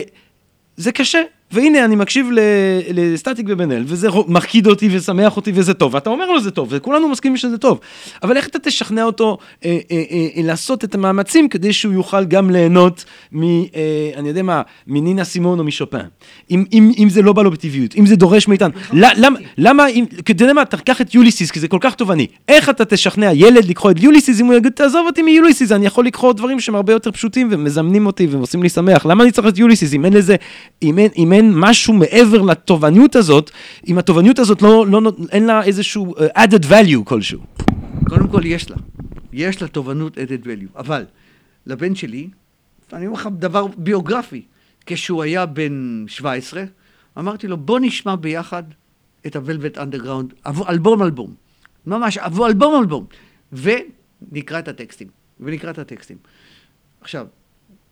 [0.77, 1.21] זה קשה,
[1.51, 2.29] והנה, אני מקשיב
[2.93, 6.67] לסטטיק ובן אל, וזה מרקיד אותי ושמח אותי וזה טוב, ואתה אומר לו זה טוב,
[6.71, 7.79] וכולנו מסכימים שזה טוב.
[8.23, 12.49] אבל איך אתה תשכנע אותו אה, אה, אה, לעשות את המאמצים כדי שהוא יוכל גם
[12.49, 13.43] ליהנות מ...
[13.43, 16.05] אה, אני יודע מה, מנינה סימון או משופן?
[16.51, 18.73] אם, אם, אם זה לא בא לו בטבעיות, אם זה דורש מאיתנו.
[18.93, 22.27] למה, למה, אם, אתה יודע מה, תקח את יוליסיס, כי זה כל כך תובעני.
[22.47, 26.05] איך אתה תשכנע ילד לקחוא את יוליסיס, אם הוא יגיד, תעזוב אותי מיוליסיס, אני יכול
[26.05, 29.05] לקרוא דברים שהם הרבה יותר פשוטים ומזמנים אותי ועושים לי שמח.
[29.05, 30.35] למה אני צריך את יוליסיס, אם אין לזה,
[30.83, 33.51] אם אין, אם אין משהו מעבר לתובעניות הזאת,
[33.87, 37.39] אם התובעניות הזאת לא, לא, אין לה איזשהו uh, added value כלשהו.
[38.09, 38.77] קודם כל יש לה,
[39.33, 41.05] יש לה תובענות added value, אבל
[41.65, 42.29] לבן שלי,
[42.93, 44.41] אני אומר לך דבר ביוגרפי,
[44.85, 46.63] כשהוא היה בן 17,
[47.17, 48.63] אמרתי לו בוא נשמע ביחד
[49.27, 51.33] את ה-Velvet Underground, אלבום אלבום,
[51.85, 53.05] ממש אלבום אלבום,
[53.51, 55.07] ונקרא את הטקסטים,
[55.39, 56.17] ונקרא את הטקסטים.
[57.01, 57.27] עכשיו,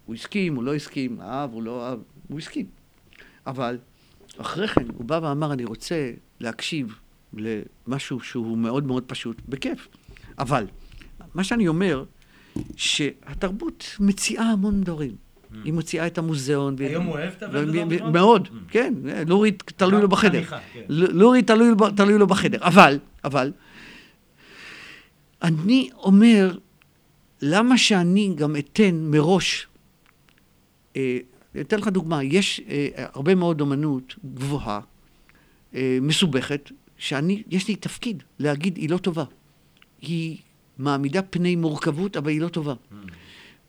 [0.05, 2.65] הוא הסכים, הוא לא הסכים, אהב, הוא לא אהב, הוא הסכים.
[3.47, 3.77] אבל
[4.37, 6.99] אחרי כן הוא בא ואמר, אני רוצה להקשיב
[7.33, 9.87] למשהו שהוא מאוד מאוד פשוט, בכיף.
[10.39, 10.67] אבל
[11.35, 12.03] מה שאני אומר,
[12.75, 15.11] שהתרבות מציעה המון דברים.
[15.11, 15.55] Mm.
[15.63, 16.75] היא מוציאה את המוזיאון.
[16.79, 18.01] היום הוא אוהב את הוולדורף?
[18.01, 18.71] מאוד, mm.
[18.71, 18.93] כן.
[19.27, 20.43] לורי תלוי לו בחדר.
[20.43, 20.59] כן.
[20.89, 21.41] לורי
[21.95, 22.57] תלוי לו בחדר.
[22.61, 23.51] אבל, אבל,
[25.41, 26.57] אני אומר,
[27.41, 29.67] למה שאני גם אתן מראש,
[30.95, 31.17] אה,
[31.61, 34.79] אתן לך דוגמה, יש אה, הרבה מאוד אומנות גבוהה,
[35.75, 39.23] אה, מסובכת, שאני, יש לי תפקיד להגיד, היא לא טובה.
[40.01, 40.37] היא
[40.77, 42.73] מעמידה פני מורכבות, אבל היא לא טובה.
[42.73, 42.95] Mm.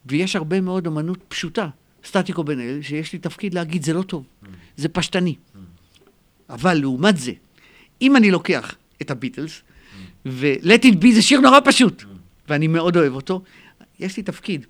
[0.06, 1.68] ויש הרבה מאוד אומנות פשוטה,
[2.04, 4.46] סטטיקו בן אל, שיש לי תפקיד להגיד, זה לא טוב, mm.
[4.76, 5.34] זה פשטני.
[5.34, 5.58] Mm.
[6.48, 7.32] אבל לעומת זה,
[8.02, 9.62] אם אני לוקח את הביטלס,
[10.26, 12.04] ו-Let it be זה שיר נורא פשוט,
[12.48, 13.42] ואני מאוד אוהב אותו,
[14.00, 14.66] יש לי תפקיד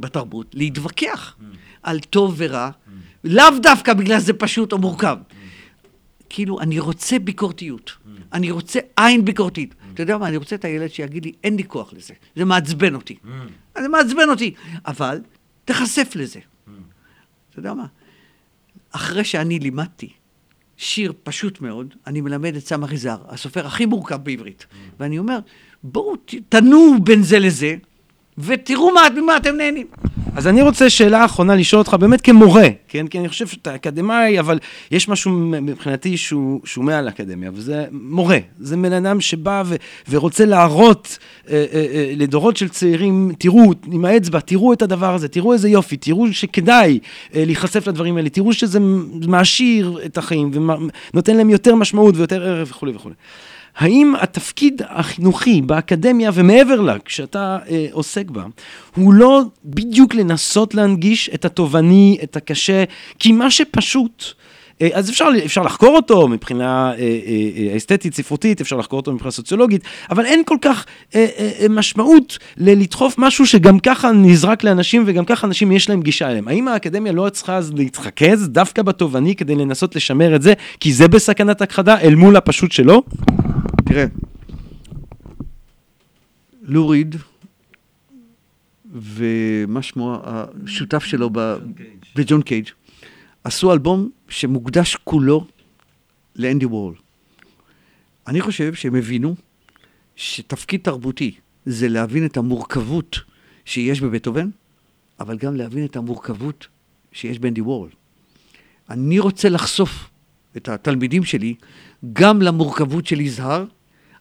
[0.00, 1.36] בתרבות להתווכח
[1.82, 2.70] על טוב ורע,
[3.24, 5.16] לאו דווקא בגלל שזה פשוט או מורכב.
[6.30, 7.92] כאילו, אני רוצה ביקורתיות,
[8.32, 9.74] אני רוצה עין ביקורתית.
[9.94, 12.94] אתה יודע מה, אני רוצה את הילד שיגיד לי, אין לי כוח לזה, זה מעצבן
[12.94, 13.16] אותי.
[13.78, 14.54] זה מעצבן אותי,
[14.86, 15.20] אבל
[15.64, 16.40] תיחשף לזה.
[17.50, 17.86] אתה יודע מה,
[18.90, 20.12] אחרי שאני לימדתי
[20.76, 24.66] שיר פשוט מאוד, אני מלמד את סמך יזהר, הסופר הכי מורכב בעברית.
[25.00, 25.38] ואני אומר,
[25.82, 26.14] בואו
[26.48, 27.76] תנו בין זה לזה,
[28.38, 29.86] ותראו מה, ממה אתם נהנים.
[30.36, 33.06] אז אני רוצה שאלה אחרונה לשאול אותך, באמת כמורה, כן?
[33.06, 34.58] כי אני חושב שאתה אקדמאי, אבל
[34.90, 38.38] יש משהו מבחינתי שהוא, שהוא מעל אקדמיה, וזה מורה.
[38.58, 39.76] זה בן אדם שבא ו,
[40.10, 45.28] ורוצה להראות אה, אה, אה, לדורות של צעירים, תראו עם האצבע, תראו את הדבר הזה,
[45.28, 46.98] תראו איזה יופי, תראו שכדאי
[47.34, 48.78] אה, להיחשף לדברים האלה, תראו שזה
[49.28, 50.50] מעשיר את החיים
[51.12, 53.14] ונותן להם יותר משמעות ויותר ערך וכולי וכולי.
[53.78, 58.44] האם התפקיד החינוכי באקדמיה ומעבר לה, כשאתה אה, עוסק בה,
[58.96, 62.84] הוא לא בדיוק לנסות להנגיש את התובעני, את הקשה,
[63.18, 64.24] כי מה שפשוט...
[64.82, 67.18] אה, אז אפשר, אפשר לחקור אותו מבחינה אה,
[67.70, 70.86] אה, אסתטית, ספרותית, אפשר לחקור אותו מבחינה סוציולוגית, אבל אין כל כך
[71.70, 76.48] משמעות לדחוף משהו שגם ככה נזרק לאנשים וגם ככה אנשים יש להם גישה אליהם.
[76.48, 81.08] האם האקדמיה לא צריכה אז להתרכז דווקא בתובעני כדי לנסות לשמר את זה, כי זה
[81.08, 83.02] בסכנת הכחדה אל מול הפשוט שלו?
[83.88, 84.04] תראה,
[86.62, 87.16] לוריד
[88.92, 91.30] ומה שמו, השותף שלו,
[92.16, 92.68] וג'ון קייג',
[93.44, 95.46] עשו אלבום שמוקדש כולו
[96.36, 96.94] לאנדי וורל.
[98.26, 99.34] אני חושב שהם הבינו
[100.16, 101.34] שתפקיד תרבותי
[101.66, 103.20] זה להבין את המורכבות
[103.64, 104.50] שיש בבטהובן,
[105.20, 106.66] אבל גם להבין את המורכבות
[107.12, 107.90] שיש באנדי וורל.
[108.90, 110.10] אני רוצה לחשוף
[110.56, 111.54] את התלמידים שלי
[112.12, 113.64] גם למורכבות של יזהר,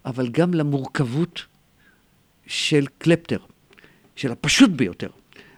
[0.07, 1.45] אבל גם למורכבות
[2.47, 3.37] של קלפטר,
[4.15, 5.09] של הפשוט ביותר.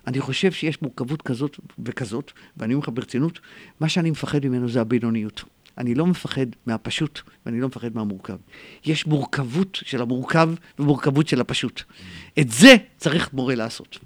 [0.08, 3.40] אני חושב שיש מורכבות כזאת וכזאת, ואני אומר לך ברצינות,
[3.80, 5.44] מה שאני מפחד ממנו זה הבינוניות.
[5.78, 8.38] אני לא מפחד מהפשוט, ואני לא מפחד מהמורכב.
[8.86, 10.50] יש מורכבות של המורכב
[10.80, 11.82] ומורכבות של הפשוט.
[12.40, 14.00] את זה צריך מורה לעשות.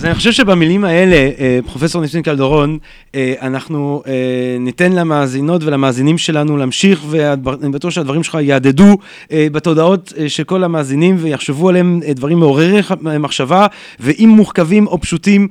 [0.00, 2.78] אז אני חושב שבמילים האלה, אה, פרופסור ניסים קלדורון,
[3.14, 4.12] אה, אנחנו אה,
[4.60, 8.98] ניתן למאזינות ולמאזינים שלנו להמשיך, ואני בטוח שהדברים שלך יהדהדו
[9.32, 12.80] בתודעות של כל המאזינים ויחשבו עליהם דברים מעוררי
[13.20, 13.66] מחשבה,
[14.00, 15.48] ואם מורכבים או פשוטים,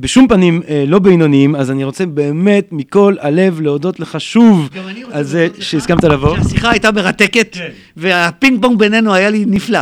[0.00, 4.68] בשום פנים לא בינוניים, אז אני רוצה באמת מכל הלב להודות לך שוב
[5.12, 6.36] על זה שהסכמת לבוא.
[6.36, 7.68] שהשיחה הייתה מרתקת, כן.
[7.96, 9.80] והפינג פונג בינינו היה לי נפלא.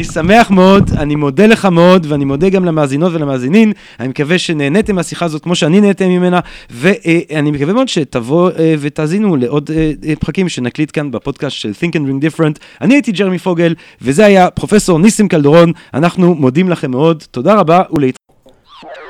[0.00, 3.72] אני שמח מאוד, אני מודה לך מאוד, ואני מודה גם למאזינות ולמאזינים.
[4.00, 6.40] אני מקווה שנהניתם מהשיחה הזאת כמו שאני נהניתי ממנה,
[6.70, 11.92] ואני מקווה מאוד שתבוא אה, ותאזינו לעוד אה, אה, פרקים שנקליט כאן בפודקאסט של Think
[11.92, 12.58] and Drink Different.
[12.80, 15.72] אני הייתי ג'רמי פוגל, וזה היה פרופסור ניסים קלדרון.
[15.94, 18.14] אנחנו מודים לכם מאוד, תודה רבה ולהת...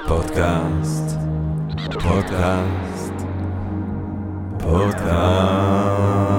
[0.09, 1.17] פודקאסט,
[1.93, 3.13] פודקאסט,
[4.59, 6.30] פודקאסט.